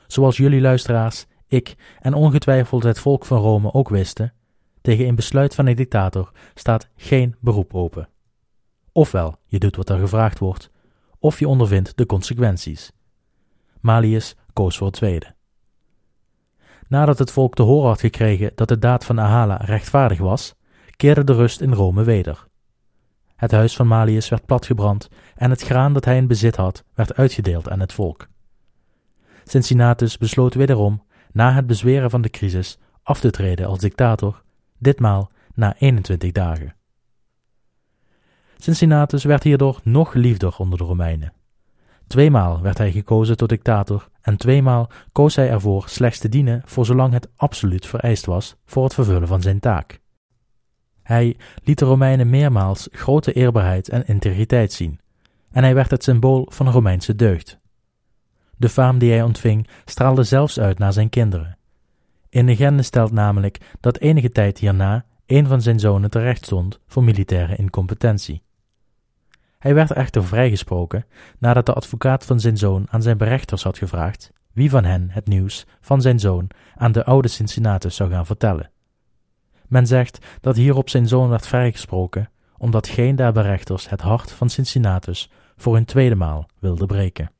Zoals 0.07 0.38
jullie 0.38 0.61
luisteraars 0.61 1.25
ik 1.47 1.75
en 1.99 2.13
ongetwijfeld 2.13 2.84
het 2.84 2.99
volk 2.99 3.25
van 3.25 3.38
Rome 3.38 3.73
ook 3.73 3.89
wisten, 3.89 4.34
tegen 4.84 5.07
een 5.07 5.15
besluit 5.15 5.55
van 5.55 5.65
een 5.65 5.75
dictator 5.75 6.31
staat 6.53 6.89
geen 6.95 7.36
beroep 7.39 7.73
open. 7.73 8.09
Ofwel, 8.91 9.36
je 9.45 9.59
doet 9.59 9.75
wat 9.75 9.89
er 9.89 9.99
gevraagd 9.99 10.39
wordt, 10.39 10.69
of 11.19 11.39
je 11.39 11.47
ondervindt 11.47 11.97
de 11.97 12.05
consequenties. 12.05 12.91
Malius 13.79 14.36
koos 14.53 14.77
voor 14.77 14.88
het 14.88 14.95
tweede. 14.95 15.36
Nadat 16.88 17.19
het 17.19 17.31
volk 17.31 17.55
te 17.55 17.61
horen 17.61 17.88
had 17.88 17.99
gekregen 17.99 18.51
dat 18.55 18.67
de 18.67 18.79
daad 18.79 19.05
van 19.05 19.19
Ahala 19.19 19.55
rechtvaardig 19.55 20.19
was, 20.19 20.55
keerde 20.95 21.23
de 21.23 21.34
rust 21.34 21.61
in 21.61 21.73
Rome 21.73 22.03
weder. 22.03 22.47
Het 23.36 23.51
huis 23.51 23.75
van 23.75 23.88
Malius 23.88 24.29
werd 24.29 24.45
platgebrand 24.45 25.09
en 25.36 25.49
het 25.49 25.61
graan 25.61 25.93
dat 25.93 26.05
hij 26.05 26.17
in 26.17 26.27
bezit 26.27 26.55
had, 26.55 26.84
werd 26.93 27.15
uitgedeeld 27.15 27.69
aan 27.69 27.79
het 27.79 27.93
volk. 27.93 28.27
Cincinnatus 29.43 30.17
besloot 30.17 30.53
wederom, 30.53 31.03
na 31.31 31.53
het 31.53 31.67
bezweren 31.67 32.09
van 32.09 32.21
de 32.21 32.29
crisis, 32.29 32.77
af 33.03 33.19
te 33.19 33.29
treden 33.29 33.67
als 33.67 33.79
dictator, 33.79 34.43
ditmaal 34.84 35.31
na 35.53 35.75
21 35.77 36.31
dagen. 36.31 36.75
Cincinnatus 38.57 39.23
werd 39.23 39.43
hierdoor 39.43 39.79
nog 39.84 40.13
liefder 40.13 40.55
onder 40.57 40.77
de 40.77 40.84
Romeinen. 40.84 41.34
Tweemaal 42.07 42.61
werd 42.61 42.77
hij 42.77 42.91
gekozen 42.91 43.38
tot 43.38 43.49
dictator 43.49 44.09
en 44.21 44.38
tweemaal 44.38 44.89
koos 45.11 45.36
hij 45.36 45.49
ervoor 45.49 45.89
slechts 45.89 46.19
te 46.19 46.29
dienen 46.29 46.61
voor 46.65 46.86
zolang 46.86 47.13
het 47.13 47.29
absoluut 47.36 47.86
vereist 47.86 48.25
was 48.25 48.55
voor 48.65 48.84
het 48.84 48.93
vervullen 48.93 49.27
van 49.27 49.41
zijn 49.41 49.59
taak. 49.59 50.01
Hij 51.03 51.38
liet 51.63 51.79
de 51.79 51.86
Romeinen 51.86 52.29
meermaals 52.29 52.88
grote 52.91 53.34
eerbaarheid 53.34 53.89
en 53.89 54.07
integriteit 54.07 54.73
zien, 54.73 54.99
en 55.51 55.63
hij 55.63 55.73
werd 55.75 55.91
het 55.91 56.03
symbool 56.03 56.45
van 56.49 56.69
Romeinse 56.69 57.15
deugd. 57.15 57.59
De 58.57 58.69
faam 58.69 58.97
die 58.97 59.11
hij 59.11 59.23
ontving 59.23 59.67
straalde 59.86 60.23
zelfs 60.23 60.59
uit 60.59 60.79
naar 60.79 60.93
zijn 60.93 61.09
kinderen. 61.09 61.57
In 62.34 62.45
legende 62.45 62.84
stelt 62.84 63.11
namelijk 63.11 63.57
dat 63.79 63.97
enige 63.97 64.29
tijd 64.29 64.57
hierna 64.57 65.05
een 65.25 65.47
van 65.47 65.61
zijn 65.61 65.79
zonen 65.79 66.09
terecht 66.09 66.45
stond 66.45 66.79
voor 66.88 67.03
militaire 67.03 67.55
incompetentie. 67.55 68.43
Hij 69.59 69.73
werd 69.73 69.91
echter 69.91 70.25
vrijgesproken 70.25 71.05
nadat 71.39 71.65
de 71.65 71.73
advocaat 71.73 72.25
van 72.25 72.39
zijn 72.39 72.57
zoon 72.57 72.88
aan 72.89 73.01
zijn 73.01 73.17
berechters 73.17 73.63
had 73.63 73.77
gevraagd 73.77 74.31
wie 74.53 74.69
van 74.69 74.84
hen 74.84 75.09
het 75.09 75.27
nieuws 75.27 75.65
van 75.81 76.01
zijn 76.01 76.19
zoon 76.19 76.47
aan 76.75 76.91
de 76.91 77.05
oude 77.05 77.27
Cincinnatus 77.27 77.95
zou 77.95 78.09
gaan 78.09 78.25
vertellen. 78.25 78.71
Men 79.67 79.88
zegt 79.88 80.25
dat 80.41 80.55
hierop 80.55 80.89
zijn 80.89 81.07
zoon 81.07 81.29
werd 81.29 81.47
vrijgesproken, 81.47 82.29
omdat 82.57 82.88
geen 82.88 83.15
der 83.15 83.31
berechters 83.31 83.89
het 83.89 84.01
hart 84.01 84.31
van 84.31 84.49
Cincinnatus 84.49 85.29
voor 85.55 85.75
een 85.75 85.86
tweede 85.86 86.15
maal 86.15 86.49
wilde 86.59 86.86
breken. 86.86 87.31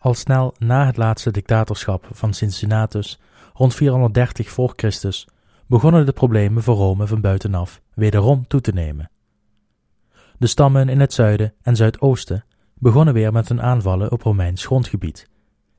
Al 0.00 0.14
snel 0.14 0.54
na 0.58 0.86
het 0.86 0.96
laatste 0.96 1.30
dictatorschap 1.30 2.08
van 2.12 2.34
Cincinnatus, 2.34 3.20
rond 3.54 3.74
430 3.74 4.50
voor 4.50 4.72
Christus, 4.76 5.26
begonnen 5.66 6.06
de 6.06 6.12
problemen 6.12 6.62
voor 6.62 6.76
Rome 6.76 7.06
van 7.06 7.20
buitenaf 7.20 7.80
wederom 7.94 8.46
toe 8.46 8.60
te 8.60 8.72
nemen. 8.72 9.10
De 10.38 10.46
stammen 10.46 10.88
in 10.88 11.00
het 11.00 11.12
zuiden 11.12 11.54
en 11.62 11.76
zuidoosten 11.76 12.44
begonnen 12.74 13.14
weer 13.14 13.32
met 13.32 13.48
hun 13.48 13.62
aanvallen 13.62 14.12
op 14.12 14.22
Romeins 14.22 14.66
grondgebied, 14.66 15.28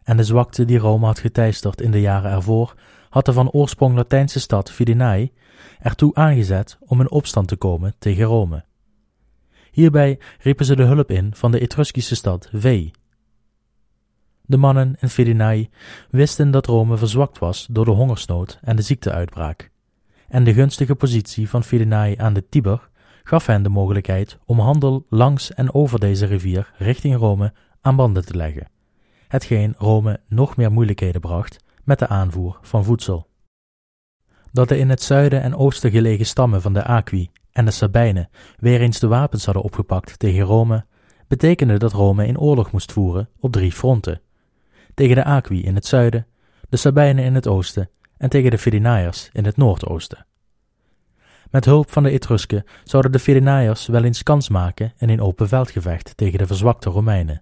en 0.04 0.18
de 0.18 0.24
zwakte 0.24 0.66
die 0.66 0.78
Rome 0.78 1.06
had 1.06 1.20
geteisterd 1.20 1.82
in 1.82 1.92
de 1.92 2.02
jaren 2.02 2.32
ervoor 2.32 2.76
had 3.10 3.26
de 3.26 3.34
van 3.34 3.52
oorsprong 3.52 3.96
Latijnse 3.96 4.40
stad 4.40 4.72
Fidenae 4.72 5.32
ertoe 5.80 6.14
aangezet 6.16 6.78
om 6.80 7.00
in 7.00 7.12
opstand 7.12 7.48
te 7.48 7.56
komen 7.56 7.96
tegen 8.00 8.24
Rome. 8.24 8.64
Hierbij 9.72 10.20
riepen 10.40 10.66
ze 10.66 10.76
de 10.76 10.84
hulp 10.84 11.12
in 11.12 11.36
van 11.36 11.52
de 11.52 11.60
Etruskische 11.60 12.16
stad 12.16 12.50
Veii. 12.54 12.92
De 14.52 14.58
mannen 14.58 14.96
in 15.00 15.10
Fidenae 15.10 15.70
wisten 16.10 16.52
dat 16.52 16.66
Rome 16.66 16.98
verzwakt 16.98 17.40
was 17.40 17.68
door 17.70 17.86
de 17.86 17.92
hongersnood 17.92 18.60
en 18.62 18.76
de 18.76 18.82
ziekteuitbraak, 18.82 19.72
en 20.28 20.44
de 20.44 20.54
gunstige 20.54 20.96
positie 20.96 21.50
van 21.50 21.64
Fidenae 21.64 22.20
aan 22.22 22.34
de 22.34 22.50
Tiber 22.50 22.90
gaf 23.24 23.46
hen 23.46 23.64
de 23.64 23.70
mogelijkheid 23.70 24.38
om 24.46 24.60
handel 24.60 25.06
langs 25.10 25.54
en 25.54 25.74
over 25.74 26.00
deze 26.00 26.26
rivier 26.26 26.72
richting 26.78 27.16
Rome 27.16 27.54
aan 27.82 27.96
banden 27.96 28.26
te 28.26 28.36
leggen, 28.36 28.70
hetgeen 29.28 29.76
Rome 29.78 30.20
nog 30.28 30.58
meer 30.58 30.72
moeilijkheden 30.72 31.22
bracht 31.22 31.64
met 31.84 32.00
de 32.00 32.08
aanvoer 32.08 32.60
van 32.62 32.84
voedsel. 32.84 33.28
Dat 34.52 34.70
de 34.70 34.78
in 34.78 34.90
het 34.90 35.02
zuiden 35.02 35.42
en 35.42 35.56
oosten 35.56 35.92
gelegen 35.92 36.26
stammen 36.26 36.62
van 36.62 36.74
de 36.74 36.84
Aqui 36.84 37.30
en 37.52 37.66
de 37.66 37.72
Sabijnen 37.72 38.30
weer 38.58 38.82
eens 38.82 39.00
de 39.00 39.08
wapens 39.08 39.46
hadden 39.46 39.64
opgepakt 39.64 40.20
tegen 40.20 40.44
Rome, 40.44 40.86
betekende 41.28 41.78
dat 41.78 41.94
Rome 41.94 42.28
in 42.28 42.40
oorlog 42.40 42.72
moest 42.72 42.92
voeren 42.92 43.30
op 43.40 43.52
drie 43.52 43.72
fronten: 43.72 44.22
tegen 44.94 45.16
de 45.16 45.24
Aqui 45.24 45.64
in 45.64 45.76
het 45.76 45.86
zuiden, 45.86 46.28
de 46.70 46.78
Sabijnen 46.78 47.24
in 47.24 47.36
het 47.36 47.48
oosten 47.48 47.90
en 48.18 48.30
tegen 48.30 48.52
de 48.52 48.58
Fideniërs 48.58 49.30
in 49.34 49.46
het 49.46 49.58
noordoosten. 49.58 50.26
Met 51.50 51.66
hulp 51.66 51.92
van 51.92 52.04
de 52.04 52.10
Etrusken 52.10 52.64
zouden 52.84 53.12
de 53.12 53.20
Fideniërs 53.20 53.88
wel 53.88 54.04
eens 54.04 54.24
kans 54.24 54.50
maken 54.50 54.94
in 54.98 55.10
een 55.10 55.22
open 55.22 55.48
veldgevecht 55.48 56.18
tegen 56.18 56.40
de 56.40 56.48
verzwakte 56.48 56.90
Romeinen. 56.90 57.42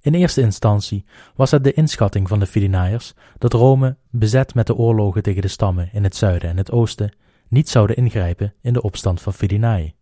In 0.00 0.14
eerste 0.14 0.40
instantie 0.40 1.04
was 1.34 1.50
het 1.50 1.64
de 1.64 1.72
inschatting 1.72 2.28
van 2.28 2.38
de 2.38 2.46
Fideniërs 2.46 3.14
dat 3.38 3.52
Rome, 3.52 3.96
bezet 4.10 4.54
met 4.54 4.66
de 4.66 4.74
oorlogen 4.74 5.22
tegen 5.22 5.42
de 5.42 5.48
stammen 5.48 5.88
in 5.92 6.04
het 6.04 6.16
zuiden 6.16 6.50
en 6.50 6.56
het 6.56 6.70
oosten, 6.70 7.12
niet 7.48 7.68
zouden 7.68 7.96
ingrijpen 7.96 8.54
in 8.60 8.72
de 8.72 8.82
opstand 8.82 9.20
van 9.20 9.32
Fidenae. 9.32 9.94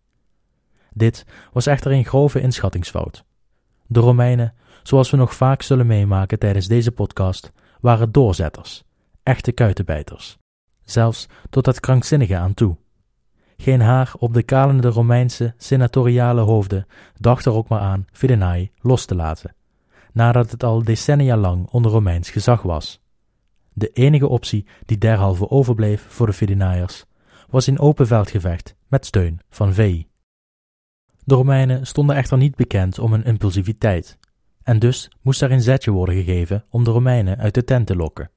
Dit 0.93 1.25
was 1.51 1.65
echter 1.65 1.91
een 1.91 2.05
grove 2.05 2.41
inschattingsfout. 2.41 3.25
De 3.87 3.99
Romeinen, 3.99 4.53
zoals 4.87 5.09
we 5.09 5.17
nog 5.17 5.35
vaak 5.35 5.61
zullen 5.61 5.87
meemaken 5.87 6.39
tijdens 6.39 6.67
deze 6.67 6.91
podcast, 6.91 7.51
waren 7.81 8.11
doorzetters, 8.11 8.83
echte 9.23 9.51
kuitenbijters, 9.51 10.37
zelfs 10.83 11.27
tot 11.49 11.65
het 11.65 11.79
krankzinnige 11.79 12.35
aan 12.35 12.53
toe. 12.53 12.77
Geen 13.57 13.81
haar 13.81 14.13
op 14.19 14.33
de 14.33 14.43
kalende 14.43 14.87
Romeinse 14.87 15.53
senatoriale 15.57 16.41
hoofden 16.41 16.85
dacht 17.15 17.45
er 17.45 17.53
ook 17.53 17.67
maar 17.67 17.79
aan 17.79 18.05
Fidenae 18.11 18.71
los 18.81 19.05
te 19.05 19.15
laten 19.15 19.55
nadat 20.13 20.51
het 20.51 20.63
al 20.63 20.83
decennia 20.83 21.37
lang 21.37 21.67
onder 21.69 21.91
Romeins 21.91 22.29
gezag 22.29 22.61
was. 22.61 23.01
De 23.73 23.89
enige 23.89 24.27
optie 24.27 24.65
die 24.85 24.97
derhalve 24.97 25.49
overbleef 25.49 26.05
voor 26.07 26.25
de 26.25 26.33
Fideniërs 26.33 27.05
was 27.49 27.67
in 27.67 27.79
open 27.79 28.07
veldgevecht 28.07 28.75
met 28.87 29.05
steun 29.05 29.39
van 29.49 29.73
Veii. 29.73 30.07
De 31.23 31.35
Romeinen 31.35 31.87
stonden 31.87 32.15
echter 32.15 32.37
niet 32.37 32.55
bekend 32.55 32.99
om 32.99 33.11
hun 33.11 33.23
impulsiviteit, 33.23 34.17
en 34.67 34.79
dus 34.79 35.09
moest 35.21 35.41
er 35.41 35.51
een 35.51 35.61
zetje 35.61 35.91
worden 35.91 36.15
gegeven 36.15 36.65
om 36.69 36.83
de 36.83 36.91
Romeinen 36.91 37.37
uit 37.37 37.53
de 37.53 37.63
tent 37.63 37.87
te 37.87 37.95
lokken. 37.95 38.29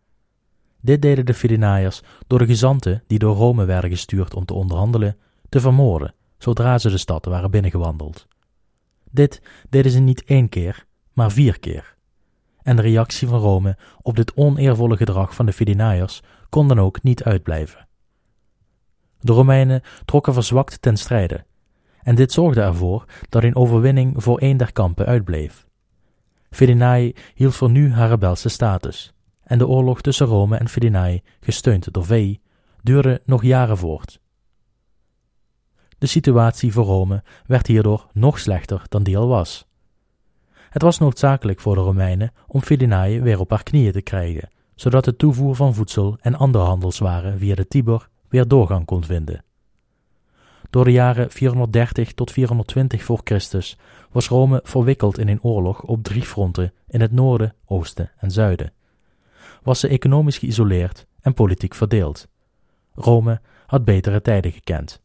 Dit 0.81 1.03
deden 1.03 1.27
de 1.27 1.35
Fideniërs 1.35 2.03
door 2.27 2.39
de 2.39 2.47
gezanten 2.47 3.03
die 3.07 3.19
door 3.19 3.37
Rome 3.37 3.65
werden 3.65 3.91
gestuurd 3.91 4.35
om 4.35 4.45
te 4.45 4.55
onderhandelen, 4.55 5.17
te 5.49 5.61
vermoorden 5.61 6.15
zodra 6.39 6.79
ze 6.79 6.91
de 6.91 6.99
stad 6.99 7.25
waren 7.25 7.51
binnengewandeld. 7.51 8.27
Dit 9.11 9.43
deden 9.69 9.93
ze 9.93 9.99
niet 9.99 10.25
één 10.25 10.49
keer, 10.49 10.87
maar 11.13 11.31
vier 11.31 11.61
keer. 11.61 11.97
En 12.63 12.77
de 12.77 12.83
reactie 12.83 13.29
van 13.29 13.41
Rome 13.41 13.77
op 14.03 14.17
dit 14.17 14.35
oneervolle 14.35 14.97
gedrag 14.97 15.35
van 15.35 15.47
de 15.47 15.53
Fideniërs 15.53 16.23
kon 16.49 16.69
dan 16.69 16.81
ook 16.81 17.03
niet 17.03 17.25
uitblijven. 17.25 17.89
De 19.21 19.33
Romeinen 19.33 19.83
trokken 20.05 20.35
verzwakt 20.35 20.83
ten 20.83 20.97
strijde, 20.97 21.45
en 22.03 22.15
dit 22.15 22.33
zorgde 22.33 22.61
ervoor 22.61 23.05
dat 23.29 23.43
een 23.43 23.57
overwinning 23.57 24.23
voor 24.23 24.39
één 24.39 24.57
der 24.57 24.73
kampen 24.73 25.07
uitbleef. 25.07 25.69
Fidenae 26.51 27.15
hield 27.35 27.55
voor 27.55 27.71
nu 27.71 27.93
haar 27.93 28.09
rebelse 28.09 28.49
status, 28.49 29.13
en 29.43 29.59
de 29.59 29.67
oorlog 29.67 30.01
tussen 30.01 30.27
Rome 30.27 30.57
en 30.57 30.69
Fidenae, 30.69 31.23
gesteund 31.41 31.93
door 31.93 32.05
Veii, 32.05 32.41
duurde 32.83 33.23
nog 33.25 33.43
jaren 33.43 33.79
voort. 33.79 34.21
De 35.99 36.07
situatie 36.07 36.73
voor 36.73 36.85
Rome 36.85 37.23
werd 37.47 37.67
hierdoor 37.67 38.07
nog 38.13 38.39
slechter 38.39 38.83
dan 38.89 39.03
die 39.03 39.19
al 39.19 39.29
was. 39.29 39.67
Het 40.71 40.83
was 40.83 40.99
noodzakelijk 40.99 41.61
voor 41.61 41.75
de 41.75 41.81
Romeinen 41.81 42.33
om 42.47 42.61
Fidenae 42.63 43.21
weer 43.21 43.41
op 43.41 43.51
haar 43.51 43.63
knieën 43.63 43.93
te 43.93 44.03
krijgen, 44.03 44.51
zodat 44.75 45.05
de 45.05 45.17
toevoer 45.17 45.55
van 45.55 45.75
voedsel 45.75 46.17
en 46.21 46.35
andere 46.35 46.65
handelswaren 46.65 47.39
via 47.39 47.55
de 47.55 47.67
Tiber 47.67 48.09
weer 48.29 48.49
doorgang 48.49 48.85
kon 48.85 49.05
vinden. 49.05 49.45
Door 50.71 50.85
de 50.85 50.93
jaren 50.93 51.31
430 51.31 52.13
tot 52.13 52.31
420 52.31 53.05
voor 53.05 53.21
Christus 53.25 53.79
was 54.11 54.29
Rome 54.29 54.61
verwikkeld 54.65 55.19
in 55.19 55.29
een 55.29 55.43
oorlog 55.43 55.83
op 55.83 56.03
drie 56.03 56.23
fronten 56.23 56.73
in 56.89 57.01
het 57.01 57.13
noorden, 57.13 57.55
oosten 57.65 58.11
en 58.17 58.31
zuiden. 58.31 58.73
Was 59.63 59.81
ze 59.81 59.89
economisch 59.89 60.39
geïsoleerd 60.39 61.07
en 61.21 61.35
politiek 61.35 61.75
verdeeld. 61.75 62.29
Rome 62.95 63.41
had 63.67 63.85
betere 63.85 64.21
tijden 64.21 64.53
gekend. 64.53 65.03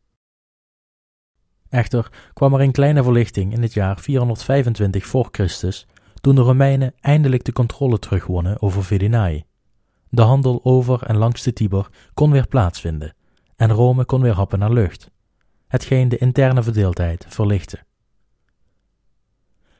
Echter 1.69 2.11
kwam 2.33 2.53
er 2.53 2.61
een 2.61 2.71
kleine 2.71 3.03
verlichting 3.03 3.53
in 3.53 3.61
het 3.61 3.73
jaar 3.73 3.99
425 3.99 5.05
voor 5.05 5.27
Christus, 5.31 5.87
toen 6.21 6.35
de 6.35 6.41
Romeinen 6.41 6.93
eindelijk 6.99 7.43
de 7.43 7.53
controle 7.53 7.99
terugwonnen 7.99 8.61
over 8.61 8.83
Fidenae. 8.83 9.45
De 10.09 10.21
handel 10.21 10.59
over 10.63 11.03
en 11.03 11.17
langs 11.17 11.43
de 11.43 11.53
Tiber 11.53 11.89
kon 12.13 12.31
weer 12.31 12.47
plaatsvinden, 12.47 13.15
en 13.55 13.71
Rome 13.71 14.05
kon 14.05 14.21
weer 14.21 14.33
happen 14.33 14.59
naar 14.59 14.71
lucht, 14.71 15.11
hetgeen 15.67 16.09
de 16.09 16.17
interne 16.17 16.63
verdeeldheid 16.63 17.25
verlichtte. 17.29 17.83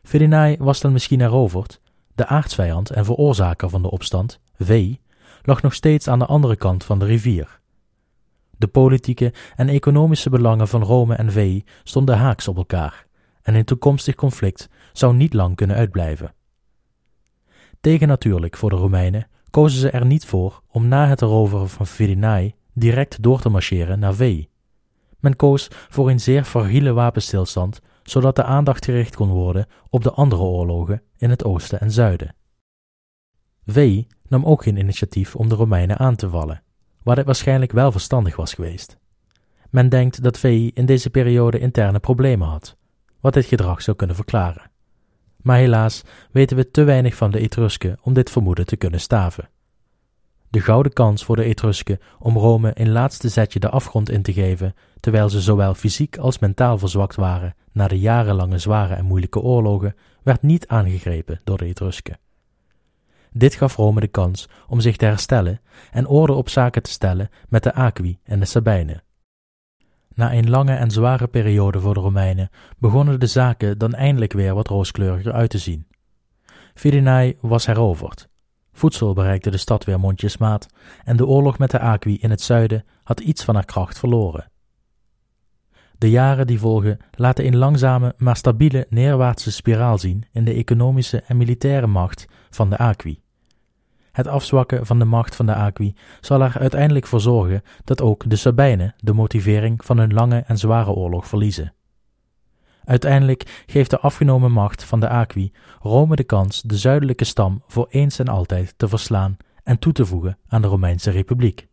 Fidenae 0.06 0.58
was 0.60 0.82
dan 0.82 0.92
misschien 0.92 1.20
heroverd, 1.20 1.82
de 2.16 2.28
aartsvijand 2.28 2.90
en 2.90 3.06
veroorzaker 3.06 3.70
van 3.70 3.82
de 3.82 3.92
opstand, 3.92 4.40
Vei, 4.56 5.00
lag 5.44 5.62
nog 5.62 5.74
steeds 5.74 6.08
aan 6.08 6.20
de 6.20 6.26
andere 6.26 6.56
kant 6.56 6.84
van 6.84 7.00
de 7.00 7.06
rivier. 7.06 7.60
De 8.58 8.68
politieke 8.68 9.34
en 9.56 9.70
economische 9.70 10.30
belangen 10.30 10.68
van 10.68 10.84
Rome 10.84 11.16
en 11.16 11.32
Vei 11.32 11.64
stonden 11.84 12.18
haaks 12.18 12.48
op 12.48 12.58
elkaar, 12.58 13.06
en 13.42 13.56
een 13.56 13.66
toekomstig 13.66 14.16
conflict 14.16 14.70
zou 14.94 15.16
niet 15.16 15.34
lang 15.34 15.56
kunnen 15.56 15.76
uitblijven. 15.76 16.34
Tegennatuurlijk 17.82 18.58
voor 18.58 18.70
de 18.70 18.76
Romeinen 18.76 19.28
kozen 19.50 19.80
ze 19.80 19.90
er 19.90 20.06
niet 20.06 20.26
voor 20.26 20.62
om 20.68 20.88
na 20.88 21.08
het 21.08 21.22
eroveren 21.22 21.70
van 21.70 21.88
Fidenae 21.88 22.56
direct 22.74 23.24
door 23.24 23.42
te 23.42 23.50
marcheren 23.50 24.00
naar 24.00 24.14
Vei. 24.14 24.50
Men 25.20 25.36
koos 25.36 25.68
voor 25.90 26.10
een 26.10 26.20
zeer 26.20 26.44
fragiele 26.44 26.94
wapenstilstand, 26.94 27.82
zodat 28.10 28.36
de 28.36 28.44
aandacht 28.44 28.86
gericht 28.86 29.16
kon 29.16 29.30
worden 29.30 29.68
op 29.90 30.04
de 30.04 30.12
andere 30.12 30.42
oorlogen 30.42 31.02
in 31.18 31.30
het 31.30 31.44
oosten 31.44 31.80
en 31.80 31.92
zuiden. 31.92 32.36
Vei 33.66 34.08
nam 34.28 34.46
ook 34.46 34.64
geen 34.64 34.78
initiatief 34.78 35.36
om 35.36 35.50
de 35.50 35.56
Romeinen 35.56 35.98
aan 35.98 36.16
te 36.16 36.30
vallen, 36.30 36.64
waar 37.04 37.16
dit 37.16 37.26
waarschijnlijk 37.26 37.72
wel 37.72 37.92
verstandig 37.92 38.36
was 38.36 38.54
geweest. 38.54 38.98
Men 39.70 39.90
denkt 39.90 40.24
dat 40.24 40.40
Vei 40.40 40.72
in 40.74 40.86
deze 40.86 41.10
periode 41.10 41.60
interne 41.60 42.00
problemen 42.00 42.48
had, 42.48 42.78
wat 43.20 43.34
dit 43.34 43.46
gedrag 43.46 43.82
zou 43.82 43.98
kunnen 43.98 44.16
verklaren. 44.16 44.72
Maar 45.42 45.58
helaas 45.58 46.02
weten 46.32 46.58
we 46.58 46.72
te 46.72 46.84
weinig 46.84 47.16
van 47.16 47.32
de 47.32 47.40
Etrusken 47.40 47.98
om 48.02 48.14
dit 48.14 48.30
vermoeden 48.30 48.66
te 48.66 48.76
kunnen 48.76 49.00
staven. 49.00 49.50
De 50.56 50.62
gouden 50.62 50.94
kans 50.94 51.26
voor 51.26 51.36
de 51.36 51.44
Etrusken 51.44 52.00
om 52.20 52.38
Rome 52.38 52.72
een 52.74 52.92
laatste 52.92 53.30
zetje 53.30 53.60
de 53.60 53.70
afgrond 53.70 54.10
in 54.10 54.22
te 54.22 54.34
geven, 54.34 54.76
terwijl 55.00 55.30
ze 55.30 55.42
zowel 55.42 55.74
fysiek 55.74 56.18
als 56.18 56.40
mentaal 56.40 56.78
verzwakt 56.78 57.16
waren 57.16 57.56
na 57.72 57.88
de 57.88 58.00
jarenlange 58.00 58.58
zware 58.58 58.94
en 58.94 59.06
moeilijke 59.06 59.40
oorlogen, 59.40 59.96
werd 60.24 60.42
niet 60.42 60.68
aangegrepen 60.68 61.40
door 61.44 61.58
de 61.58 61.66
Etrusken. 61.66 62.20
Dit 63.32 63.56
gaf 63.56 63.76
Rome 63.76 64.00
de 64.00 64.08
kans 64.08 64.50
om 64.68 64.80
zich 64.80 64.98
te 64.98 65.06
herstellen 65.06 65.62
en 65.92 66.08
orde 66.08 66.34
op 66.34 66.50
zaken 66.50 66.84
te 66.84 66.92
stellen 66.92 67.30
met 67.50 67.64
de 67.64 67.74
Aqui 67.74 68.20
en 68.24 68.40
de 68.40 68.46
Sabijnen. 68.46 69.04
Na 70.14 70.34
een 70.34 70.50
lange 70.50 70.76
en 70.76 70.92
zware 70.92 71.28
periode 71.28 71.80
voor 71.80 71.94
de 71.94 72.00
Romeinen 72.00 72.50
begonnen 72.78 73.20
de 73.20 73.28
zaken 73.28 73.78
dan 73.78 73.94
eindelijk 73.94 74.34
weer 74.34 74.54
wat 74.54 74.68
rooskleuriger 74.68 75.34
uit 75.34 75.50
te 75.50 75.58
zien. 75.58 75.88
Fidenae 76.74 77.38
was 77.42 77.66
heroverd. 77.66 78.34
Voedsel 78.76 79.14
bereikte 79.14 79.52
de 79.52 79.58
stad 79.58 79.84
weer 79.84 80.00
mondjesmaat 80.00 80.68
en 81.04 81.18
de 81.18 81.26
oorlog 81.26 81.58
met 81.58 81.72
de 81.72 81.80
Aqui 81.80 82.18
in 82.18 82.30
het 82.30 82.42
zuiden 82.42 82.86
had 83.04 83.20
iets 83.20 83.44
van 83.44 83.56
haar 83.56 83.66
kracht 83.66 84.00
verloren. 84.00 84.52
De 85.98 86.10
jaren 86.10 86.48
die 86.48 86.60
volgen 86.60 86.98
laten 87.12 87.46
een 87.46 87.58
langzame 87.58 88.14
maar 88.18 88.36
stabiele 88.36 88.86
neerwaartse 88.90 89.52
spiraal 89.52 89.98
zien 89.98 90.26
in 90.32 90.46
de 90.46 90.54
economische 90.54 91.22
en 91.22 91.38
militaire 91.38 91.88
macht 91.88 92.28
van 92.50 92.70
de 92.70 92.78
Aqui. 92.78 93.22
Het 94.12 94.28
afzwakken 94.28 94.86
van 94.86 95.00
de 95.00 95.06
macht 95.06 95.36
van 95.36 95.46
de 95.46 95.56
Aqui 95.56 95.96
zal 96.22 96.42
er 96.42 96.58
uiteindelijk 96.60 97.08
voor 97.08 97.22
zorgen 97.22 97.62
dat 97.84 98.02
ook 98.02 98.30
de 98.30 98.36
Sabijnen 98.36 98.96
de 98.98 99.14
motivering 99.14 99.86
van 99.86 99.98
hun 99.98 100.14
lange 100.14 100.44
en 100.48 100.58
zware 100.58 100.92
oorlog 100.92 101.28
verliezen. 101.28 101.75
Uiteindelijk 102.86 103.64
geeft 103.66 103.90
de 103.90 104.00
afgenomen 104.00 104.52
macht 104.52 104.84
van 104.84 105.00
de 105.00 105.10
Aqui 105.10 105.52
Rome 105.80 106.16
de 106.16 106.24
kans 106.24 106.62
de 106.62 106.78
zuidelijke 106.78 107.24
stam 107.24 107.64
voor 107.68 107.88
eens 107.90 108.20
en 108.20 108.28
altijd 108.28 108.74
te 108.78 108.88
verslaan 108.88 109.38
en 109.64 109.80
toe 109.80 109.94
te 109.94 110.06
voegen 110.06 110.38
aan 110.48 110.62
de 110.62 110.68
Romeinse 110.68 111.12
Republiek. 111.12 111.68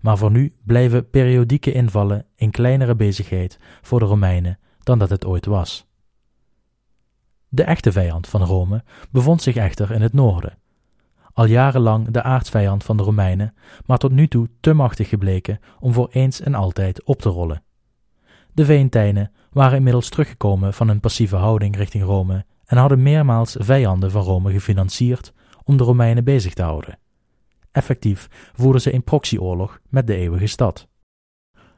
Maar 0.00 0.18
voor 0.18 0.30
nu 0.30 0.52
blijven 0.64 1.10
periodieke 1.10 1.72
invallen 1.72 2.24
een 2.36 2.50
kleinere 2.50 2.94
bezigheid 2.94 3.58
voor 3.82 3.98
de 3.98 4.04
Romeinen 4.04 4.58
dan 4.82 4.98
dat 4.98 5.10
het 5.10 5.24
ooit 5.24 5.46
was. 5.46 5.86
De 7.48 7.62
echte 7.62 7.92
vijand 7.92 8.28
van 8.28 8.42
Rome 8.42 8.84
bevond 9.10 9.42
zich 9.42 9.56
echter 9.56 9.90
in 9.90 10.02
het 10.02 10.12
noorden, 10.12 10.58
al 11.32 11.44
jarenlang 11.44 12.10
de 12.10 12.22
aardsvijand 12.22 12.84
van 12.84 12.96
de 12.96 13.02
Romeinen, 13.02 13.54
maar 13.86 13.98
tot 13.98 14.10
nu 14.10 14.28
toe 14.28 14.48
te 14.60 14.72
machtig 14.72 15.08
gebleken 15.08 15.60
om 15.80 15.92
voor 15.92 16.08
eens 16.10 16.40
en 16.40 16.54
altijd 16.54 17.04
op 17.04 17.20
te 17.20 17.28
rollen. 17.28 17.62
De 18.56 18.64
Veentijnen 18.64 19.32
waren 19.52 19.76
inmiddels 19.76 20.08
teruggekomen 20.08 20.74
van 20.74 20.88
hun 20.88 21.00
passieve 21.00 21.36
houding 21.36 21.76
richting 21.76 22.04
Rome 22.04 22.44
en 22.64 22.76
hadden 22.76 23.02
meermaals 23.02 23.56
vijanden 23.58 24.10
van 24.10 24.22
Rome 24.22 24.52
gefinancierd 24.52 25.32
om 25.64 25.76
de 25.76 25.84
Romeinen 25.84 26.24
bezig 26.24 26.54
te 26.54 26.62
houden. 26.62 26.98
Effectief 27.72 28.28
voerden 28.54 28.80
ze 28.80 28.94
een 28.94 29.04
proxyoorlog 29.04 29.80
met 29.88 30.06
de 30.06 30.16
eeuwige 30.16 30.46
stad. 30.46 30.88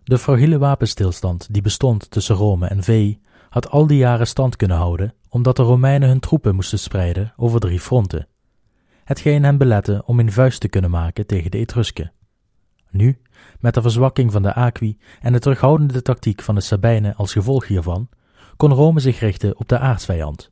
De 0.04 0.18
fragiele 0.18 0.58
wapenstilstand 0.58 1.48
die 1.50 1.62
bestond 1.62 2.10
tussen 2.10 2.36
Rome 2.36 2.66
en 2.66 2.82
Vee 2.82 3.20
had 3.48 3.70
al 3.70 3.86
die 3.86 3.98
jaren 3.98 4.26
stand 4.26 4.56
kunnen 4.56 4.76
houden, 4.76 5.14
omdat 5.28 5.56
de 5.56 5.62
Romeinen 5.62 6.08
hun 6.08 6.20
troepen 6.20 6.54
moesten 6.54 6.78
spreiden 6.78 7.32
over 7.36 7.60
drie 7.60 7.80
fronten 7.80 8.28
hetgeen 9.08 9.44
hen 9.44 9.58
belette 9.58 10.02
om 10.06 10.18
een 10.20 10.32
vuist 10.32 10.60
te 10.60 10.68
kunnen 10.68 10.90
maken 10.90 11.26
tegen 11.26 11.50
de 11.50 11.58
Etrusken. 11.58 12.12
Nu, 12.90 13.20
met 13.60 13.74
de 13.74 13.82
verzwakking 13.82 14.32
van 14.32 14.42
de 14.42 14.54
Aqui 14.54 14.98
en 15.20 15.32
de 15.32 15.38
terughoudende 15.38 16.02
tactiek 16.02 16.42
van 16.42 16.54
de 16.54 16.60
Sabijnen 16.60 17.16
als 17.16 17.32
gevolg 17.32 17.66
hiervan, 17.66 18.08
kon 18.56 18.72
Rome 18.72 19.00
zich 19.00 19.20
richten 19.20 19.58
op 19.58 19.68
de 19.68 19.78
aardsvijand. 19.78 20.50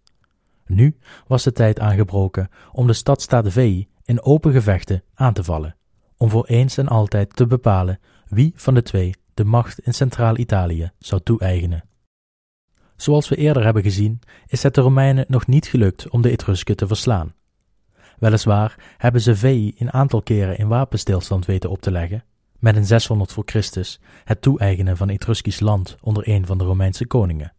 Nu 0.67 0.97
was 1.27 1.43
de 1.43 1.53
tijd 1.53 1.81
aangebroken 1.81 2.49
om 2.73 2.87
de 2.87 2.93
stadstaat 2.93 3.53
Veii 3.53 3.89
in 4.05 4.23
open 4.23 4.53
gevechten 4.53 5.03
aan 5.15 5.33
te 5.33 5.45
vallen, 5.45 5.77
om 6.17 6.31
voor 6.31 6.47
eens 6.47 6.79
en 6.79 6.89
altijd 6.89 7.37
te 7.37 7.47
bepalen 7.47 7.99
wie 8.29 8.53
van 8.57 8.75
de 8.75 8.83
twee 8.83 9.15
de 9.35 9.45
macht 9.45 9.79
in 9.79 9.95
Centraal-Italië 9.95 10.91
zou 10.99 11.21
toe-eigenen. 11.23 11.85
Zoals 12.97 13.29
we 13.29 13.37
eerder 13.37 13.65
hebben 13.65 13.83
gezien, 13.83 14.21
is 14.47 14.63
het 14.63 14.75
de 14.75 14.81
Romeinen 14.81 15.25
nog 15.29 15.47
niet 15.47 15.67
gelukt 15.67 16.09
om 16.09 16.23
de 16.23 16.31
Etrusken 16.31 16.77
te 16.77 16.87
verslaan. 16.87 17.35
Weliswaar 18.19 18.95
hebben 18.97 19.21
ze 19.21 19.37
Vei 19.37 19.75
een 19.79 19.93
aantal 19.93 20.23
keren 20.23 20.59
in 20.59 20.69
wapenstilstand 20.69 21.47
weten 21.47 21.71
op 21.71 21.81
te 21.81 21.91
leggen, 21.91 22.25
met 22.59 22.77
in 22.77 22.85
600 22.85 23.33
voor 23.33 23.43
Christus 23.47 24.01
het 24.25 24.43
toe-eigenen 24.43 24.97
van 24.97 25.09
Etruskisch 25.09 25.61
land 25.61 25.97
onder 26.01 26.29
een 26.29 26.47
van 26.47 26.59
de 26.59 26.65
Romeinse 26.65 27.07
koningen. 27.07 27.53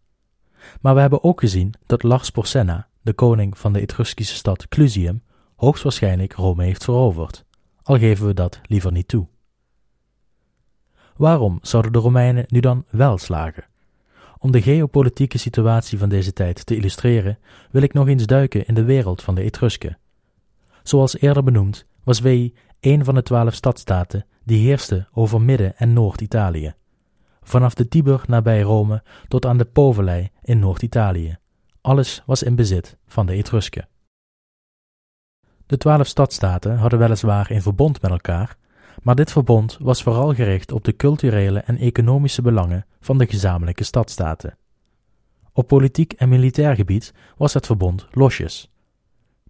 Maar 0.81 0.93
we 0.95 1.01
hebben 1.01 1.23
ook 1.23 1.39
gezien 1.39 1.73
dat 1.85 2.03
Lars 2.03 2.29
Porsenna, 2.29 2.87
de 3.01 3.13
koning 3.13 3.57
van 3.57 3.73
de 3.73 3.79
Etruskische 3.79 4.35
stad 4.35 4.67
Clusium, 4.67 5.23
hoogstwaarschijnlijk 5.55 6.33
Rome 6.33 6.63
heeft 6.63 6.83
veroverd, 6.83 7.45
al 7.83 7.97
geven 7.97 8.27
we 8.27 8.33
dat 8.33 8.59
liever 8.63 8.91
niet 8.91 9.07
toe. 9.07 9.27
Waarom 11.15 11.59
zouden 11.61 11.91
de 11.91 11.99
Romeinen 11.99 12.45
nu 12.47 12.59
dan 12.59 12.85
wel 12.89 13.17
slagen? 13.17 13.65
Om 14.39 14.51
de 14.51 14.61
geopolitieke 14.61 15.37
situatie 15.37 15.97
van 15.97 16.09
deze 16.09 16.33
tijd 16.33 16.65
te 16.65 16.75
illustreren, 16.75 17.39
wil 17.71 17.81
ik 17.81 17.93
nog 17.93 18.07
eens 18.07 18.25
duiken 18.25 18.65
in 18.65 18.73
de 18.73 18.83
wereld 18.83 19.23
van 19.23 19.35
de 19.35 19.41
Etrusken 19.41 19.97
Zoals 20.87 21.19
eerder 21.19 21.43
benoemd 21.43 21.85
was 22.03 22.19
Vei 22.19 22.55
een 22.79 23.05
van 23.05 23.15
de 23.15 23.23
twaalf 23.23 23.53
stadstaten 23.53 24.25
die 24.43 24.67
heerste 24.67 25.07
over 25.13 25.41
Midden- 25.41 25.77
en 25.77 25.93
Noord-Italië. 25.93 26.73
Vanaf 27.41 27.73
de 27.73 27.87
Tiber 27.87 28.23
nabij 28.27 28.61
Rome 28.61 29.03
tot 29.27 29.45
aan 29.45 29.57
de 29.57 29.65
Povelei 29.65 30.29
in 30.41 30.59
Noord-Italië. 30.59 31.37
Alles 31.81 32.23
was 32.25 32.43
in 32.43 32.55
bezit 32.55 32.97
van 33.07 33.25
de 33.25 33.33
Etrusken. 33.33 33.87
De 35.65 35.77
twaalf 35.77 36.07
stadstaten 36.07 36.77
hadden 36.77 36.99
weliswaar 36.99 37.51
een 37.51 37.61
verbond 37.61 38.01
met 38.01 38.11
elkaar, 38.11 38.57
maar 39.03 39.15
dit 39.15 39.31
verbond 39.31 39.77
was 39.79 40.03
vooral 40.03 40.33
gericht 40.33 40.71
op 40.71 40.83
de 40.83 40.95
culturele 40.95 41.59
en 41.59 41.77
economische 41.77 42.41
belangen 42.41 42.85
van 42.99 43.17
de 43.17 43.27
gezamenlijke 43.27 43.83
stadstaten. 43.83 44.57
Op 45.53 45.67
politiek 45.67 46.13
en 46.13 46.29
militair 46.29 46.75
gebied 46.75 47.13
was 47.37 47.53
het 47.53 47.65
verbond 47.65 48.07
losjes. 48.11 48.71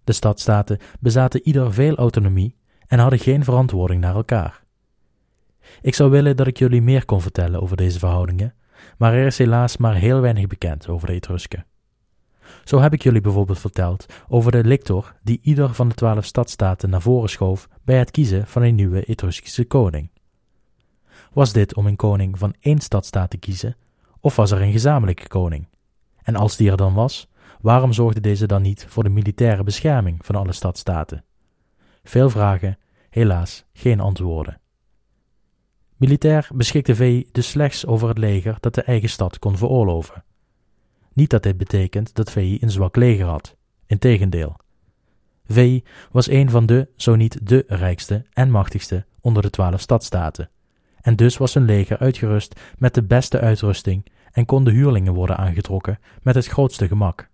De 0.08 0.14
stadstaten 0.14 0.78
bezaten 1.00 1.40
ieder 1.46 1.72
veel 1.72 1.94
autonomie 1.94 2.56
en 2.86 2.98
hadden 2.98 3.18
geen 3.18 3.44
verantwoording 3.44 4.00
naar 4.00 4.14
elkaar. 4.14 4.62
Ik 5.82 5.94
zou 5.94 6.10
willen 6.10 6.36
dat 6.36 6.46
ik 6.46 6.58
jullie 6.58 6.82
meer 6.82 7.04
kon 7.04 7.20
vertellen 7.20 7.62
over 7.62 7.76
deze 7.76 7.98
verhoudingen, 7.98 8.54
maar 8.98 9.14
er 9.14 9.26
is 9.26 9.38
helaas 9.38 9.76
maar 9.76 9.94
heel 9.94 10.20
weinig 10.20 10.46
bekend 10.46 10.88
over 10.88 11.06
de 11.06 11.12
Etrusken. 11.12 11.66
Zo 12.64 12.80
heb 12.80 12.92
ik 12.92 13.02
jullie 13.02 13.20
bijvoorbeeld 13.20 13.58
verteld 13.58 14.06
over 14.28 14.52
de 14.52 14.64
lictor 14.64 15.14
die 15.22 15.40
ieder 15.42 15.74
van 15.74 15.88
de 15.88 15.94
twaalf 15.94 16.24
stadstaten 16.24 16.90
naar 16.90 17.02
voren 17.02 17.30
schoof 17.30 17.68
bij 17.84 17.98
het 17.98 18.10
kiezen 18.10 18.46
van 18.46 18.62
een 18.62 18.74
nieuwe 18.74 19.04
Etruskische 19.04 19.64
koning. 19.64 20.10
Was 21.32 21.52
dit 21.52 21.74
om 21.74 21.86
een 21.86 21.96
koning 21.96 22.38
van 22.38 22.54
één 22.60 22.78
stadstaat 22.78 23.30
te 23.30 23.38
kiezen, 23.38 23.76
of 24.20 24.36
was 24.36 24.50
er 24.50 24.62
een 24.62 24.72
gezamenlijke 24.72 25.28
koning? 25.28 25.68
En 26.22 26.36
als 26.36 26.56
die 26.56 26.70
er 26.70 26.76
dan 26.76 26.94
was, 26.94 27.28
Waarom 27.60 27.92
zorgde 27.92 28.20
deze 28.20 28.46
dan 28.46 28.62
niet 28.62 28.86
voor 28.88 29.02
de 29.02 29.10
militaire 29.10 29.62
bescherming 29.62 30.26
van 30.26 30.34
alle 30.34 30.52
stadstaten? 30.52 31.24
Veel 32.04 32.30
vragen, 32.30 32.78
helaas 33.10 33.64
geen 33.72 34.00
antwoorden. 34.00 34.60
Militair 35.96 36.48
beschikte 36.54 36.94
V 36.94 37.24
dus 37.32 37.48
slechts 37.48 37.86
over 37.86 38.08
het 38.08 38.18
leger 38.18 38.56
dat 38.60 38.74
de 38.74 38.82
eigen 38.82 39.08
stad 39.08 39.38
kon 39.38 39.56
veroorloven. 39.56 40.24
Niet 41.12 41.30
dat 41.30 41.42
dit 41.42 41.56
betekent 41.56 42.14
dat 42.14 42.30
V 42.30 42.56
een 42.60 42.70
zwak 42.70 42.96
leger 42.96 43.26
had, 43.26 43.56
integendeel. 43.86 44.56
V 45.46 45.80
was 46.10 46.28
een 46.28 46.50
van 46.50 46.66
de, 46.66 46.88
zo 46.96 47.14
niet 47.14 47.46
de 47.46 47.64
rijkste 47.66 48.24
en 48.32 48.50
machtigste 48.50 49.06
onder 49.20 49.42
de 49.42 49.50
twaalf 49.50 49.80
stadstaten, 49.80 50.50
en 51.00 51.16
dus 51.16 51.36
was 51.36 51.52
zijn 51.52 51.64
leger 51.64 51.98
uitgerust 51.98 52.60
met 52.78 52.94
de 52.94 53.02
beste 53.02 53.40
uitrusting 53.40 54.06
en 54.32 54.44
konden 54.44 54.72
huurlingen 54.72 55.14
worden 55.14 55.36
aangetrokken 55.36 55.98
met 56.22 56.34
het 56.34 56.46
grootste 56.46 56.88
gemak. 56.88 57.28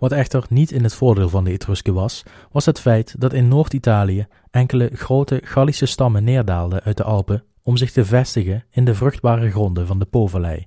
Wat 0.00 0.12
echter 0.12 0.44
niet 0.48 0.70
in 0.70 0.82
het 0.82 0.94
voordeel 0.94 1.28
van 1.28 1.44
de 1.44 1.50
Etrusken 1.50 1.94
was, 1.94 2.22
was 2.52 2.66
het 2.66 2.80
feit 2.80 3.20
dat 3.20 3.32
in 3.32 3.48
Noord-Italië 3.48 4.26
enkele 4.50 4.90
grote 4.94 5.40
Gallische 5.44 5.86
stammen 5.86 6.24
neerdaalden 6.24 6.82
uit 6.82 6.96
de 6.96 7.02
Alpen 7.02 7.44
om 7.62 7.76
zich 7.76 7.92
te 7.92 8.04
vestigen 8.04 8.64
in 8.70 8.84
de 8.84 8.94
vruchtbare 8.94 9.50
gronden 9.50 9.86
van 9.86 9.98
de 9.98 10.04
Po-vallei. 10.04 10.66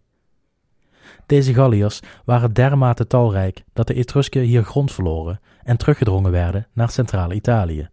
Deze 1.25 1.53
Galliërs 1.53 1.99
waren 2.25 2.53
dermate 2.53 3.07
talrijk 3.07 3.63
dat 3.73 3.88
de 3.88 3.93
Etrusken 3.93 4.41
hier 4.41 4.63
grond 4.63 4.91
verloren 4.91 5.39
en 5.63 5.77
teruggedrongen 5.77 6.31
werden 6.31 6.67
naar 6.73 6.89
Centraal-Italië. 6.89 7.89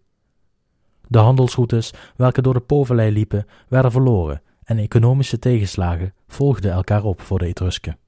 De 1.09 1.18
handelsroutes 1.18 1.93
welke 2.16 2.43
door 2.43 2.55
de 2.55 2.61
Po-vallei 2.61 3.11
liepen 3.11 3.47
werden 3.68 3.93
verloren 3.93 4.43
en 4.64 4.78
economische 4.78 5.38
tegenslagen 5.38 6.14
volgden 6.28 6.72
elkaar 6.72 7.05
op 7.05 7.20
voor 7.20 7.38
de 7.38 7.47
Etrusken. 7.47 7.99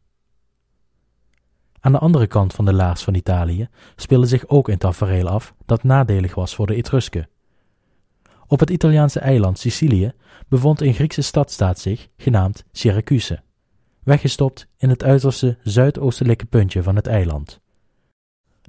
Aan 1.84 1.92
de 1.92 1.98
andere 1.98 2.26
kant 2.26 2.54
van 2.54 2.64
de 2.64 2.72
laars 2.72 3.02
van 3.02 3.14
Italië 3.14 3.68
speelde 3.96 4.26
zich 4.26 4.48
ook 4.48 4.68
een 4.68 4.78
tafereel 4.78 5.28
af 5.28 5.54
dat 5.66 5.82
nadelig 5.82 6.34
was 6.34 6.54
voor 6.54 6.66
de 6.66 6.74
Etrusken. 6.74 7.28
Op 8.46 8.60
het 8.60 8.70
Italiaanse 8.70 9.20
eiland 9.20 9.58
Sicilië 9.58 10.12
bevond 10.48 10.80
een 10.80 10.94
Griekse 10.94 11.22
stadstaat 11.22 11.78
zich, 11.78 12.08
genaamd 12.16 12.64
Syracuse, 12.72 13.42
weggestopt 14.02 14.68
in 14.76 14.88
het 14.88 15.02
uiterste 15.02 15.58
zuidoostelijke 15.62 16.44
puntje 16.44 16.82
van 16.82 16.96
het 16.96 17.06
eiland. 17.06 17.60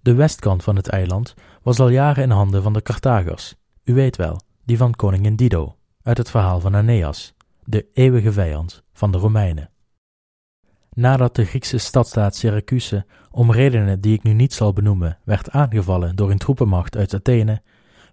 De 0.01 0.13
westkant 0.13 0.63
van 0.63 0.75
het 0.75 0.89
eiland 0.89 1.33
was 1.61 1.79
al 1.79 1.89
jaren 1.89 2.23
in 2.23 2.29
handen 2.29 2.63
van 2.63 2.73
de 2.73 2.81
Carthagers, 2.81 3.55
u 3.83 3.93
weet 3.93 4.15
wel, 4.15 4.41
die 4.65 4.77
van 4.77 4.95
koningin 4.95 5.35
Dido, 5.35 5.75
uit 6.03 6.17
het 6.17 6.29
verhaal 6.29 6.59
van 6.59 6.75
Aeneas, 6.75 7.33
de 7.63 7.85
eeuwige 7.93 8.31
vijand 8.31 8.83
van 8.93 9.11
de 9.11 9.17
Romeinen. 9.17 9.72
Nadat 10.95 11.35
de 11.35 11.45
Griekse 11.45 11.77
stadstaat 11.77 12.35
Syracuse, 12.35 13.05
om 13.31 13.51
redenen 13.51 14.01
die 14.01 14.13
ik 14.13 14.23
nu 14.23 14.33
niet 14.33 14.53
zal 14.53 14.73
benoemen, 14.73 15.17
werd 15.23 15.49
aangevallen 15.49 16.15
door 16.15 16.31
een 16.31 16.37
troepenmacht 16.37 16.97
uit 16.97 17.13
Athene, 17.13 17.61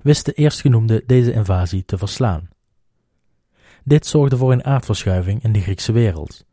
wist 0.02 0.24
de 0.24 0.32
eerstgenoemde 0.32 1.02
deze 1.06 1.32
invasie 1.32 1.84
te 1.84 1.98
verslaan. 1.98 2.48
Dit 3.84 4.06
zorgde 4.06 4.36
voor 4.36 4.52
een 4.52 4.64
aardverschuiving 4.64 5.42
in 5.42 5.52
de 5.52 5.60
Griekse 5.60 5.92
wereld. 5.92 6.46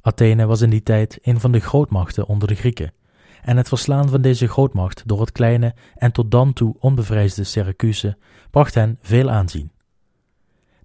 Athene 0.00 0.46
was 0.46 0.60
in 0.60 0.70
die 0.70 0.82
tijd 0.82 1.18
een 1.22 1.40
van 1.40 1.52
de 1.52 1.60
grootmachten 1.60 2.26
onder 2.26 2.48
de 2.48 2.54
Grieken, 2.54 2.92
en 3.42 3.56
het 3.56 3.68
verslaan 3.68 4.08
van 4.08 4.20
deze 4.20 4.48
grootmacht 4.48 5.02
door 5.06 5.20
het 5.20 5.32
kleine 5.32 5.74
en 5.94 6.12
tot 6.12 6.30
dan 6.30 6.52
toe 6.52 6.76
onbevrijsde 6.78 7.44
Syracuse 7.44 8.16
bracht 8.50 8.74
hen 8.74 8.98
veel 9.00 9.30
aanzien. 9.30 9.70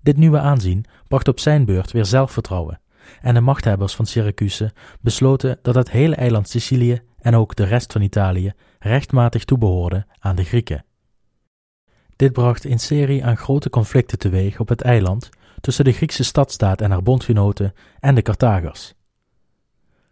Dit 0.01 0.17
nieuwe 0.17 0.39
aanzien 0.39 0.85
bracht 1.07 1.27
op 1.27 1.39
zijn 1.39 1.65
beurt 1.65 1.91
weer 1.91 2.05
zelfvertrouwen 2.05 2.79
en 3.21 3.33
de 3.33 3.41
machthebbers 3.41 3.95
van 3.95 4.05
Syracuse 4.05 4.71
besloten 5.01 5.59
dat 5.61 5.75
het 5.75 5.91
hele 5.91 6.15
eiland 6.15 6.49
Sicilië 6.49 7.01
en 7.19 7.35
ook 7.35 7.55
de 7.55 7.63
rest 7.63 7.91
van 7.91 8.01
Italië 8.01 8.53
rechtmatig 8.79 9.45
toebehoorden 9.45 10.07
aan 10.19 10.35
de 10.35 10.43
Grieken. 10.43 10.85
Dit 12.15 12.33
bracht 12.33 12.65
een 12.65 12.79
serie 12.79 13.25
aan 13.25 13.37
grote 13.37 13.69
conflicten 13.69 14.19
teweeg 14.19 14.59
op 14.59 14.69
het 14.69 14.81
eiland 14.81 15.29
tussen 15.61 15.85
de 15.85 15.91
Griekse 15.91 16.23
stadstaat 16.23 16.81
en 16.81 16.91
haar 16.91 17.03
bondgenoten 17.03 17.73
en 17.99 18.15
de 18.15 18.21
Carthagers. 18.21 18.93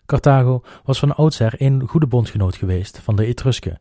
Carthago 0.05 0.63
was 0.83 0.99
van 0.99 1.15
oudsher 1.15 1.53
een 1.57 1.87
goede 1.87 2.07
bondgenoot 2.07 2.55
geweest 2.55 2.99
van 2.99 3.15
de 3.15 3.25
Etrusken. 3.25 3.79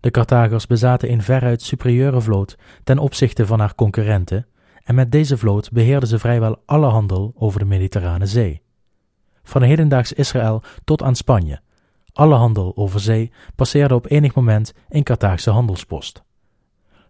De 0.00 0.10
Carthagers 0.10 0.66
bezaten 0.66 1.12
een 1.12 1.22
veruit 1.22 1.62
superieure 1.62 2.20
vloot 2.20 2.56
ten 2.84 2.98
opzichte 2.98 3.46
van 3.46 3.60
haar 3.60 3.74
concurrenten 3.74 4.46
en 4.86 4.94
met 4.94 5.12
deze 5.12 5.38
vloot 5.38 5.70
beheerden 5.72 6.08
ze 6.08 6.18
vrijwel 6.18 6.62
alle 6.66 6.86
handel 6.86 7.32
over 7.36 7.58
de 7.58 7.64
Mediterrane 7.64 8.26
Zee. 8.26 8.62
Van 9.42 9.62
hedendaags 9.62 10.12
Israël 10.12 10.62
tot 10.84 11.02
aan 11.02 11.14
Spanje. 11.14 11.60
Alle 12.12 12.34
handel 12.34 12.72
over 12.76 13.00
zee 13.00 13.32
passeerde 13.54 13.94
op 13.94 14.10
enig 14.10 14.34
moment 14.34 14.72
een 14.88 15.02
Carthaagse 15.02 15.50
handelspost. 15.50 16.22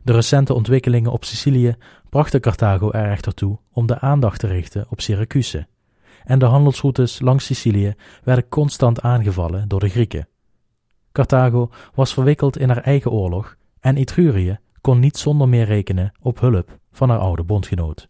De 0.03 0.13
recente 0.13 0.55
ontwikkelingen 0.55 1.13
op 1.13 1.25
Sicilië 1.25 1.77
brachten 2.09 2.41
Carthago 2.41 2.91
er 2.91 3.11
echter 3.11 3.35
toe 3.35 3.59
om 3.73 3.87
de 3.87 4.01
aandacht 4.01 4.41
te 4.41 4.47
richten 4.47 4.87
op 4.89 5.01
Syracuse, 5.01 5.67
en 6.25 6.39
de 6.39 6.45
handelsroutes 6.45 7.21
langs 7.21 7.45
Sicilië 7.45 7.95
werden 8.25 8.49
constant 8.49 9.01
aangevallen 9.03 9.69
door 9.69 9.81
de 9.81 9.89
Grieken. 9.89 10.29
Carthago 11.13 11.71
was 11.95 12.15
verwikkeld 12.15 12.59
in 12.59 12.69
haar 12.69 12.83
eigen 12.83 13.11
oorlog 13.11 13.57
en 13.81 13.97
Etrurië 13.97 14.59
kon 14.87 15.01
niet 15.01 15.17
zonder 15.17 15.49
meer 15.49 15.65
rekenen 15.65 16.13
op 16.21 16.41
hulp 16.41 16.79
van 16.91 17.11
haar 17.11 17.19
oude 17.19 17.45
bondgenoot. 17.45 18.09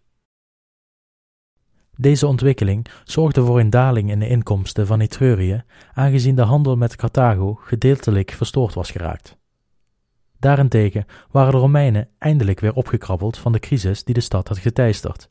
Deze 1.95 2.27
ontwikkeling 2.27 2.87
zorgde 3.05 3.45
voor 3.45 3.61
een 3.61 3.71
daling 3.71 4.11
in 4.11 4.19
de 4.19 4.29
inkomsten 4.29 4.87
van 4.87 5.01
Etrurië, 5.01 5.65
aangezien 5.93 6.35
de 6.35 6.43
handel 6.43 6.77
met 6.77 6.97
Carthago 6.97 7.55
gedeeltelijk 7.55 8.31
verstoord 8.31 8.75
was 8.75 8.91
geraakt. 8.91 9.37
Daarentegen 10.39 11.07
waren 11.31 11.53
de 11.53 11.59
Romeinen 11.59 12.09
eindelijk 12.19 12.61
weer 12.61 12.75
opgekrabbeld 12.75 13.39
van 13.39 13.53
de 13.53 13.59
crisis 13.59 14.05
die 14.05 14.15
de 14.15 14.21
stad 14.21 14.49
had 14.49 14.59
geteisterd. 14.59 15.31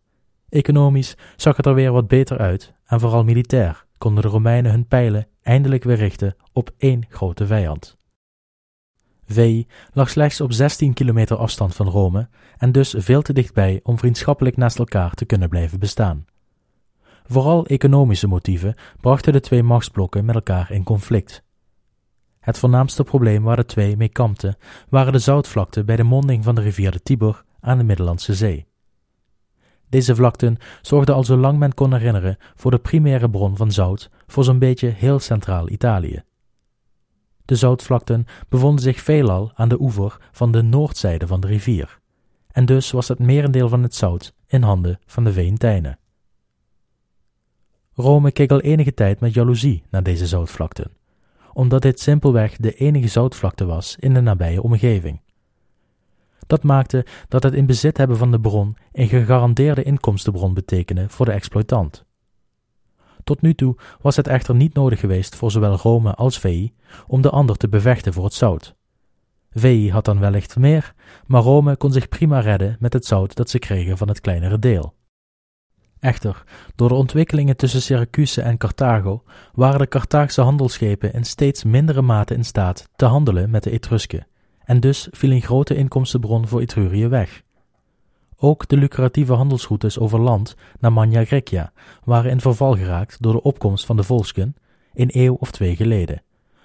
Economisch 0.50 1.18
zag 1.36 1.58
het 1.58 1.66
er 1.66 1.74
weer 1.74 1.92
wat 1.92 2.08
beter 2.08 2.38
uit 2.38 2.74
en 2.86 3.00
vooral 3.00 3.24
militair 3.24 3.86
konden 3.98 4.24
de 4.24 4.30
Romeinen 4.30 4.72
hun 4.72 4.88
pijlen 4.88 5.28
eindelijk 5.42 5.84
weer 5.84 5.98
richten 5.98 6.36
op 6.54 6.72
één 6.78 7.06
grote 7.10 7.46
vijand. 7.46 7.98
Veii 9.26 9.68
lag 9.94 10.10
slechts 10.10 10.42
op 10.42 10.54
16 10.54 10.94
kilometer 10.94 11.38
afstand 11.38 11.76
van 11.76 11.88
Rome 11.88 12.30
en 12.58 12.72
dus 12.72 12.96
veel 12.98 13.22
te 13.22 13.34
dichtbij 13.34 13.80
om 13.84 13.98
vriendschappelijk 13.98 14.58
naast 14.58 14.80
elkaar 14.80 15.14
te 15.14 15.26
kunnen 15.26 15.50
blijven 15.50 15.80
bestaan. 15.80 16.26
Vooral 17.28 17.66
economische 17.66 18.28
motieven 18.28 18.76
brachten 19.02 19.34
de 19.34 19.40
twee 19.40 19.64
machtsblokken 19.64 20.26
met 20.26 20.36
elkaar 20.36 20.72
in 20.72 20.84
conflict. 20.84 21.44
Het 22.40 22.58
voornaamste 22.58 23.04
probleem 23.04 23.44
waar 23.44 23.56
de 23.56 23.66
twee 23.66 23.98
mee 23.98 24.10
kampten 24.10 24.58
waren 24.90 25.14
de 25.14 25.20
zoutvlakten 25.20 25.86
bij 25.86 25.96
de 25.96 26.04
monding 26.04 26.44
van 26.44 26.56
de 26.56 26.62
rivier 26.62 26.92
de 26.92 27.02
Tiber 27.02 27.44
aan 27.60 27.78
de 27.78 27.84
Middellandse 27.84 28.34
Zee. 28.34 28.68
Deze 29.90 30.16
vlakten 30.16 30.58
zorgden 30.82 31.16
al 31.16 31.24
zolang 31.24 31.60
men 31.60 31.74
kon 31.74 31.94
herinneren 31.94 32.38
voor 32.56 32.72
de 32.72 32.80
primaire 32.80 33.30
bron 33.30 33.58
van 33.58 33.72
zout 33.72 34.10
voor 34.28 34.44
zo'n 34.44 34.60
beetje 34.60 34.88
heel 34.88 35.20
centraal 35.20 35.70
Italië. 35.70 36.24
De 37.46 37.56
zoutvlakten 37.56 38.26
bevonden 38.50 38.84
zich 38.84 39.02
veelal 39.02 39.52
aan 39.54 39.70
de 39.70 39.82
oever 39.82 40.18
van 40.32 40.52
de 40.52 40.62
noordzijde 40.62 41.28
van 41.28 41.40
de 41.40 41.48
rivier, 41.48 42.00
en 42.52 42.66
dus 42.66 42.92
was 42.92 43.08
het 43.08 43.20
merendeel 43.20 43.70
van 43.70 43.84
het 43.84 43.96
zout 43.96 44.34
in 44.48 44.62
handen 44.62 45.00
van 45.06 45.24
de 45.24 45.34
Veentijnen. 45.34 46.00
Rome 47.94 48.32
keek 48.32 48.52
al 48.52 48.62
enige 48.62 48.94
tijd 48.94 49.20
met 49.20 49.34
jaloezie 49.34 49.84
naar 49.90 50.04
deze 50.04 50.28
zoutvlakten, 50.28 50.92
omdat 51.54 51.82
dit 51.82 52.00
simpelweg 52.00 52.56
de 52.58 52.74
enige 52.74 53.08
zoutvlakte 53.08 53.66
was 53.66 53.96
in 54.00 54.14
de 54.14 54.22
nabije 54.22 54.62
omgeving. 54.62 55.22
Dat 56.48 56.64
maakte 56.64 57.06
dat 57.28 57.44
het 57.44 57.54
in 57.54 57.66
bezit 57.66 57.98
hebben 57.98 58.18
van 58.18 58.32
de 58.32 58.40
bron 58.40 58.78
een 58.92 59.08
gegarandeerde 59.08 59.84
inkomstenbron 59.84 60.54
betekende 60.54 61.10
voor 61.10 61.26
de 61.26 61.32
exploitant. 61.32 62.05
Tot 63.26 63.42
nu 63.42 63.54
toe 63.54 63.76
was 64.02 64.16
het 64.16 64.28
echter 64.28 64.56
niet 64.56 64.74
nodig 64.74 65.00
geweest 65.00 65.36
voor 65.36 65.52
zowel 65.52 65.76
Rome 65.76 66.14
als 66.14 66.40
Veii 66.40 66.74
om 67.08 67.22
de 67.22 67.30
ander 67.30 67.58
te 67.58 67.70
bevechten 67.70 68.14
voor 68.14 68.24
het 68.24 68.34
zout. 68.34 68.76
Veii 69.50 69.92
had 69.92 70.06
dan 70.06 70.20
wellicht 70.20 70.58
meer, 70.58 70.94
maar 71.26 71.42
Rome 71.42 71.76
kon 71.76 71.92
zich 71.92 72.10
prima 72.10 72.40
redden 72.40 72.78
met 72.80 72.94
het 72.94 73.06
zout 73.06 73.36
dat 73.36 73.50
ze 73.50 73.60
kregen 73.60 73.98
van 73.98 74.08
het 74.08 74.22
kleinere 74.22 74.60
deel. 74.60 74.94
Echter, 76.00 76.44
door 76.76 76.88
de 76.88 76.96
ontwikkelingen 76.96 77.58
tussen 77.58 77.82
Syracuse 77.82 78.42
en 78.42 78.58
Carthago 78.58 79.24
waren 79.54 79.80
de 79.80 79.88
Carthaagse 79.88 80.42
handelsschepen 80.42 81.14
in 81.14 81.24
steeds 81.24 81.64
mindere 81.64 82.02
mate 82.02 82.34
in 82.34 82.46
staat 82.46 82.90
te 82.96 83.06
handelen 83.06 83.50
met 83.50 83.64
de 83.64 83.72
Etrusken, 83.72 84.28
en 84.64 84.80
dus 84.80 85.08
viel 85.12 85.32
een 85.32 85.42
grote 85.42 85.76
inkomstenbron 85.76 86.48
voor 86.48 86.62
Etrurië 86.62 87.08
weg. 87.08 87.44
Ook 88.46 88.68
de 88.68 88.78
lucratieve 88.78 89.34
handelsroutes 89.34 90.00
over 90.00 90.20
land 90.20 90.56
naar 90.80 90.94
Magna 90.94 91.26
Grecia 91.26 91.72
waren 92.04 92.32
in 92.32 92.42
verval 92.42 92.76
geraakt 92.76 93.22
door 93.22 93.34
de 93.34 93.42
opkomst 93.42 93.86
van 93.86 93.96
de 93.96 94.04
Volsken 94.04 94.56
een 94.94 95.10
eeuw 95.12 95.34
of 95.34 95.52
twee 95.52 95.76
geleden, 95.76 96.22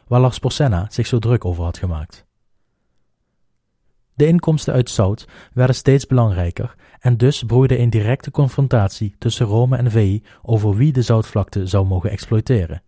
waar 0.07 0.21
Lars 0.21 0.39
Porsenna 0.39 0.87
zich 0.91 1.07
zo 1.07 1.19
druk 1.19 1.45
over 1.45 1.65
had 1.65 1.79
gemaakt. 1.79 2.27
De 4.15 4.27
inkomsten 4.27 4.75
uit 4.75 4.91
zout 4.91 5.29
werden 5.53 5.75
steeds 5.75 6.07
belangrijker 6.07 6.75
en 6.99 7.17
dus 7.17 7.43
broeide 7.43 7.79
een 7.79 7.91
directe 7.91 8.31
confrontatie 8.31 9.15
tussen 9.19 9.47
Rome 9.47 9.77
en 9.77 9.91
Veii 9.91 10.23
over 10.43 10.77
wie 10.77 10.93
de 10.93 11.03
zoutvlakte 11.03 11.67
zou 11.67 11.87
mogen 11.87 12.11
exploiteren. 12.11 12.83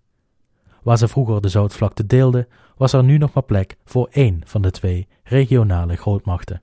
Waar 0.82 0.98
ze 0.98 1.08
vroeger 1.08 1.40
de 1.40 1.48
zoutvlakte 1.48 2.06
deelden, 2.06 2.48
was 2.76 2.92
er 2.92 3.04
nu 3.04 3.18
nog 3.18 3.32
maar 3.32 3.44
plek 3.44 3.76
voor 3.84 4.08
één 4.10 4.42
van 4.44 4.62
de 4.62 4.70
twee 4.70 5.08
regionale 5.22 5.96
grootmachten. 5.96 6.60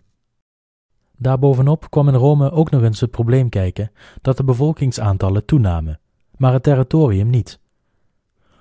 Daarbovenop 1.21 1.89
kwam 1.89 2.07
in 2.07 2.13
Rome 2.13 2.51
ook 2.51 2.69
nog 2.69 2.81
eens 2.81 2.99
het 2.99 3.11
probleem 3.11 3.49
kijken 3.49 3.91
dat 4.21 4.37
de 4.37 4.43
bevolkingsaantallen 4.43 5.45
toenamen, 5.45 5.99
maar 6.37 6.53
het 6.53 6.63
territorium 6.63 7.29
niet. 7.29 7.59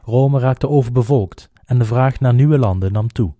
Rome 0.02 0.38
raakte 0.38 0.68
overbevolkt 0.68 1.50
en 1.64 1.78
de 1.78 1.84
vraag 1.84 2.20
naar 2.20 2.34
nieuwe 2.34 2.58
landen 2.58 2.92
nam 2.92 3.08
toe. 3.08 3.34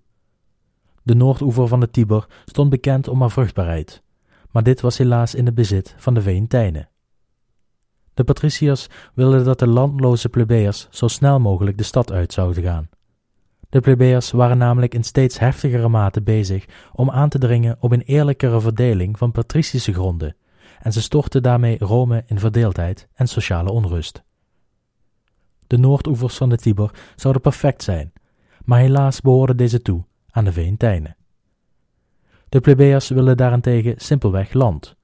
De 1.02 1.14
noordoever 1.14 1.68
van 1.68 1.80
de 1.80 1.90
Tiber 1.90 2.26
stond 2.44 2.70
bekend 2.70 3.08
om 3.08 3.20
haar 3.20 3.30
vruchtbaarheid, 3.30 4.02
maar 4.50 4.62
dit 4.62 4.80
was 4.80 4.98
helaas 4.98 5.34
in 5.34 5.46
het 5.46 5.54
bezit 5.54 5.94
van 5.96 6.14
de 6.14 6.22
Veentijnen. 6.22 6.88
De 8.14 8.24
patriciërs 8.24 8.88
wilden 9.14 9.44
dat 9.44 9.58
de 9.58 9.66
landloze 9.66 10.28
plebeiers 10.28 10.86
zo 10.90 11.08
snel 11.08 11.40
mogelijk 11.40 11.78
de 11.78 11.84
stad 11.84 12.12
uit 12.12 12.32
zouden 12.32 12.62
gaan. 12.62 12.88
De 13.68 13.80
plebeiers 13.80 14.30
waren 14.30 14.58
namelijk 14.58 14.94
in 14.94 15.04
steeds 15.04 15.38
heftigere 15.38 15.88
mate 15.88 16.22
bezig 16.22 16.64
om 16.92 17.10
aan 17.10 17.28
te 17.28 17.38
dringen 17.38 17.76
op 17.80 17.92
een 17.92 18.02
eerlijkere 18.02 18.60
verdeling 18.60 19.18
van 19.18 19.32
patricische 19.32 19.92
gronden, 19.92 20.36
en 20.78 20.92
ze 20.92 21.02
stortten 21.02 21.42
daarmee 21.42 21.78
Rome 21.78 22.22
in 22.26 22.38
verdeeldheid 22.38 23.08
en 23.14 23.28
sociale 23.28 23.70
onrust. 23.70 24.22
De 25.66 25.78
noordoevers 25.78 26.36
van 26.36 26.48
de 26.48 26.56
Tiber 26.56 26.90
zouden 27.16 27.42
perfect 27.42 27.82
zijn, 27.82 28.12
maar 28.64 28.78
helaas 28.78 29.20
behoorden 29.20 29.56
deze 29.56 29.82
toe 29.82 30.04
aan 30.30 30.44
de 30.44 30.52
Veentijnen. 30.52 31.16
De 32.48 32.60
plebeiers 32.60 33.08
wilden 33.08 33.36
daarentegen 33.36 33.94
simpelweg 33.96 34.52
land, 34.52 34.96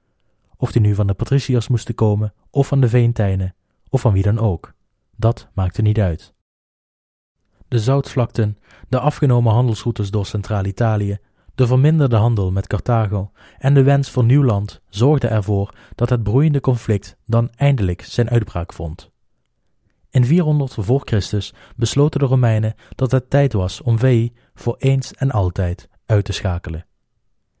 of 0.57 0.71
die 0.71 0.81
nu 0.81 0.95
van 0.95 1.07
de 1.07 1.13
patriciërs 1.13 1.67
moesten 1.67 1.95
komen, 1.95 2.33
of 2.49 2.67
van 2.67 2.81
de 2.81 2.89
Veentijnen, 2.89 3.55
of 3.89 4.01
van 4.01 4.13
wie 4.13 4.23
dan 4.23 4.39
ook. 4.39 4.73
Dat 5.15 5.49
maakte 5.53 5.81
niet 5.81 5.99
uit. 5.99 6.34
De 7.75 7.81
zoutvlakten, 7.81 8.57
de 8.89 8.99
afgenomen 8.99 9.53
handelsroutes 9.53 10.11
door 10.11 10.25
Centraal-Italië, 10.25 11.17
de 11.55 11.67
verminderde 11.67 12.15
handel 12.15 12.51
met 12.51 12.67
Carthago 12.67 13.31
en 13.57 13.73
de 13.73 13.83
wens 13.83 14.09
voor 14.11 14.23
nieuw 14.23 14.43
land 14.43 14.81
zorgden 14.89 15.29
ervoor 15.29 15.73
dat 15.95 16.09
het 16.09 16.23
broeiende 16.23 16.59
conflict 16.59 17.17
dan 17.25 17.49
eindelijk 17.55 18.01
zijn 18.01 18.29
uitbraak 18.29 18.73
vond. 18.73 19.11
In 20.09 20.25
400 20.25 20.73
voor 20.79 21.01
Christus 21.05 21.53
besloten 21.75 22.19
de 22.19 22.25
Romeinen 22.25 22.75
dat 22.95 23.11
het 23.11 23.29
tijd 23.29 23.53
was 23.53 23.81
om 23.81 23.99
Veii 23.99 24.33
voor 24.53 24.75
eens 24.77 25.13
en 25.13 25.31
altijd 25.31 25.89
uit 26.05 26.25
te 26.25 26.33
schakelen. 26.33 26.85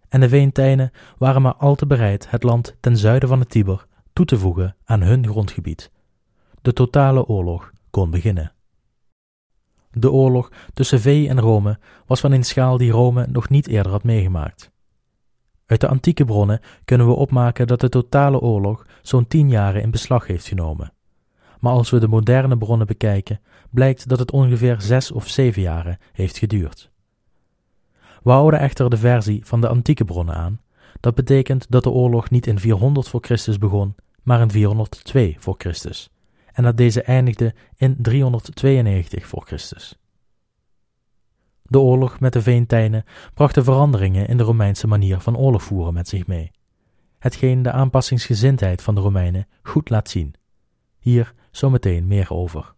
En 0.07 0.19
de 0.19 0.29
Veentijnen 0.29 0.91
waren 1.17 1.41
maar 1.41 1.55
al 1.55 1.75
te 1.75 1.87
bereid 1.87 2.29
het 2.29 2.43
land 2.43 2.75
ten 2.79 2.97
zuiden 2.97 3.29
van 3.29 3.39
de 3.39 3.45
Tiber 3.45 3.85
toe 4.13 4.25
te 4.25 4.37
voegen 4.37 4.75
aan 4.85 5.01
hun 5.01 5.27
grondgebied. 5.27 5.91
De 6.61 6.73
totale 6.73 7.25
oorlog 7.25 7.71
kon 7.89 8.09
beginnen. 8.09 8.54
De 9.95 10.11
oorlog 10.11 10.51
tussen 10.73 10.99
Veii 10.99 11.27
en 11.27 11.39
Rome 11.39 11.79
was 12.05 12.19
van 12.19 12.31
een 12.31 12.43
schaal 12.43 12.77
die 12.77 12.91
Rome 12.91 13.27
nog 13.29 13.49
niet 13.49 13.67
eerder 13.67 13.91
had 13.91 14.03
meegemaakt. 14.03 14.71
Uit 15.65 15.81
de 15.81 15.87
antieke 15.87 16.25
bronnen 16.25 16.59
kunnen 16.85 17.07
we 17.07 17.13
opmaken 17.13 17.67
dat 17.67 17.79
de 17.79 17.89
totale 17.89 18.39
oorlog 18.39 18.85
zo'n 19.01 19.27
tien 19.27 19.49
jaren 19.49 19.81
in 19.81 19.91
beslag 19.91 20.27
heeft 20.27 20.47
genomen 20.47 20.93
maar 21.65 21.73
als 21.73 21.89
we 21.89 21.99
de 21.99 22.07
moderne 22.07 22.57
bronnen 22.57 22.87
bekijken, 22.87 23.39
blijkt 23.69 24.09
dat 24.09 24.19
het 24.19 24.31
ongeveer 24.31 24.81
zes 24.81 25.11
of 25.11 25.27
zeven 25.27 25.61
jaren 25.61 25.97
heeft 26.13 26.37
geduurd. 26.37 26.91
We 28.23 28.31
houden 28.31 28.59
echter 28.59 28.89
de 28.89 28.97
versie 28.97 29.45
van 29.45 29.61
de 29.61 29.67
antieke 29.67 30.05
bronnen 30.05 30.35
aan. 30.35 30.61
Dat 30.99 31.15
betekent 31.15 31.65
dat 31.69 31.83
de 31.83 31.89
oorlog 31.89 32.29
niet 32.29 32.47
in 32.47 32.59
400 32.59 33.07
voor 33.07 33.19
Christus 33.23 33.57
begon, 33.57 33.95
maar 34.23 34.41
in 34.41 34.51
402 34.51 35.35
voor 35.39 35.55
Christus, 35.57 36.09
en 36.55 36.63
dat 36.63 36.77
deze 36.77 37.01
eindigde 37.01 37.53
in 37.75 37.95
392 37.97 39.27
voor 39.27 39.45
Christus. 39.45 39.99
De 41.61 41.79
oorlog 41.79 42.19
met 42.19 42.33
de 42.33 42.41
Veentijnen 42.41 43.03
bracht 43.33 43.55
de 43.55 43.63
veranderingen 43.63 44.27
in 44.27 44.37
de 44.37 44.43
Romeinse 44.43 44.87
manier 44.87 45.19
van 45.19 45.37
oorlog 45.37 45.63
voeren 45.63 45.93
met 45.93 46.07
zich 46.07 46.27
mee, 46.27 46.51
hetgeen 47.19 47.61
de 47.61 47.71
aanpassingsgezindheid 47.71 48.81
van 48.81 48.95
de 48.95 49.01
Romeinen 49.01 49.47
goed 49.63 49.89
laat 49.89 50.09
zien. 50.09 50.33
Hier 50.99 51.33
zometeen 51.51 52.07
meer 52.07 52.33
over. 52.33 52.73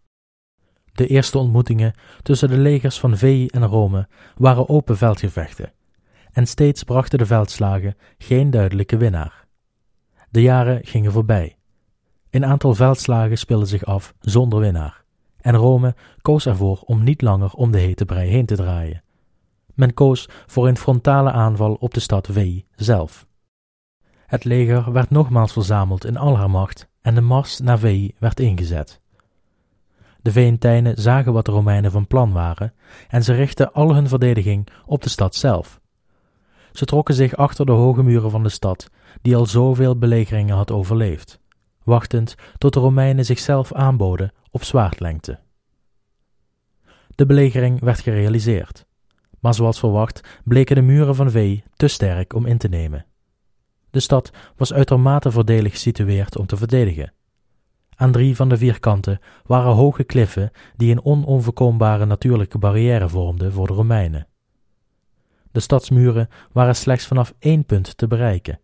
De 0.91 1.07
eerste 1.07 1.37
ontmoetingen 1.37 1.93
tussen 2.21 2.49
de 2.49 2.57
legers 2.57 2.99
van 2.99 3.17
Veii 3.17 3.47
en 3.47 3.65
Rome 3.65 4.07
waren 4.35 4.69
open 4.69 4.97
veldgevechten, 4.97 5.73
en 6.31 6.45
steeds 6.45 6.83
brachten 6.83 7.17
de 7.17 7.25
veldslagen 7.25 7.95
geen 8.17 8.49
duidelijke 8.49 8.97
winnaar. 8.97 9.45
De 10.29 10.41
jaren 10.41 10.85
gingen 10.85 11.11
voorbij. 11.11 11.56
Een 12.29 12.45
aantal 12.45 12.73
veldslagen 12.73 13.37
speelden 13.37 13.67
zich 13.67 13.85
af 13.85 14.13
zonder 14.19 14.59
winnaar, 14.59 15.03
en 15.41 15.55
Rome 15.55 15.95
koos 16.21 16.45
ervoor 16.45 16.81
om 16.85 17.03
niet 17.03 17.21
langer 17.21 17.51
om 17.53 17.71
de 17.71 17.79
hete 17.79 18.05
brei 18.05 18.29
heen 18.29 18.45
te 18.45 18.55
draaien. 18.55 19.03
Men 19.73 19.93
koos 19.93 20.29
voor 20.45 20.67
een 20.67 20.77
frontale 20.77 21.31
aanval 21.31 21.73
op 21.73 21.93
de 21.93 21.99
stad 21.99 22.27
Veii 22.31 22.65
zelf. 22.75 23.27
Het 24.25 24.43
leger 24.43 24.91
werd 24.91 25.09
nogmaals 25.09 25.53
verzameld 25.53 26.05
in 26.05 26.17
al 26.17 26.37
haar 26.37 26.49
macht 26.49 26.89
en 27.01 27.15
de 27.15 27.21
mars 27.21 27.59
naar 27.59 27.79
Veii 27.79 28.15
werd 28.19 28.39
ingezet. 28.39 29.01
De 30.21 30.31
Veentijnen 30.31 31.01
zagen 31.01 31.33
wat 31.33 31.45
de 31.45 31.51
Romeinen 31.51 31.91
van 31.91 32.07
plan 32.07 32.31
waren 32.31 32.73
en 33.07 33.23
ze 33.23 33.33
richtten 33.33 33.73
al 33.73 33.93
hun 33.93 34.07
verdediging 34.07 34.67
op 34.85 35.03
de 35.03 35.09
stad 35.09 35.35
zelf. 35.35 35.79
Ze 36.71 36.85
trokken 36.85 37.15
zich 37.15 37.35
achter 37.35 37.65
de 37.65 37.71
hoge 37.71 38.03
muren 38.03 38.31
van 38.31 38.43
de 38.43 38.49
stad, 38.49 38.89
die 39.21 39.35
al 39.35 39.45
zoveel 39.45 39.97
belegeringen 39.97 40.55
had 40.55 40.71
overleefd, 40.71 41.39
wachtend 41.87 42.35
tot 42.57 42.73
de 42.73 42.79
Romeinen 42.79 43.25
zichzelf 43.25 43.73
aanboden 43.73 44.33
op 44.51 44.63
zwaardlengte. 44.63 45.39
De 47.15 47.25
belegering 47.25 47.79
werd 47.79 47.99
gerealiseerd, 47.99 48.85
maar 49.39 49.53
zoals 49.53 49.79
verwacht 49.79 50.41
bleken 50.43 50.75
de 50.75 50.81
muren 50.81 51.15
van 51.15 51.31
Veii 51.31 51.63
te 51.75 51.87
sterk 51.87 52.33
om 52.33 52.45
in 52.45 52.57
te 52.57 52.67
nemen. 52.67 53.05
De 53.89 53.99
stad 53.99 54.31
was 54.55 54.73
uitermate 54.73 55.31
voordelig 55.31 55.71
gesitueerd 55.71 56.37
om 56.37 56.45
te 56.45 56.57
verdedigen. 56.57 57.13
Aan 57.95 58.11
drie 58.11 58.35
van 58.35 58.49
de 58.49 58.57
vier 58.57 58.79
kanten 58.79 59.19
waren 59.43 59.73
hoge 59.73 60.03
kliffen 60.03 60.51
die 60.75 60.91
een 60.91 61.05
onoverkombare 61.05 62.05
natuurlijke 62.05 62.57
barrière 62.57 63.09
vormden 63.09 63.51
voor 63.51 63.67
de 63.67 63.73
Romeinen. 63.73 64.27
De 65.51 65.59
stadsmuren 65.59 66.27
waren 66.51 66.75
slechts 66.75 67.07
vanaf 67.07 67.33
één 67.39 67.65
punt 67.65 67.97
te 67.97 68.07
bereiken, 68.07 68.59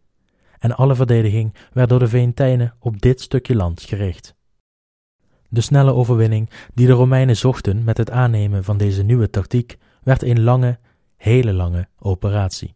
en 0.63 0.75
alle 0.75 0.95
verdediging 0.95 1.53
werd 1.73 1.89
door 1.89 1.99
de 1.99 2.07
Veentijnen 2.07 2.73
op 2.79 3.01
dit 3.01 3.21
stukje 3.21 3.55
land 3.55 3.81
gericht. 3.81 4.35
De 5.49 5.61
snelle 5.61 5.93
overwinning 5.93 6.49
die 6.73 6.87
de 6.87 6.93
Romeinen 6.93 7.37
zochten 7.37 7.83
met 7.83 7.97
het 7.97 8.11
aannemen 8.11 8.63
van 8.63 8.77
deze 8.77 9.03
nieuwe 9.03 9.29
tactiek 9.29 9.77
werd 10.03 10.23
een 10.23 10.41
lange, 10.41 10.79
hele 11.15 11.53
lange 11.53 11.87
operatie. 11.99 12.75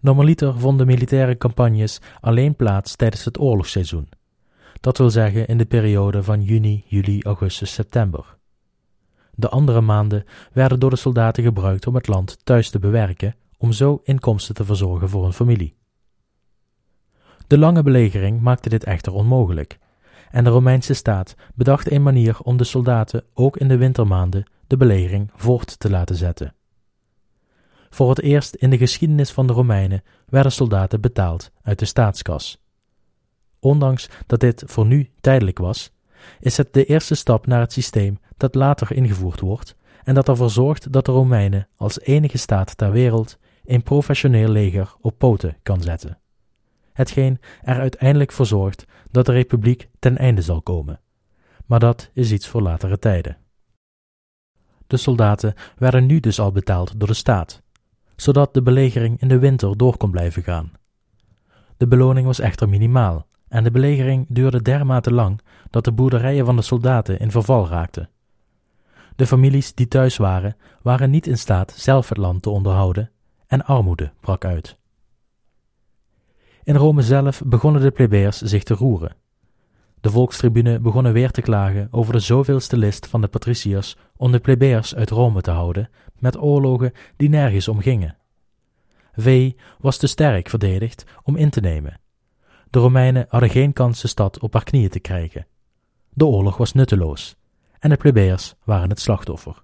Normaliter 0.00 0.58
vonden 0.58 0.86
militaire 0.86 1.36
campagnes 1.36 2.00
alleen 2.20 2.56
plaats 2.56 2.96
tijdens 2.96 3.24
het 3.24 3.38
oorlogsseizoen. 3.38 4.08
Dat 4.80 4.98
wil 4.98 5.10
zeggen 5.10 5.46
in 5.46 5.58
de 5.58 5.66
periode 5.66 6.22
van 6.22 6.42
juni, 6.42 6.84
juli, 6.86 7.22
augustus, 7.22 7.72
september. 7.72 8.36
De 9.34 9.48
andere 9.48 9.80
maanden 9.80 10.24
werden 10.52 10.80
door 10.80 10.90
de 10.90 10.96
soldaten 10.96 11.42
gebruikt 11.42 11.86
om 11.86 11.94
het 11.94 12.08
land 12.08 12.38
thuis 12.44 12.70
te 12.70 12.78
bewerken, 12.78 13.34
om 13.58 13.72
zo 13.72 14.00
inkomsten 14.04 14.54
te 14.54 14.64
verzorgen 14.64 15.08
voor 15.08 15.22
hun 15.22 15.32
familie. 15.32 15.78
De 17.50 17.58
lange 17.58 17.82
belegering 17.82 18.40
maakte 18.40 18.68
dit 18.68 18.84
echter 18.84 19.12
onmogelijk, 19.12 19.78
en 20.30 20.44
de 20.44 20.50
Romeinse 20.50 20.94
staat 20.94 21.34
bedacht 21.54 21.90
een 21.90 22.02
manier 22.02 22.40
om 22.40 22.56
de 22.56 22.64
soldaten 22.64 23.24
ook 23.34 23.56
in 23.56 23.68
de 23.68 23.76
wintermaanden 23.76 24.50
de 24.66 24.76
belegering 24.76 25.30
voort 25.34 25.78
te 25.78 25.90
laten 25.90 26.16
zetten. 26.16 26.54
Voor 27.88 28.08
het 28.08 28.20
eerst 28.20 28.54
in 28.54 28.70
de 28.70 28.78
geschiedenis 28.78 29.30
van 29.30 29.46
de 29.46 29.52
Romeinen 29.52 30.02
werden 30.26 30.52
soldaten 30.52 31.00
betaald 31.00 31.50
uit 31.62 31.78
de 31.78 31.84
staatskas. 31.84 32.62
Ondanks 33.60 34.08
dat 34.26 34.40
dit 34.40 34.62
voor 34.66 34.86
nu 34.86 35.10
tijdelijk 35.20 35.58
was, 35.58 35.92
is 36.40 36.56
het 36.56 36.72
de 36.72 36.84
eerste 36.84 37.14
stap 37.14 37.46
naar 37.46 37.60
het 37.60 37.72
systeem 37.72 38.18
dat 38.36 38.54
later 38.54 38.92
ingevoerd 38.92 39.40
wordt 39.40 39.76
en 40.02 40.14
dat 40.14 40.28
ervoor 40.28 40.50
zorgt 40.50 40.92
dat 40.92 41.04
de 41.04 41.12
Romeinen 41.12 41.68
als 41.76 42.00
enige 42.00 42.38
staat 42.38 42.76
ter 42.76 42.92
wereld 42.92 43.38
een 43.64 43.82
professioneel 43.82 44.48
leger 44.48 44.94
op 45.00 45.18
poten 45.18 45.56
kan 45.62 45.82
zetten. 45.82 46.19
Hetgeen 46.92 47.40
er 47.62 47.78
uiteindelijk 47.78 48.32
voor 48.32 48.46
zorgt 48.46 48.84
dat 49.10 49.26
de 49.26 49.32
republiek 49.32 49.88
ten 49.98 50.18
einde 50.18 50.42
zal 50.42 50.62
komen. 50.62 51.00
Maar 51.66 51.80
dat 51.80 52.10
is 52.12 52.32
iets 52.32 52.48
voor 52.48 52.62
latere 52.62 52.98
tijden. 52.98 53.36
De 54.86 54.96
soldaten 54.96 55.54
werden 55.76 56.06
nu 56.06 56.20
dus 56.20 56.40
al 56.40 56.52
betaald 56.52 57.00
door 57.00 57.08
de 57.08 57.14
staat, 57.14 57.62
zodat 58.16 58.54
de 58.54 58.62
belegering 58.62 59.20
in 59.20 59.28
de 59.28 59.38
winter 59.38 59.76
door 59.76 59.96
kon 59.96 60.10
blijven 60.10 60.42
gaan. 60.42 60.72
De 61.76 61.86
beloning 61.86 62.26
was 62.26 62.38
echter 62.38 62.68
minimaal 62.68 63.26
en 63.48 63.64
de 63.64 63.70
belegering 63.70 64.26
duurde 64.28 64.62
dermate 64.62 65.12
lang 65.12 65.40
dat 65.70 65.84
de 65.84 65.92
boerderijen 65.92 66.44
van 66.44 66.56
de 66.56 66.62
soldaten 66.62 67.18
in 67.18 67.30
verval 67.30 67.68
raakten. 67.68 68.08
De 69.16 69.26
families 69.26 69.74
die 69.74 69.88
thuis 69.88 70.16
waren, 70.16 70.56
waren 70.82 71.10
niet 71.10 71.26
in 71.26 71.38
staat 71.38 71.72
zelf 71.76 72.08
het 72.08 72.18
land 72.18 72.42
te 72.42 72.50
onderhouden 72.50 73.10
en 73.46 73.64
armoede 73.64 74.12
brak 74.20 74.44
uit. 74.44 74.78
In 76.62 76.76
Rome 76.76 77.02
zelf 77.02 77.42
begonnen 77.46 77.82
de 77.82 77.90
plebeiers 77.90 78.40
zich 78.40 78.62
te 78.62 78.74
roeren. 78.74 79.16
De 80.00 80.10
volkstribune 80.10 80.80
begonnen 80.80 81.12
weer 81.12 81.30
te 81.30 81.42
klagen 81.42 81.88
over 81.90 82.12
de 82.12 82.18
zoveelste 82.18 82.76
list 82.76 83.06
van 83.06 83.20
de 83.20 83.28
patriciërs 83.28 83.96
om 84.16 84.32
de 84.32 84.40
plebeiers 84.40 84.94
uit 84.94 85.10
Rome 85.10 85.40
te 85.40 85.50
houden 85.50 85.90
met 86.18 86.40
oorlogen 86.40 86.92
die 87.16 87.28
nergens 87.28 87.68
om 87.68 87.80
gingen. 87.80 88.16
Was 89.78 89.96
te 89.96 90.06
sterk 90.06 90.48
verdedigd 90.48 91.04
om 91.22 91.36
in 91.36 91.50
te 91.50 91.60
nemen. 91.60 92.00
De 92.70 92.78
Romeinen 92.78 93.26
hadden 93.28 93.50
geen 93.50 93.72
kans 93.72 94.00
de 94.00 94.08
stad 94.08 94.38
op 94.38 94.52
haar 94.52 94.64
knieën 94.64 94.88
te 94.88 95.00
krijgen. 95.00 95.46
De 96.10 96.26
oorlog 96.26 96.56
was 96.56 96.72
nutteloos 96.72 97.36
en 97.78 97.90
de 97.90 97.96
plebeiers 97.96 98.54
waren 98.64 98.88
het 98.88 99.00
slachtoffer. 99.00 99.62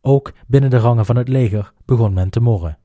Ook 0.00 0.32
binnen 0.46 0.70
de 0.70 0.78
rangen 0.78 1.06
van 1.06 1.16
het 1.16 1.28
leger 1.28 1.72
begon 1.84 2.12
men 2.12 2.30
te 2.30 2.40
morren. 2.40 2.78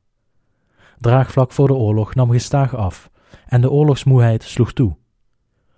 Draagvlak 1.05 1.51
voor 1.51 1.67
de 1.67 1.73
oorlog 1.73 2.15
nam 2.15 2.31
gestaag 2.31 2.75
af 2.75 3.09
en 3.45 3.61
de 3.61 3.71
oorlogsmoeheid 3.71 4.43
sloeg 4.43 4.73
toe. 4.73 4.97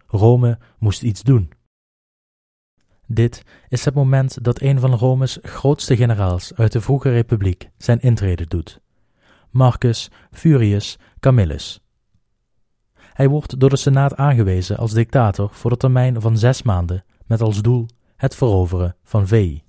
Rome 0.07 0.59
moest 0.77 1.03
iets 1.03 1.23
doen. 1.23 1.51
Dit 3.05 3.43
is 3.69 3.85
het 3.85 3.93
moment 3.93 4.43
dat 4.43 4.61
een 4.61 4.79
van 4.79 4.93
Rome's 4.93 5.39
grootste 5.41 5.95
generaals 5.95 6.53
uit 6.55 6.71
de 6.71 6.81
vroege 6.81 7.09
republiek 7.09 7.69
zijn 7.77 7.99
intrede 7.99 8.45
doet: 8.45 8.81
Marcus 9.49 10.11
Furius 10.31 10.99
Camillus. 11.19 11.81
Hij 13.13 13.27
wordt 13.27 13.59
door 13.59 13.69
de 13.69 13.77
Senaat 13.77 14.15
aangewezen 14.15 14.77
als 14.77 14.93
dictator 14.93 15.49
voor 15.51 15.69
de 15.69 15.77
termijn 15.77 16.21
van 16.21 16.37
zes 16.37 16.61
maanden, 16.63 17.03
met 17.25 17.41
als 17.41 17.61
doel 17.61 17.85
het 18.15 18.35
veroveren 18.35 18.95
van 19.03 19.27
Veii. 19.27 19.66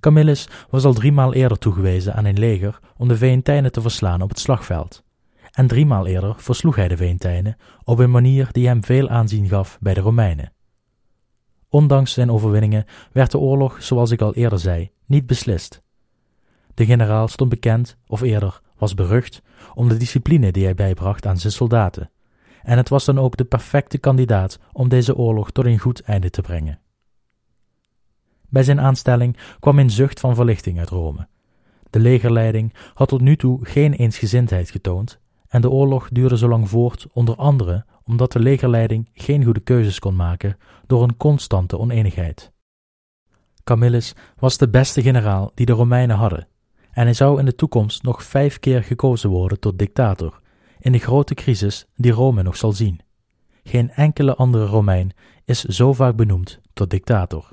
Camillus 0.00 0.48
was 0.70 0.84
al 0.84 0.92
driemaal 0.92 1.34
eerder 1.34 1.58
toegewezen 1.58 2.14
aan 2.14 2.24
een 2.24 2.38
leger 2.38 2.78
om 2.96 3.08
de 3.08 3.16
Veentijnen 3.16 3.72
te 3.72 3.80
verslaan 3.80 4.22
op 4.22 4.28
het 4.28 4.38
slagveld. 4.38 5.02
En 5.50 5.66
driemaal 5.66 6.06
eerder 6.06 6.34
versloeg 6.36 6.76
hij 6.76 6.88
de 6.88 6.96
Veentijnen 6.96 7.56
op 7.84 7.98
een 7.98 8.10
manier 8.10 8.48
die 8.52 8.66
hem 8.66 8.84
veel 8.84 9.08
aanzien 9.08 9.48
gaf 9.48 9.78
bij 9.80 9.94
de 9.94 10.00
Romeinen. 10.00 10.52
Ondanks 11.68 12.12
zijn 12.12 12.30
overwinningen 12.30 12.84
werd 13.12 13.30
de 13.30 13.38
oorlog, 13.38 13.82
zoals 13.82 14.10
ik 14.10 14.20
al 14.20 14.34
eerder 14.34 14.58
zei, 14.58 14.90
niet 15.06 15.26
beslist. 15.26 15.82
De 16.74 16.84
generaal 16.84 17.28
stond 17.28 17.50
bekend, 17.50 17.96
of 18.06 18.20
eerder 18.20 18.60
was 18.78 18.94
berucht, 18.94 19.42
om 19.74 19.88
de 19.88 19.96
discipline 19.96 20.52
die 20.52 20.64
hij 20.64 20.74
bijbracht 20.74 21.26
aan 21.26 21.38
zijn 21.38 21.52
soldaten, 21.52 22.10
en 22.62 22.76
het 22.76 22.88
was 22.88 23.04
dan 23.04 23.18
ook 23.18 23.36
de 23.36 23.44
perfecte 23.44 23.98
kandidaat 23.98 24.58
om 24.72 24.88
deze 24.88 25.16
oorlog 25.16 25.50
tot 25.50 25.64
een 25.64 25.78
goed 25.78 26.02
einde 26.02 26.30
te 26.30 26.40
brengen. 26.40 26.80
Bij 28.50 28.62
zijn 28.62 28.80
aanstelling 28.80 29.36
kwam 29.60 29.78
een 29.78 29.90
zucht 29.90 30.20
van 30.20 30.34
verlichting 30.34 30.78
uit 30.78 30.88
Rome. 30.88 31.28
De 31.90 31.98
legerleiding 31.98 32.74
had 32.94 33.08
tot 33.08 33.20
nu 33.20 33.36
toe 33.36 33.58
geen 33.62 33.92
eensgezindheid 33.92 34.70
getoond, 34.70 35.20
en 35.48 35.60
de 35.60 35.70
oorlog 35.70 36.08
duurde 36.12 36.38
zo 36.38 36.48
lang 36.48 36.68
voort, 36.68 37.06
onder 37.12 37.36
andere 37.36 37.84
omdat 38.10 38.32
de 38.32 38.38
legerleiding 38.38 39.08
geen 39.14 39.44
goede 39.44 39.60
keuzes 39.60 39.98
kon 39.98 40.16
maken 40.16 40.56
door 40.86 41.02
een 41.02 41.16
constante 41.16 41.78
oneenigheid. 41.78 42.52
Camillus 43.64 44.14
was 44.38 44.58
de 44.58 44.68
beste 44.68 45.02
generaal 45.02 45.50
die 45.54 45.66
de 45.66 45.72
Romeinen 45.72 46.16
hadden, 46.16 46.48
en 46.90 47.04
hij 47.04 47.14
zou 47.14 47.38
in 47.38 47.44
de 47.44 47.54
toekomst 47.54 48.02
nog 48.02 48.24
vijf 48.24 48.58
keer 48.58 48.82
gekozen 48.82 49.30
worden 49.30 49.60
tot 49.60 49.78
dictator, 49.78 50.40
in 50.78 50.92
de 50.92 50.98
grote 50.98 51.34
crisis 51.34 51.86
die 51.96 52.12
Rome 52.12 52.42
nog 52.42 52.56
zal 52.56 52.72
zien. 52.72 53.00
Geen 53.64 53.90
enkele 53.90 54.34
andere 54.34 54.66
Romein 54.66 55.12
is 55.44 55.64
zo 55.64 55.92
vaak 55.92 56.16
benoemd 56.16 56.60
tot 56.72 56.90
dictator. 56.90 57.50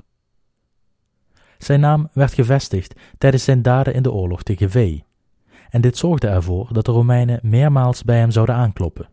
Zijn 1.58 1.80
naam 1.80 2.08
werd 2.12 2.34
gevestigd 2.34 2.94
tijdens 3.18 3.44
zijn 3.44 3.62
daden 3.62 3.94
in 3.94 4.02
de 4.02 4.12
oorlog 4.12 4.42
tegen 4.42 4.70
Vee, 4.70 5.04
en 5.70 5.80
dit 5.80 5.96
zorgde 5.96 6.26
ervoor 6.26 6.68
dat 6.72 6.84
de 6.84 6.92
Romeinen 6.92 7.40
meermaals 7.42 8.04
bij 8.04 8.18
hem 8.18 8.30
zouden 8.30 8.54
aankloppen. 8.54 9.08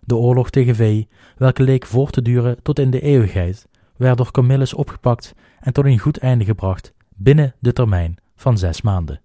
De 0.00 0.16
oorlog 0.16 0.50
tegen 0.50 0.74
Vee, 0.74 1.08
welke 1.36 1.62
leek 1.62 1.86
voor 1.86 2.10
te 2.10 2.22
duren 2.22 2.62
tot 2.62 2.78
in 2.78 2.90
de 2.90 3.00
eeuwigheid, 3.00 3.68
werd 3.96 4.16
door 4.16 4.30
Camillus 4.30 4.74
opgepakt 4.74 5.34
en 5.60 5.72
tot 5.72 5.84
een 5.84 5.98
goed 5.98 6.18
einde 6.18 6.44
gebracht 6.44 6.92
binnen 7.16 7.54
de 7.58 7.72
termijn 7.72 8.16
van 8.34 8.58
zes 8.58 8.82
maanden. 8.82 9.20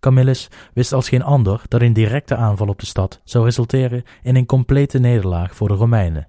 Camillus 0.00 0.48
wist 0.74 0.92
als 0.92 1.08
geen 1.08 1.22
ander 1.22 1.62
dat 1.68 1.80
een 1.80 1.92
directe 1.92 2.36
aanval 2.36 2.68
op 2.68 2.78
de 2.80 2.86
stad 2.86 3.20
zou 3.24 3.44
resulteren 3.44 4.02
in 4.22 4.36
een 4.36 4.46
complete 4.46 4.98
nederlaag 4.98 5.54
voor 5.54 5.68
de 5.68 5.74
Romeinen. 5.74 6.28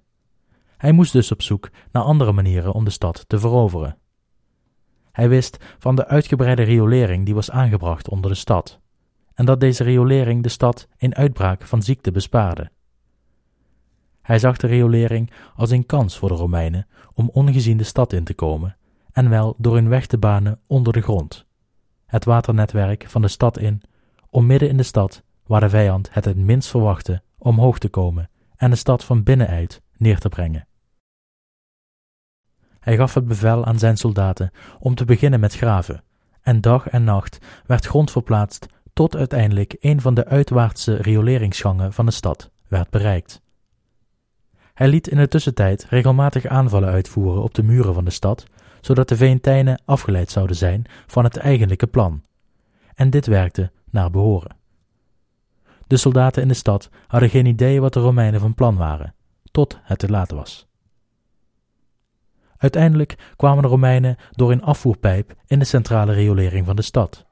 Hij 0.78 0.92
moest 0.92 1.14
dus 1.14 1.32
op 1.32 1.42
zoek 1.42 1.70
naar 1.92 2.04
andere 2.04 2.32
manieren 2.32 2.74
om 2.74 2.84
de 2.84 2.90
stad 2.90 3.26
te 3.28 3.40
veroveren. 3.40 3.98
Hij 5.20 5.30
wist 5.30 5.58
van 5.80 5.96
de 5.96 6.08
uitgebreide 6.08 6.62
riolering 6.62 7.26
die 7.26 7.34
was 7.34 7.52
aangebracht 7.52 8.10
onder 8.10 8.32
de 8.32 8.38
stad, 8.38 8.80
en 9.34 9.46
dat 9.46 9.60
deze 9.60 9.84
riolering 9.84 10.44
de 10.44 10.50
stad 10.50 10.88
in 10.98 11.16
uitbraak 11.16 11.64
van 11.64 11.84
ziekte 11.84 12.12
bespaarde. 12.12 12.72
Hij 14.22 14.40
zag 14.40 14.58
de 14.58 14.68
riolering 14.68 15.32
als 15.56 15.70
een 15.70 15.86
kans 15.86 16.18
voor 16.18 16.30
de 16.30 16.36
Romeinen 16.36 16.88
om 17.14 17.30
ongezien 17.34 17.78
de 17.78 17.84
stad 17.84 18.14
in 18.14 18.24
te 18.24 18.34
komen, 18.34 18.78
en 19.12 19.30
wel 19.30 19.56
door 19.58 19.78
een 19.78 19.90
weg 19.90 20.06
te 20.06 20.18
banen 20.18 20.60
onder 20.68 20.94
de 20.94 21.02
grond, 21.02 21.46
het 22.06 22.26
waternetwerk 22.26 23.10
van 23.10 23.22
de 23.22 23.28
stad 23.28 23.58
in, 23.58 23.82
om 24.30 24.46
midden 24.46 24.70
in 24.70 24.78
de 24.78 24.84
stad, 24.84 25.24
waar 25.46 25.62
de 25.62 25.70
vijand 25.70 26.14
het 26.14 26.26
het 26.26 26.38
minst 26.38 26.70
verwachtte, 26.70 27.22
omhoog 27.38 27.80
te 27.80 27.90
komen 27.90 28.30
en 28.56 28.70
de 28.70 28.76
stad 28.76 29.04
van 29.04 29.24
binnenuit 29.24 29.82
neer 29.98 30.20
te 30.20 30.30
brengen. 30.30 30.69
Hij 32.80 32.96
gaf 32.96 33.14
het 33.14 33.28
bevel 33.28 33.66
aan 33.66 33.80
zijn 33.80 33.98
soldaten 33.98 34.52
om 34.80 34.96
te 34.96 35.06
beginnen 35.06 35.40
met 35.40 35.56
graven, 35.56 36.04
en 36.42 36.62
dag 36.62 36.88
en 36.88 37.04
nacht 37.04 37.40
werd 37.66 37.86
grond 37.86 38.12
verplaatst 38.12 38.66
tot 38.94 39.16
uiteindelijk 39.16 39.76
een 39.80 40.02
van 40.02 40.14
de 40.14 40.26
uitwaartse 40.26 40.96
rioleringsgangen 40.96 41.94
van 41.94 42.06
de 42.06 42.12
stad 42.12 42.50
werd 42.68 42.90
bereikt. 42.90 43.42
Hij 44.74 44.88
liet 44.88 45.08
in 45.08 45.18
de 45.18 45.28
tussentijd 45.28 45.86
regelmatig 45.90 46.46
aanvallen 46.46 46.90
uitvoeren 46.90 47.44
op 47.44 47.54
de 47.54 47.64
muren 47.64 47.94
van 47.94 48.06
de 48.06 48.12
stad, 48.12 48.46
zodat 48.82 49.10
de 49.10 49.16
Veentijnen 49.16 49.82
afgeleid 49.86 50.32
zouden 50.32 50.56
zijn 50.56 50.86
van 51.08 51.24
het 51.24 51.38
eigenlijke 51.38 51.88
plan. 51.88 52.22
En 52.96 53.10
dit 53.10 53.26
werkte 53.26 53.72
naar 53.90 54.12
behoren. 54.12 54.56
De 55.88 55.98
soldaten 55.98 56.42
in 56.42 56.48
de 56.48 56.54
stad 56.54 56.90
hadden 57.08 57.30
geen 57.30 57.46
idee 57.46 57.82
wat 57.82 57.94
de 57.94 58.00
Romeinen 58.00 58.40
van 58.40 58.54
plan 58.54 58.76
waren, 58.76 59.16
tot 59.52 59.80
het 59.82 60.00
te 60.00 60.10
laat 60.10 60.32
was. 60.32 60.69
Uiteindelijk 62.60 63.16
kwamen 63.36 63.64
de 63.64 63.70
Romeinen 63.70 64.16
door 64.32 64.52
een 64.52 64.64
afvoerpijp 64.64 65.34
in 65.48 65.60
de 65.60 65.66
centrale 65.66 66.14
riolering 66.14 66.66
van 66.66 66.76
de 66.76 66.82
stad. 66.82 67.26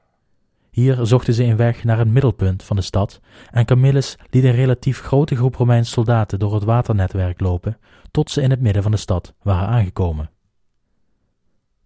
Hier 0.70 0.98
zochten 1.02 1.34
ze 1.34 1.44
een 1.44 1.56
weg 1.56 1.84
naar 1.84 1.98
het 1.98 2.08
middelpunt 2.08 2.62
van 2.62 2.76
de 2.76 2.82
stad 2.82 3.20
en 3.50 3.64
Camillus 3.64 4.16
liet 4.30 4.44
een 4.44 4.52
relatief 4.52 5.00
grote 5.00 5.36
groep 5.36 5.54
Romeinse 5.54 5.92
soldaten 5.92 6.38
door 6.38 6.54
het 6.54 6.64
waternetwerk 6.64 7.40
lopen 7.40 7.78
tot 8.10 8.30
ze 8.30 8.42
in 8.42 8.50
het 8.50 8.60
midden 8.60 8.82
van 8.82 8.90
de 8.90 8.96
stad 8.96 9.34
waren 9.42 9.68
aangekomen. 9.68 10.30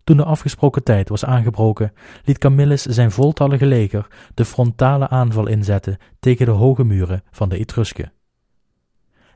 Toen 0.04 0.16
de 0.16 0.24
afgesproken 0.24 0.82
tijd 0.82 1.08
was 1.08 1.24
aangebroken, 1.24 1.92
liet 2.24 2.38
Camillus 2.38 2.82
zijn 2.82 3.10
voltallige 3.10 3.66
leger 3.66 4.06
de 4.34 4.44
frontale 4.44 5.08
aanval 5.08 5.46
inzetten 5.46 5.98
tegen 6.20 6.46
de 6.46 6.52
hoge 6.52 6.84
muren 6.84 7.22
van 7.30 7.48
de 7.48 7.58
Etrusken. 7.58 8.12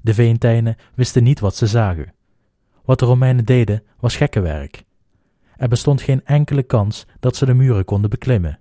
De 0.01 0.15
Veentijnen 0.15 0.77
wisten 0.95 1.23
niet 1.23 1.41
wat 1.41 1.57
ze 1.57 1.67
zagen. 1.67 2.15
Wat 2.87 2.99
de 2.99 3.05
Romeinen 3.05 3.45
deden 3.45 3.83
was 4.01 4.17
gekkenwerk. 4.17 4.85
Er 5.57 5.69
bestond 5.69 6.03
geen 6.03 6.25
enkele 6.25 6.63
kans 6.63 7.07
dat 7.21 7.37
ze 7.37 7.47
de 7.47 7.55
muren 7.55 7.85
konden 7.85 8.11
beklimmen. 8.11 8.59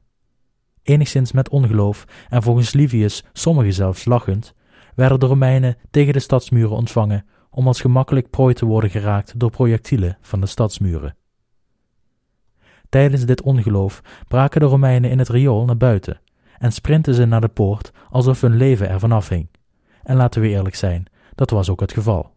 Enigszins 0.83 1.31
met 1.31 1.49
ongeloof 1.49 2.05
en 2.29 2.43
volgens 2.43 2.73
Livius 2.73 3.23
sommigen 3.33 3.73
zelfs 3.73 4.05
lachend, 4.05 4.53
werden 4.95 5.19
de 5.19 5.25
Romeinen 5.25 5.77
tegen 5.91 6.13
de 6.13 6.19
stadsmuren 6.19 6.75
ontvangen 6.75 7.25
om 7.49 7.67
als 7.67 7.81
gemakkelijk 7.81 8.29
prooi 8.29 8.53
te 8.53 8.65
worden 8.65 8.89
geraakt 8.89 9.39
door 9.39 9.49
projectielen 9.49 10.17
van 10.21 10.41
de 10.41 10.47
stadsmuren. 10.47 11.15
Tijdens 12.89 13.25
dit 13.25 13.41
ongeloof 13.41 14.01
braken 14.27 14.59
de 14.59 14.65
Romeinen 14.65 15.09
in 15.09 15.19
het 15.19 15.29
riool 15.29 15.65
naar 15.65 15.77
buiten 15.77 16.19
en 16.57 16.71
sprintten 16.71 17.13
ze 17.13 17.25
naar 17.25 17.41
de 17.41 17.47
poort 17.47 17.91
alsof 18.09 18.41
hun 18.41 18.55
leven 18.55 18.89
ervan 18.89 19.11
afhing. 19.11 19.49
En 20.03 20.15
laten 20.15 20.41
we 20.41 20.47
eerlijk 20.47 20.75
zijn, 20.75 21.05
dat 21.35 21.49
was 21.49 21.69
ook 21.69 21.79
het 21.79 21.93
geval. 21.93 22.34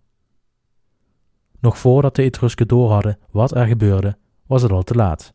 Nog 1.60 1.78
voordat 1.78 2.14
de 2.16 2.22
Etrusken 2.22 2.68
doorhadden 2.68 3.18
wat 3.30 3.54
er 3.54 3.66
gebeurde, 3.66 4.16
was 4.46 4.62
het 4.62 4.70
al 4.70 4.82
te 4.82 4.94
laat. 4.94 5.32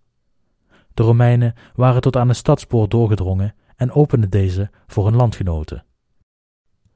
De 0.94 1.04
Romeinen 1.04 1.54
waren 1.76 2.02
tot 2.02 2.16
aan 2.16 2.28
de 2.28 2.34
stadspoort 2.34 2.92
doorgedrongen 2.92 3.56
en 3.76 3.92
openden 3.92 4.30
deze 4.30 4.72
voor 4.88 5.06
hun 5.06 5.16
landgenoten. 5.16 5.86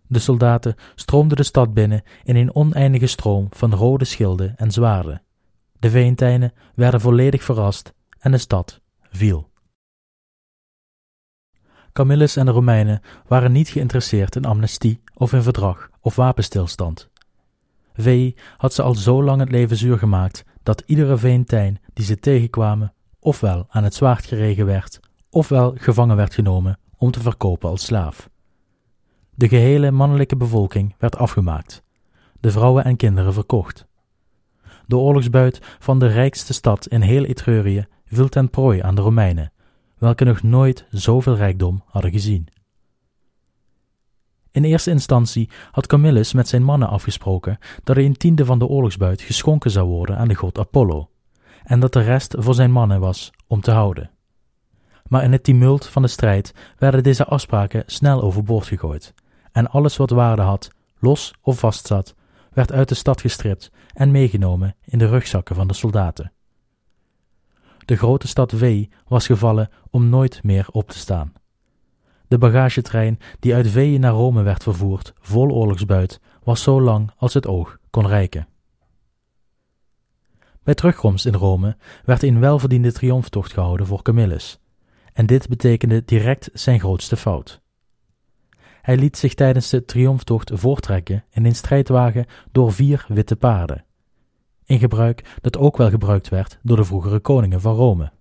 De 0.07 0.19
soldaten 0.19 0.75
stroomden 0.95 1.37
de 1.37 1.43
stad 1.43 1.73
binnen 1.73 2.03
in 2.23 2.35
een 2.35 2.55
oneindige 2.55 3.07
stroom 3.07 3.47
van 3.49 3.73
rode 3.73 4.05
schilden 4.05 4.57
en 4.57 4.71
zwaarden. 4.71 5.21
De 5.79 5.89
Veentijnen 5.89 6.53
werden 6.75 7.01
volledig 7.01 7.43
verrast 7.43 7.93
en 8.19 8.31
de 8.31 8.37
stad 8.37 8.81
viel. 9.09 9.49
Camillus 11.93 12.35
en 12.35 12.45
de 12.45 12.51
Romeinen 12.51 13.01
waren 13.27 13.51
niet 13.51 13.69
geïnteresseerd 13.69 14.35
in 14.35 14.45
amnestie 14.45 15.01
of 15.13 15.33
in 15.33 15.41
verdrag 15.41 15.89
of 16.01 16.15
wapenstilstand. 16.15 17.09
Vee 17.97 18.35
had 18.57 18.73
ze 18.73 18.81
al 18.81 18.95
zo 18.95 19.23
lang 19.23 19.39
het 19.39 19.51
leven 19.51 19.77
zuur 19.77 19.97
gemaakt 19.97 20.43
dat 20.63 20.83
iedere 20.85 21.17
veentijn 21.17 21.79
die 21.93 22.05
ze 22.05 22.19
tegenkwamen 22.19 22.93
ofwel 23.19 23.65
aan 23.69 23.83
het 23.83 23.95
zwaard 23.95 24.25
geregen 24.25 24.65
werd, 24.65 24.99
ofwel 25.29 25.73
gevangen 25.77 26.15
werd 26.15 26.33
genomen 26.33 26.79
om 26.97 27.11
te 27.11 27.19
verkopen 27.19 27.69
als 27.69 27.85
slaaf. 27.85 28.29
De 29.35 29.47
gehele 29.47 29.91
mannelijke 29.91 30.35
bevolking 30.35 30.95
werd 30.97 31.15
afgemaakt, 31.15 31.83
de 32.39 32.51
vrouwen 32.51 32.83
en 32.83 32.95
kinderen 32.95 33.33
verkocht. 33.33 33.85
De 34.85 34.97
oorlogsbuit 34.97 35.59
van 35.79 35.99
de 35.99 36.07
rijkste 36.07 36.53
stad 36.53 36.87
in 36.87 37.01
heel 37.01 37.23
Etrurië 37.23 37.87
viel 38.05 38.29
ten 38.29 38.49
prooi 38.49 38.81
aan 38.81 38.95
de 38.95 39.01
Romeinen, 39.01 39.51
welke 39.97 40.23
nog 40.23 40.43
nooit 40.43 40.85
zoveel 40.89 41.35
rijkdom 41.35 41.83
hadden 41.85 42.11
gezien. 42.11 42.47
In 44.57 44.63
eerste 44.63 44.91
instantie 44.91 45.49
had 45.71 45.87
Camillus 45.87 46.33
met 46.33 46.47
zijn 46.47 46.63
mannen 46.63 46.89
afgesproken 46.89 47.57
dat 47.83 47.97
een 47.97 48.17
tiende 48.17 48.45
van 48.45 48.59
de 48.59 48.65
oorlogsbuit 48.65 49.21
geschonken 49.21 49.71
zou 49.71 49.87
worden 49.87 50.17
aan 50.17 50.27
de 50.27 50.35
god 50.35 50.57
Apollo, 50.57 51.09
en 51.63 51.79
dat 51.79 51.93
de 51.93 52.01
rest 52.01 52.35
voor 52.37 52.53
zijn 52.53 52.71
mannen 52.71 52.99
was 52.99 53.31
om 53.47 53.61
te 53.61 53.71
houden. 53.71 54.09
Maar 55.07 55.23
in 55.23 55.31
het 55.31 55.43
tumult 55.43 55.85
van 55.85 56.01
de 56.01 56.07
strijd 56.07 56.53
werden 56.77 57.03
deze 57.03 57.25
afspraken 57.25 57.83
snel 57.85 58.21
overboord 58.21 58.65
gegooid, 58.65 59.13
en 59.51 59.69
alles 59.69 59.97
wat 59.97 60.09
waarde 60.09 60.41
had, 60.41 60.69
los 60.99 61.33
of 61.41 61.59
vastzat, 61.59 62.15
werd 62.53 62.71
uit 62.71 62.89
de 62.89 62.95
stad 62.95 63.21
gestript 63.21 63.71
en 63.93 64.11
meegenomen 64.11 64.75
in 64.85 64.97
de 64.97 65.07
rugzakken 65.07 65.55
van 65.55 65.67
de 65.67 65.73
soldaten. 65.73 66.31
De 67.85 67.95
grote 67.95 68.27
stad 68.27 68.51
W 68.51 68.65
was 69.07 69.25
gevallen 69.25 69.69
om 69.89 70.09
nooit 70.09 70.43
meer 70.43 70.67
op 70.71 70.89
te 70.89 70.97
staan. 70.97 71.33
De 72.27 72.37
bagagetrein 72.37 73.19
die 73.39 73.55
uit 73.55 73.67
Veeën 73.67 74.01
naar 74.01 74.11
Rome 74.11 74.41
werd 74.41 74.63
vervoerd, 74.63 75.13
vol 75.19 75.49
oorlogsbuit, 75.51 76.19
was 76.43 76.63
zo 76.63 76.81
lang 76.81 77.11
als 77.17 77.33
het 77.33 77.47
oog 77.47 77.77
kon 77.89 78.07
reiken. 78.07 78.47
Bij 80.63 80.73
terugkomst 80.73 81.25
in 81.25 81.33
Rome 81.33 81.77
werd 82.05 82.23
een 82.23 82.39
welverdiende 82.39 82.91
triomftocht 82.91 83.53
gehouden 83.53 83.87
voor 83.87 84.01
Camillus, 84.01 84.59
en 85.13 85.25
dit 85.25 85.49
betekende 85.49 86.03
direct 86.05 86.49
zijn 86.53 86.79
grootste 86.79 87.17
fout. 87.17 87.61
Hij 88.81 88.97
liet 88.97 89.17
zich 89.17 89.33
tijdens 89.33 89.69
de 89.69 89.85
triomftocht 89.85 90.51
voortrekken 90.53 91.23
in 91.29 91.45
een 91.45 91.55
strijdwagen 91.55 92.25
door 92.51 92.73
vier 92.73 93.05
witte 93.07 93.35
paarden, 93.35 93.85
een 94.65 94.79
gebruik 94.79 95.37
dat 95.41 95.57
ook 95.57 95.77
wel 95.77 95.89
gebruikt 95.89 96.29
werd 96.29 96.59
door 96.61 96.77
de 96.77 96.83
vroegere 96.83 97.19
koningen 97.19 97.61
van 97.61 97.75
Rome. 97.75 98.11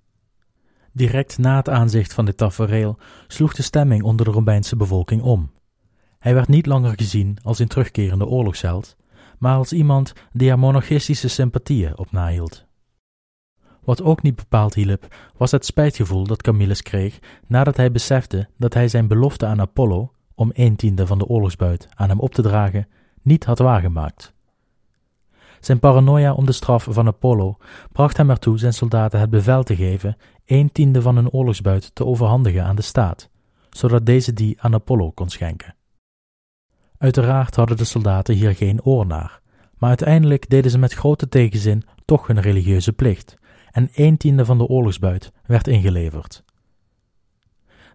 Direct 0.97 1.39
na 1.39 1.57
het 1.57 1.69
aanzicht 1.69 2.13
van 2.15 2.25
dit 2.25 2.37
tafereel 2.37 2.99
sloeg 3.27 3.55
de 3.55 3.63
stemming 3.63 4.03
onder 4.03 4.27
de 4.27 4.33
Romeinse 4.33 4.77
bevolking 4.77 5.23
om. 5.23 5.51
Hij 6.19 6.35
werd 6.35 6.49
niet 6.49 6.67
langer 6.67 6.93
gezien 6.97 7.39
als 7.43 7.59
een 7.59 7.69
terugkerende 7.69 8.27
oorlogsheld, 8.27 8.97
maar 9.39 9.57
als 9.57 9.73
iemand 9.73 10.13
die 10.33 10.51
er 10.51 10.59
monarchistische 10.59 11.29
sympathieën 11.29 11.99
op 11.99 12.13
nahield. 12.13 12.67
Wat 13.85 14.03
ook 14.03 14.23
niet 14.23 14.37
bepaald 14.37 14.75
hielp, 14.75 15.15
was 15.37 15.51
het 15.51 15.67
spijtgevoel 15.67 16.27
dat 16.27 16.43
Camillus 16.43 16.83
kreeg 16.83 17.19
nadat 17.47 17.77
hij 17.77 17.93
besefte 17.93 18.49
dat 18.59 18.75
hij 18.75 18.89
zijn 18.89 19.07
belofte 19.07 19.47
aan 19.47 19.61
Apollo, 19.61 20.13
om 20.35 20.51
een 20.55 20.77
tiende 20.77 21.07
van 21.07 21.19
de 21.19 21.27
oorlogsbuit 21.27 21.89
aan 21.95 22.09
hem 22.09 22.21
op 22.21 22.35
te 22.35 22.43
dragen, 22.43 22.89
niet 23.23 23.45
had 23.45 23.59
waargemaakt. 23.59 24.36
Zijn 25.67 25.79
paranoia 25.79 26.33
om 26.33 26.47
de 26.47 26.53
straf 26.53 26.87
van 26.91 27.07
Apollo 27.07 27.57
bracht 27.93 28.17
hem 28.17 28.31
ertoe 28.31 28.59
zijn 28.59 28.73
soldaten 28.73 29.21
het 29.21 29.31
bevel 29.31 29.63
te 29.63 29.77
geven 29.77 30.17
een 30.45 30.73
tiende 30.73 31.03
van 31.03 31.17
hun 31.17 31.31
oorlogsbuit 31.31 31.95
te 31.95 32.05
overhandigen 32.05 32.65
aan 32.65 32.77
de 32.77 32.83
staat, 32.83 33.31
zodat 33.71 34.07
deze 34.07 34.33
die 34.33 34.61
aan 34.61 34.75
Apollo 34.75 35.11
kon 35.11 35.29
schenken. 35.29 35.75
Uiteraard 36.99 37.57
hadden 37.57 37.77
de 37.77 37.85
soldaten 37.85 38.35
hier 38.35 38.55
geen 38.55 38.83
oor 38.83 39.07
naar, 39.07 39.41
maar 39.79 39.89
uiteindelijk 39.89 40.49
deden 40.49 40.71
ze 40.71 40.79
met 40.79 40.93
grote 40.93 41.29
tegenzin 41.29 41.83
toch 42.05 42.27
hun 42.27 42.41
religieuze 42.41 42.93
plicht, 42.93 43.37
en 43.71 43.89
een 43.95 44.17
tiende 44.17 44.45
van 44.45 44.59
de 44.59 44.67
oorlogsbuit 44.67 45.33
werd 45.47 45.69
ingeleverd. 45.69 46.45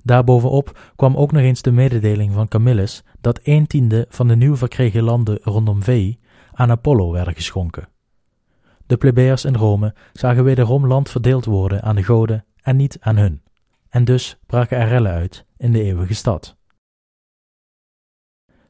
Daarbovenop 0.03 0.91
kwam 0.95 1.15
ook 1.15 1.31
nog 1.31 1.41
eens 1.41 1.61
de 1.61 1.71
mededeling 1.71 2.33
van 2.33 2.47
Camillus 2.47 3.03
dat 3.21 3.39
een 3.43 3.67
tiende 3.67 4.05
van 4.09 4.27
de 4.27 4.35
nieuw 4.35 4.55
verkregen 4.55 5.03
landen 5.03 5.39
rondom 5.41 5.83
Veii 5.83 6.19
aan 6.61 6.71
Apollo 6.71 7.11
werden 7.11 7.33
geschonken. 7.33 7.89
De 8.85 8.97
plebeiers 8.97 9.45
in 9.45 9.55
Rome 9.55 9.95
zagen 10.13 10.43
wederom 10.43 10.87
land 10.87 11.09
verdeeld 11.09 11.45
worden 11.45 11.81
aan 11.81 11.95
de 11.95 12.03
goden 12.03 12.45
en 12.61 12.75
niet 12.75 12.97
aan 12.99 13.17
hun, 13.17 13.41
en 13.89 14.05
dus 14.05 14.37
braken 14.45 14.77
er 14.77 14.87
rellen 14.87 15.11
uit 15.11 15.45
in 15.57 15.71
de 15.71 15.83
eeuwige 15.83 16.13
stad. 16.13 16.57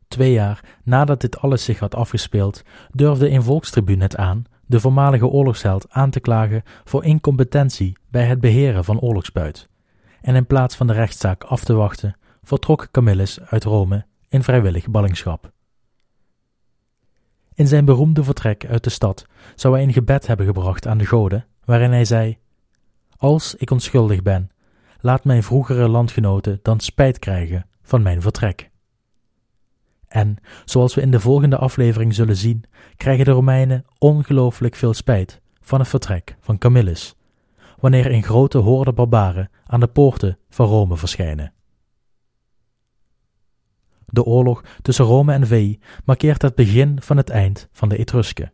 Twee 0.07 0.31
jaar 0.31 0.79
nadat 0.83 1.21
dit 1.21 1.39
alles 1.39 1.63
zich 1.63 1.79
had 1.79 1.95
afgespeeld, 1.95 2.63
durfde 2.91 3.29
een 3.29 3.43
volkstribuun 3.43 4.01
het 4.01 4.15
aan 4.15 4.43
de 4.65 4.79
voormalige 4.79 5.27
oorlogsheld 5.27 5.89
aan 5.89 6.09
te 6.09 6.19
klagen 6.19 6.63
voor 6.83 7.03
incompetentie 7.03 7.97
bij 8.09 8.25
het 8.25 8.39
beheren 8.39 8.83
van 8.83 8.99
oorlogsbuit. 8.99 9.69
En 10.21 10.35
in 10.35 10.45
plaats 10.45 10.75
van 10.75 10.87
de 10.87 10.93
rechtszaak 10.93 11.43
af 11.43 11.63
te 11.63 11.73
wachten, 11.73 12.17
vertrok 12.43 12.87
Camillus 12.91 13.41
uit 13.41 13.63
Rome 13.63 14.05
in 14.27 14.43
vrijwillig 14.43 14.89
ballingschap. 14.89 15.51
In 17.53 17.67
zijn 17.67 17.85
beroemde 17.85 18.23
vertrek 18.23 18.65
uit 18.65 18.83
de 18.83 18.89
stad 18.89 19.25
zou 19.55 19.73
hij 19.73 19.83
een 19.83 19.93
gebed 19.93 20.27
hebben 20.27 20.45
gebracht 20.45 20.87
aan 20.87 20.97
de 20.97 21.05
goden, 21.05 21.45
waarin 21.65 21.91
hij 21.91 22.05
zei: 22.05 22.37
Als 23.17 23.55
ik 23.55 23.71
onschuldig 23.71 24.21
ben, 24.21 24.51
laat 24.99 25.23
mijn 25.23 25.43
vroegere 25.43 25.87
landgenoten 25.87 26.59
dan 26.61 26.79
spijt 26.79 27.19
krijgen 27.19 27.67
van 27.81 28.01
mijn 28.01 28.21
vertrek. 28.21 28.69
En, 30.07 30.37
zoals 30.65 30.95
we 30.95 31.01
in 31.01 31.11
de 31.11 31.19
volgende 31.19 31.57
aflevering 31.57 32.13
zullen 32.13 32.37
zien, 32.37 32.63
krijgen 32.97 33.25
de 33.25 33.31
Romeinen 33.31 33.85
ongelooflijk 33.97 34.75
veel 34.75 34.93
spijt 34.93 35.41
van 35.61 35.79
het 35.79 35.89
vertrek 35.89 36.35
van 36.39 36.57
Camillus, 36.57 37.15
wanneer 37.79 38.11
een 38.11 38.23
grote 38.23 38.57
horde 38.57 38.93
barbaren 38.93 39.49
aan 39.65 39.79
de 39.79 39.87
poorten 39.87 40.37
van 40.49 40.67
Rome 40.67 40.97
verschijnen. 40.97 41.53
De 44.11 44.23
oorlog 44.23 44.63
tussen 44.81 45.05
Rome 45.05 45.33
en 45.33 45.47
Veii 45.47 45.79
markeert 46.05 46.41
het 46.41 46.55
begin 46.55 46.97
van 47.01 47.17
het 47.17 47.29
eind 47.29 47.67
van 47.71 47.89
de 47.89 47.97
Etrusken. 47.97 48.51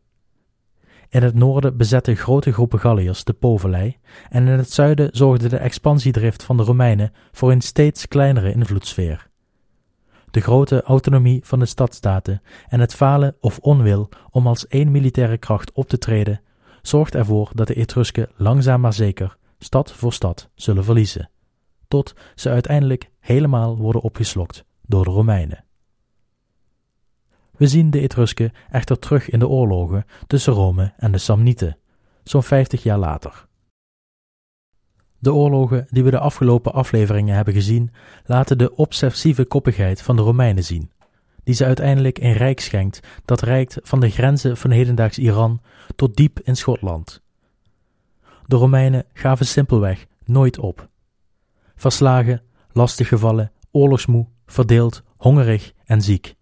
In 1.09 1.23
het 1.23 1.33
noorden 1.33 1.77
bezetten 1.77 2.15
grote 2.15 2.53
groepen 2.53 2.79
Galliërs 2.79 3.23
de 3.23 3.33
Povellei 3.33 3.97
en 4.29 4.47
in 4.47 4.57
het 4.57 4.71
zuiden 4.71 5.09
zorgde 5.11 5.49
de 5.49 5.57
expansiedrift 5.57 6.43
van 6.43 6.57
de 6.57 6.63
Romeinen 6.63 7.11
voor 7.31 7.51
een 7.51 7.61
steeds 7.61 8.07
kleinere 8.07 8.51
invloedssfeer. 8.51 9.29
De 10.31 10.41
grote 10.41 10.81
autonomie 10.81 11.41
van 11.45 11.59
de 11.59 11.65
stadstaten 11.65 12.41
en 12.67 12.79
het 12.79 12.95
falen 12.95 13.35
of 13.39 13.59
onwil 13.59 14.09
om 14.29 14.47
als 14.47 14.67
één 14.67 14.91
militaire 14.91 15.37
kracht 15.37 15.71
op 15.71 15.87
te 15.87 15.97
treden, 15.97 16.41
zorgt 16.81 17.15
ervoor 17.15 17.51
dat 17.53 17.67
de 17.67 17.73
Etrusken 17.73 18.29
langzaam 18.35 18.81
maar 18.81 18.93
zeker 18.93 19.37
stad 19.59 19.91
voor 19.91 20.13
stad 20.13 20.49
zullen 20.55 20.83
verliezen, 20.83 21.29
tot 21.87 22.15
ze 22.35 22.49
uiteindelijk 22.49 23.09
helemaal 23.19 23.77
worden 23.77 24.01
opgeslokt 24.01 24.66
door 24.87 25.03
de 25.03 25.09
Romeinen. 25.09 25.63
We 27.57 27.67
zien 27.67 27.89
de 27.89 27.99
Etrusken 27.99 28.51
echter 28.71 28.99
terug 28.99 29.29
in 29.29 29.39
de 29.39 29.47
oorlogen 29.47 30.05
tussen 30.27 30.53
Rome 30.53 30.93
en 30.97 31.11
de 31.11 31.17
Samnieten, 31.17 31.77
zo'n 32.23 32.43
vijftig 32.43 32.83
jaar 32.83 32.97
later. 32.97 33.47
De 35.19 35.33
oorlogen 35.33 35.87
die 35.89 36.03
we 36.03 36.09
de 36.09 36.19
afgelopen 36.19 36.73
afleveringen 36.73 37.35
hebben 37.35 37.53
gezien, 37.53 37.91
laten 38.25 38.57
de 38.57 38.75
obsessieve 38.75 39.45
koppigheid 39.45 40.01
van 40.01 40.15
de 40.15 40.21
Romeinen 40.21 40.63
zien, 40.63 40.91
die 41.43 41.55
ze 41.55 41.65
uiteindelijk 41.65 42.17
een 42.17 42.33
rijk 42.33 42.59
schenkt 42.59 42.99
dat 43.25 43.41
reikt 43.41 43.79
van 43.83 43.99
de 43.99 44.09
grenzen 44.09 44.57
van 44.57 44.71
hedendaags 44.71 45.17
Iran 45.17 45.61
tot 45.95 46.15
diep 46.15 46.39
in 46.39 46.55
Schotland. 46.55 47.21
De 48.45 48.55
Romeinen 48.55 49.05
gaven 49.13 49.45
simpelweg 49.45 50.05
nooit 50.25 50.57
op. 50.57 50.89
Verslagen, 51.75 52.41
lastiggevallen, 52.71 53.51
oorlogsmoe, 53.71 54.27
verdeeld, 54.47 55.03
hongerig 55.17 55.73
en 55.85 56.01
ziek. 56.01 56.35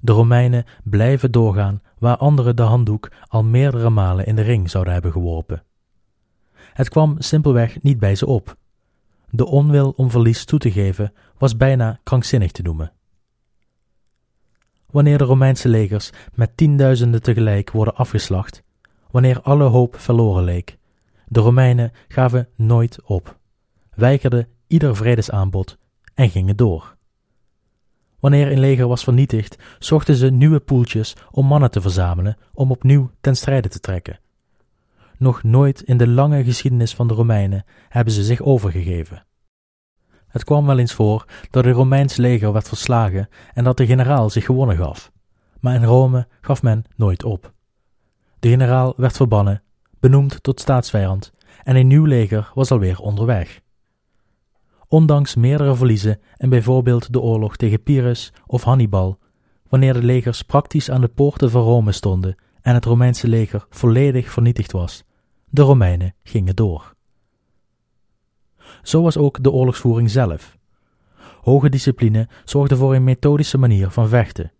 De 0.00 0.12
Romeinen 0.12 0.64
blijven 0.84 1.32
doorgaan 1.32 1.82
waar 1.98 2.16
anderen 2.16 2.56
de 2.56 2.62
handdoek 2.62 3.10
al 3.28 3.44
meerdere 3.44 3.90
malen 3.90 4.26
in 4.26 4.36
de 4.36 4.42
ring 4.42 4.70
zouden 4.70 4.92
hebben 4.92 5.12
geworpen. 5.12 5.62
Het 6.72 6.88
kwam 6.88 7.16
simpelweg 7.18 7.82
niet 7.82 7.98
bij 7.98 8.14
ze 8.14 8.26
op. 8.26 8.56
De 9.30 9.46
onwil 9.46 9.90
om 9.96 10.10
verlies 10.10 10.44
toe 10.44 10.58
te 10.58 10.70
geven 10.70 11.12
was 11.38 11.56
bijna 11.56 12.00
krankzinnig 12.02 12.52
te 12.52 12.62
noemen. 12.62 12.92
Wanneer 14.90 15.18
de 15.18 15.24
Romeinse 15.24 15.68
legers 15.68 16.10
met 16.34 16.56
tienduizenden 16.56 17.22
tegelijk 17.22 17.70
worden 17.70 17.94
afgeslacht, 17.94 18.62
wanneer 19.10 19.40
alle 19.40 19.64
hoop 19.64 19.98
verloren 19.98 20.44
leek, 20.44 20.78
de 21.26 21.40
Romeinen 21.40 21.92
gaven 22.08 22.48
nooit 22.54 23.02
op, 23.02 23.38
weigerden 23.94 24.48
ieder 24.66 24.96
vredesaanbod 24.96 25.78
en 26.14 26.30
gingen 26.30 26.56
door. 26.56 26.96
Wanneer 28.20 28.52
een 28.52 28.60
leger 28.60 28.88
was 28.88 29.04
vernietigd, 29.04 29.56
zochten 29.78 30.14
ze 30.14 30.30
nieuwe 30.30 30.60
poeltjes 30.60 31.16
om 31.30 31.46
mannen 31.46 31.70
te 31.70 31.80
verzamelen 31.80 32.36
om 32.52 32.70
opnieuw 32.70 33.10
ten 33.20 33.36
strijde 33.36 33.68
te 33.68 33.80
trekken. 33.80 34.20
Nog 35.16 35.42
nooit 35.42 35.82
in 35.82 35.96
de 35.96 36.08
lange 36.08 36.44
geschiedenis 36.44 36.94
van 36.94 37.08
de 37.08 37.14
Romeinen 37.14 37.64
hebben 37.88 38.12
ze 38.12 38.24
zich 38.24 38.40
overgegeven. 38.40 39.26
Het 40.28 40.44
kwam 40.44 40.66
wel 40.66 40.78
eens 40.78 40.92
voor 40.92 41.24
dat 41.50 41.64
een 41.64 41.72
Romeins 41.72 42.16
leger 42.16 42.52
werd 42.52 42.68
verslagen 42.68 43.28
en 43.54 43.64
dat 43.64 43.76
de 43.76 43.86
generaal 43.86 44.30
zich 44.30 44.44
gewonnen 44.44 44.76
gaf, 44.76 45.12
maar 45.60 45.74
in 45.74 45.84
Rome 45.84 46.26
gaf 46.40 46.62
men 46.62 46.84
nooit 46.96 47.24
op. 47.24 47.52
De 48.38 48.48
generaal 48.48 48.94
werd 48.96 49.16
verbannen, 49.16 49.62
benoemd 50.00 50.42
tot 50.42 50.60
staatsvijand, 50.60 51.32
en 51.62 51.76
een 51.76 51.86
nieuw 51.86 52.04
leger 52.04 52.50
was 52.54 52.70
alweer 52.70 52.98
onderweg. 53.00 53.60
Ondanks 54.88 55.34
meerdere 55.34 55.74
verliezen 55.76 56.20
en 56.36 56.48
bijvoorbeeld 56.48 57.12
de 57.12 57.20
oorlog 57.20 57.56
tegen 57.56 57.82
Pyrrhus 57.82 58.32
of 58.46 58.62
Hannibal, 58.62 59.18
wanneer 59.68 59.92
de 59.92 60.02
legers 60.02 60.42
praktisch 60.42 60.90
aan 60.90 61.00
de 61.00 61.08
poorten 61.08 61.50
van 61.50 61.62
Rome 61.62 61.92
stonden 61.92 62.36
en 62.60 62.74
het 62.74 62.84
Romeinse 62.84 63.28
leger 63.28 63.66
volledig 63.70 64.30
vernietigd 64.30 64.72
was, 64.72 65.04
de 65.50 65.62
Romeinen 65.62 66.14
gingen 66.22 66.56
door. 66.56 66.94
Zo 68.82 69.02
was 69.02 69.16
ook 69.16 69.42
de 69.42 69.50
oorlogsvoering 69.50 70.10
zelf. 70.10 70.56
Hoge 71.40 71.68
discipline 71.68 72.28
zorgde 72.44 72.76
voor 72.76 72.94
een 72.94 73.04
methodische 73.04 73.58
manier 73.58 73.90
van 73.90 74.08
vechten. 74.08 74.52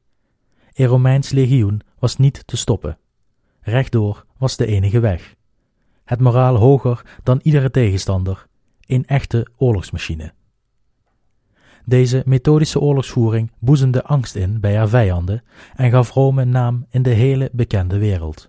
Een 0.74 0.86
Romeins 0.86 1.30
legioen 1.30 1.80
was 1.98 2.16
niet 2.16 2.46
te 2.46 2.56
stoppen. 2.56 2.98
Rechtdoor 3.60 4.24
was 4.38 4.56
de 4.56 4.66
enige 4.66 5.00
weg. 5.00 5.34
Het 6.04 6.20
moraal 6.20 6.56
hoger 6.56 7.18
dan 7.22 7.40
iedere 7.42 7.70
tegenstander, 7.70 8.46
een 8.89 9.07
echte 9.07 9.47
oorlogsmachine. 9.57 10.32
Deze 11.84 12.22
methodische 12.26 12.80
oorlogsvoering 12.80 13.53
boezemde 13.59 14.05
angst 14.05 14.34
in 14.34 14.61
bij 14.61 14.76
haar 14.76 14.89
vijanden 14.89 15.43
en 15.74 15.91
gaf 15.91 16.11
Rome 16.11 16.45
naam 16.45 16.86
in 16.91 17.03
de 17.03 17.11
hele 17.11 17.49
bekende 17.53 17.99
wereld. 17.99 18.49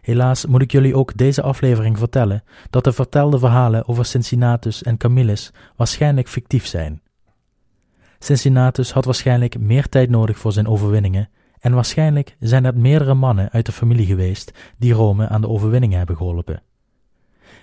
Helaas 0.00 0.46
moet 0.46 0.62
ik 0.62 0.72
jullie 0.72 0.96
ook 0.96 1.16
deze 1.16 1.42
aflevering 1.42 1.98
vertellen 1.98 2.44
dat 2.70 2.84
de 2.84 2.92
vertelde 2.92 3.38
verhalen 3.38 3.88
over 3.88 4.04
Cincinnatus 4.04 4.82
en 4.82 4.96
Camillus 4.96 5.52
waarschijnlijk 5.76 6.28
fictief 6.28 6.66
zijn. 6.66 7.02
Cincinnatus 8.18 8.92
had 8.92 9.04
waarschijnlijk 9.04 9.58
meer 9.58 9.88
tijd 9.88 10.10
nodig 10.10 10.38
voor 10.38 10.52
zijn 10.52 10.68
overwinningen 10.68 11.28
en 11.58 11.72
waarschijnlijk 11.72 12.36
zijn 12.38 12.64
er 12.64 12.76
meerdere 12.76 13.14
mannen 13.14 13.50
uit 13.50 13.66
de 13.66 13.72
familie 13.72 14.06
geweest 14.06 14.52
die 14.78 14.92
Rome 14.92 15.28
aan 15.28 15.40
de 15.40 15.48
overwinningen 15.48 15.98
hebben 15.98 16.16
geholpen. 16.16 16.62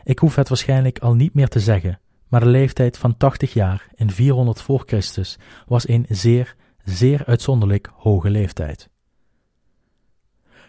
Ik 0.04 0.20
hoef 0.20 0.36
het 0.36 0.50
waarschijnlijk 0.50 1.00
al 1.00 1.14
niet 1.14 1.34
meer 1.34 1.48
te 1.48 1.60
zeggen, 1.60 2.00
maar 2.28 2.40
de 2.40 2.46
leeftijd 2.46 2.98
van 2.98 3.18
80 3.18 3.54
jaar 3.54 3.88
in 3.94 4.12
400 4.12 4.62
voor 4.62 4.84
Christus 4.86 5.38
was 5.68 5.88
een 5.88 6.06
zeer, 6.10 6.56
zeer 6.84 7.26
uitzonderlijk 7.26 7.90
hoge 7.94 8.30
leeftijd. 8.30 8.90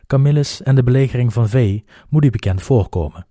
Camillus 0.06 0.62
en 0.62 0.74
de 0.74 0.82
belegering 0.82 1.32
van 1.32 1.48
Vee 1.48 1.84
moet 2.08 2.24
u 2.24 2.30
bekend 2.30 2.62
voorkomen. 2.62 3.26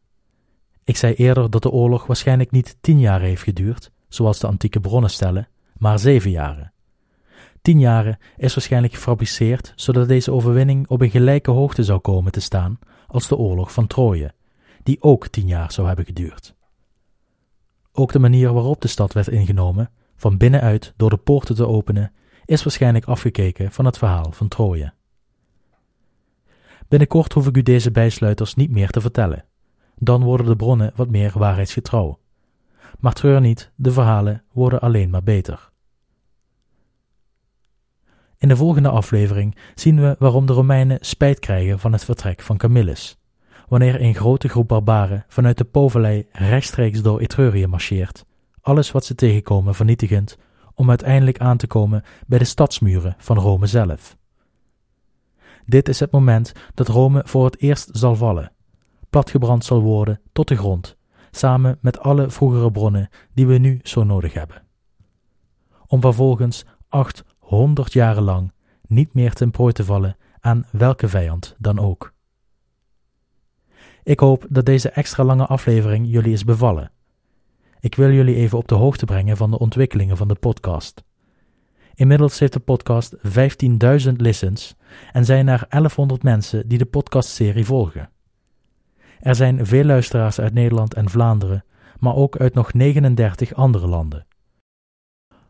Ik 0.83 0.97
zei 0.97 1.13
eerder 1.13 1.49
dat 1.49 1.61
de 1.61 1.69
oorlog 1.69 2.05
waarschijnlijk 2.05 2.51
niet 2.51 2.77
tien 2.81 2.99
jaar 2.99 3.21
heeft 3.21 3.43
geduurd, 3.43 3.91
zoals 4.07 4.39
de 4.39 4.47
antieke 4.47 4.79
bronnen 4.79 5.09
stellen, 5.09 5.47
maar 5.77 5.99
zeven 5.99 6.31
jaren. 6.31 6.73
Tien 7.61 7.79
jaren 7.79 8.17
is 8.37 8.53
waarschijnlijk 8.53 8.93
gefabriceerd 8.93 9.73
zodat 9.75 10.07
deze 10.07 10.31
overwinning 10.31 10.87
op 10.87 11.01
een 11.01 11.09
gelijke 11.09 11.51
hoogte 11.51 11.83
zou 11.83 11.99
komen 11.99 12.31
te 12.31 12.41
staan 12.41 12.79
als 13.07 13.27
de 13.27 13.35
oorlog 13.35 13.73
van 13.73 13.87
Troje, 13.87 14.33
die 14.84 15.01
ook 15.01 15.27
tien 15.27 15.47
jaar 15.47 15.71
zou 15.71 15.88
hebben 15.88 16.05
geduurd. 16.05 16.55
Ook 17.91 18.11
de 18.11 18.19
manier 18.19 18.53
waarop 18.53 18.82
de 18.82 18.88
stad 18.88 19.13
werd 19.13 19.27
ingenomen, 19.27 19.91
van 20.15 20.38
binnenuit 20.38 20.93
door 20.95 21.09
de 21.09 21.17
poorten 21.17 21.55
te 21.55 21.67
openen, 21.67 22.11
is 22.45 22.63
waarschijnlijk 22.63 23.05
afgekeken 23.05 23.71
van 23.71 23.86
het 23.86 23.97
verhaal 23.97 24.32
van 24.32 24.47
Troje. 24.47 24.93
Binnenkort 26.88 27.34
hoef 27.34 27.47
ik 27.47 27.57
u 27.57 27.61
deze 27.61 27.91
bijsluiters 27.91 28.55
niet 28.55 28.71
meer 28.71 28.89
te 28.89 29.01
vertellen. 29.01 29.45
Dan 29.95 30.23
worden 30.23 30.45
de 30.45 30.55
bronnen 30.55 30.91
wat 30.95 31.09
meer 31.09 31.32
waarheidsgetrouw. 31.36 32.19
Maar 32.99 33.13
treur 33.13 33.41
niet, 33.41 33.71
de 33.75 33.91
verhalen 33.91 34.43
worden 34.51 34.79
alleen 34.79 35.09
maar 35.09 35.23
beter. 35.23 35.71
In 38.38 38.47
de 38.47 38.55
volgende 38.55 38.89
aflevering 38.89 39.55
zien 39.75 40.01
we 40.01 40.15
waarom 40.19 40.45
de 40.45 40.53
Romeinen 40.53 40.97
spijt 41.01 41.39
krijgen 41.39 41.79
van 41.79 41.91
het 41.91 42.03
vertrek 42.03 42.41
van 42.41 42.57
Camillus, 42.57 43.20
wanneer 43.72 44.01
een 44.01 44.15
grote 44.15 44.47
groep 44.47 44.67
barbaren 44.67 45.26
vanuit 45.28 45.57
de 45.57 45.63
Povellei 45.63 46.28
rechtstreeks 46.32 47.01
door 47.01 47.19
Etrurië 47.19 47.67
marcheert, 47.67 48.26
alles 48.61 48.91
wat 48.91 49.05
ze 49.05 49.15
tegenkomen 49.15 49.76
vernietigend, 49.76 50.38
om 50.74 50.89
uiteindelijk 50.89 51.39
aan 51.39 51.57
te 51.57 51.67
komen 51.67 52.03
bij 52.28 52.39
de 52.39 52.45
stadsmuren 52.45 53.15
van 53.17 53.38
Rome 53.38 53.65
zelf. 53.65 54.17
Dit 55.65 55.89
is 55.89 55.99
het 55.99 56.11
moment 56.11 56.51
dat 56.74 56.88
Rome 56.88 57.22
voor 57.26 57.45
het 57.45 57.61
eerst 57.61 57.89
zal 57.91 58.15
vallen, 58.15 58.51
platgebrand 59.09 59.65
zal 59.65 59.82
worden 59.82 60.22
tot 60.32 60.47
de 60.47 60.55
grond, 60.55 60.97
samen 61.30 61.78
met 61.82 61.99
alle 61.99 62.30
vroegere 62.30 62.72
bronnen 62.72 63.09
die 63.34 63.47
we 63.47 63.57
nu 63.57 63.80
zo 63.84 64.03
nodig 64.03 64.34
hebben. 64.34 64.63
Om 65.88 66.01
vervolgens 66.01 66.65
800 66.89 67.93
jaren 67.93 68.24
lang 68.24 68.53
niet 68.88 69.13
meer 69.13 69.34
ten 69.34 69.51
prooi 69.51 69.74
te 69.74 69.86
vallen 69.86 70.17
aan 70.39 70.65
welke 70.72 71.07
vijand 71.07 71.55
dan 71.59 71.80
ook. 71.80 72.13
Ik 74.03 74.19
hoop 74.19 74.45
dat 74.49 74.65
deze 74.65 74.89
extra 74.89 75.23
lange 75.23 75.45
aflevering 75.45 76.07
jullie 76.09 76.33
is 76.33 76.43
bevallen. 76.43 76.91
Ik 77.79 77.95
wil 77.95 78.11
jullie 78.11 78.35
even 78.35 78.57
op 78.57 78.67
de 78.67 78.75
hoogte 78.75 79.05
brengen 79.05 79.37
van 79.37 79.51
de 79.51 79.59
ontwikkelingen 79.59 80.17
van 80.17 80.27
de 80.27 80.35
podcast. 80.35 81.03
Inmiddels 81.95 82.39
heeft 82.39 82.53
de 82.53 82.59
podcast 82.59 83.15
15.000 84.07 84.11
listens 84.15 84.75
en 85.11 85.25
zijn 85.25 85.47
er 85.47 85.65
1100 85.69 86.23
mensen 86.23 86.67
die 86.67 86.77
de 86.77 86.85
podcastserie 86.85 87.65
volgen. 87.65 88.09
Er 89.19 89.35
zijn 89.35 89.65
veel 89.65 89.83
luisteraars 89.83 90.39
uit 90.39 90.53
Nederland 90.53 90.93
en 90.93 91.09
Vlaanderen, 91.09 91.65
maar 91.99 92.15
ook 92.15 92.37
uit 92.37 92.53
nog 92.53 92.73
39 92.73 93.53
andere 93.53 93.87
landen. 93.87 94.25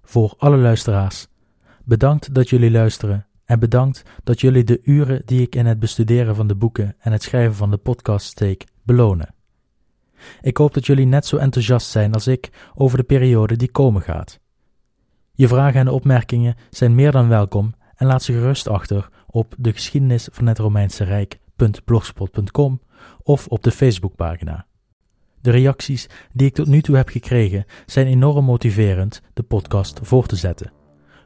Voor 0.04 0.34
alle 0.38 0.58
luisteraars, 0.58 1.28
bedankt 1.84 2.34
dat 2.34 2.50
jullie 2.50 2.72
luisteren 2.72 3.26
en 3.52 3.60
bedankt 3.60 4.04
dat 4.24 4.42
jullie 4.42 4.64
de 4.64 4.80
uren 4.84 5.22
die 5.26 5.42
ik 5.42 5.56
in 5.56 5.66
het 5.66 5.80
bestuderen 5.80 6.36
van 6.36 6.48
de 6.48 6.56
boeken 6.56 6.96
en 7.00 7.12
het 7.12 7.24
schrijven 7.24 7.56
van 7.56 7.72
de 7.72 7.78
podcast 7.78 8.26
steek 8.26 8.66
belonen. 8.84 9.36
Ik 10.42 10.58
hoop 10.58 10.74
dat 10.74 10.86
jullie 10.86 11.06
net 11.06 11.26
zo 11.26 11.38
enthousiast 11.38 11.88
zijn 11.88 12.14
als 12.14 12.28
ik 12.28 12.72
over 12.74 12.98
de 12.98 13.04
periode 13.04 13.56
die 13.56 13.72
komen 13.72 14.02
gaat. 14.02 14.40
Je 15.34 15.48
vragen 15.48 15.80
en 15.80 15.88
opmerkingen 15.88 16.56
zijn 16.70 16.96
meer 16.96 17.12
dan 17.12 17.28
welkom 17.28 17.74
en 17.96 18.08
laat 18.08 18.24
ze 18.24 18.34
gerust 18.34 18.68
achter 18.68 19.10
op 19.28 19.56
de 19.58 19.74
geschiedenis 19.74 20.28
van 20.32 20.48
het 20.48 20.58
Romeinse 20.58 21.04
Rijk.blogspot.com 21.04 22.82
of 23.24 23.48
op 23.48 23.64
de 23.64 23.72
Facebookpagina. 23.72 24.66
De 25.42 25.52
reacties 25.52 26.10
die 26.34 26.48
ik 26.48 26.54
tot 26.54 26.68
nu 26.68 26.82
toe 26.82 26.96
heb 26.96 27.10
gekregen 27.10 27.66
zijn 27.86 28.08
enorm 28.08 28.46
motiverend 28.46 29.22
de 29.34 29.44
podcast 29.44 30.00
voor 30.04 30.26
te 30.26 30.36
zetten. 30.36 30.72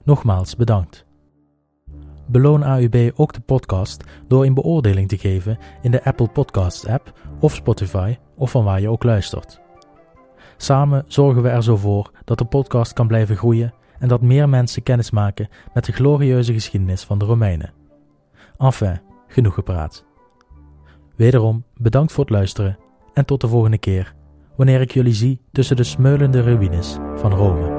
Nogmaals 0.04 0.56
bedankt. 0.56 1.05
Beloon 2.28 2.64
AUB 2.64 3.12
ook 3.16 3.34
de 3.34 3.40
podcast 3.40 4.04
door 4.28 4.46
een 4.46 4.54
beoordeling 4.54 5.08
te 5.08 5.18
geven 5.18 5.58
in 5.82 5.92
de 5.92 6.04
Apple 6.04 6.28
Podcasts 6.28 6.88
app 6.88 7.20
of 7.40 7.56
Spotify 7.56 8.18
of 8.36 8.52
van 8.52 8.64
waar 8.64 8.82
je 8.82 8.90
ook 8.90 9.04
luistert. 9.04 9.62
Samen 10.58 11.04
zorgen 11.08 11.42
we 11.42 11.50
er 11.50 11.64
zo 11.64 11.76
voor 11.76 12.12
dat 12.24 12.38
de 12.38 12.46
podcast 12.46 12.94
kan 12.94 13.08
blijven 13.08 13.36
groeien 13.36 13.74
en 14.00 14.08
dat 14.08 14.22
meer 14.22 14.50
mensen 14.50 14.84
kennis 14.84 15.12
maken 15.12 15.50
met 15.74 15.86
de 15.86 15.92
glorieuze 15.92 16.54
geschiedenis 16.54 17.04
van 17.04 17.18
de 17.18 17.26
Romeinen. 17.26 17.74
Enfin, 18.58 19.02
genoeg 19.28 19.54
gepraat. 19.54 20.06
Wederom 21.16 21.64
bedankt 21.78 22.12
voor 22.12 22.24
het 22.24 22.34
luisteren 22.34 22.78
en 23.14 23.26
tot 23.26 23.42
de 23.42 23.48
volgende 23.48 23.78
keer, 23.78 24.16
wanneer 24.56 24.82
ik 24.82 24.92
jullie 24.92 25.14
zie 25.14 25.42
tussen 25.52 25.76
de 25.76 25.84
smeulende 25.84 26.42
ruïnes 26.42 26.98
van 27.16 27.32
Rome. 27.32 27.75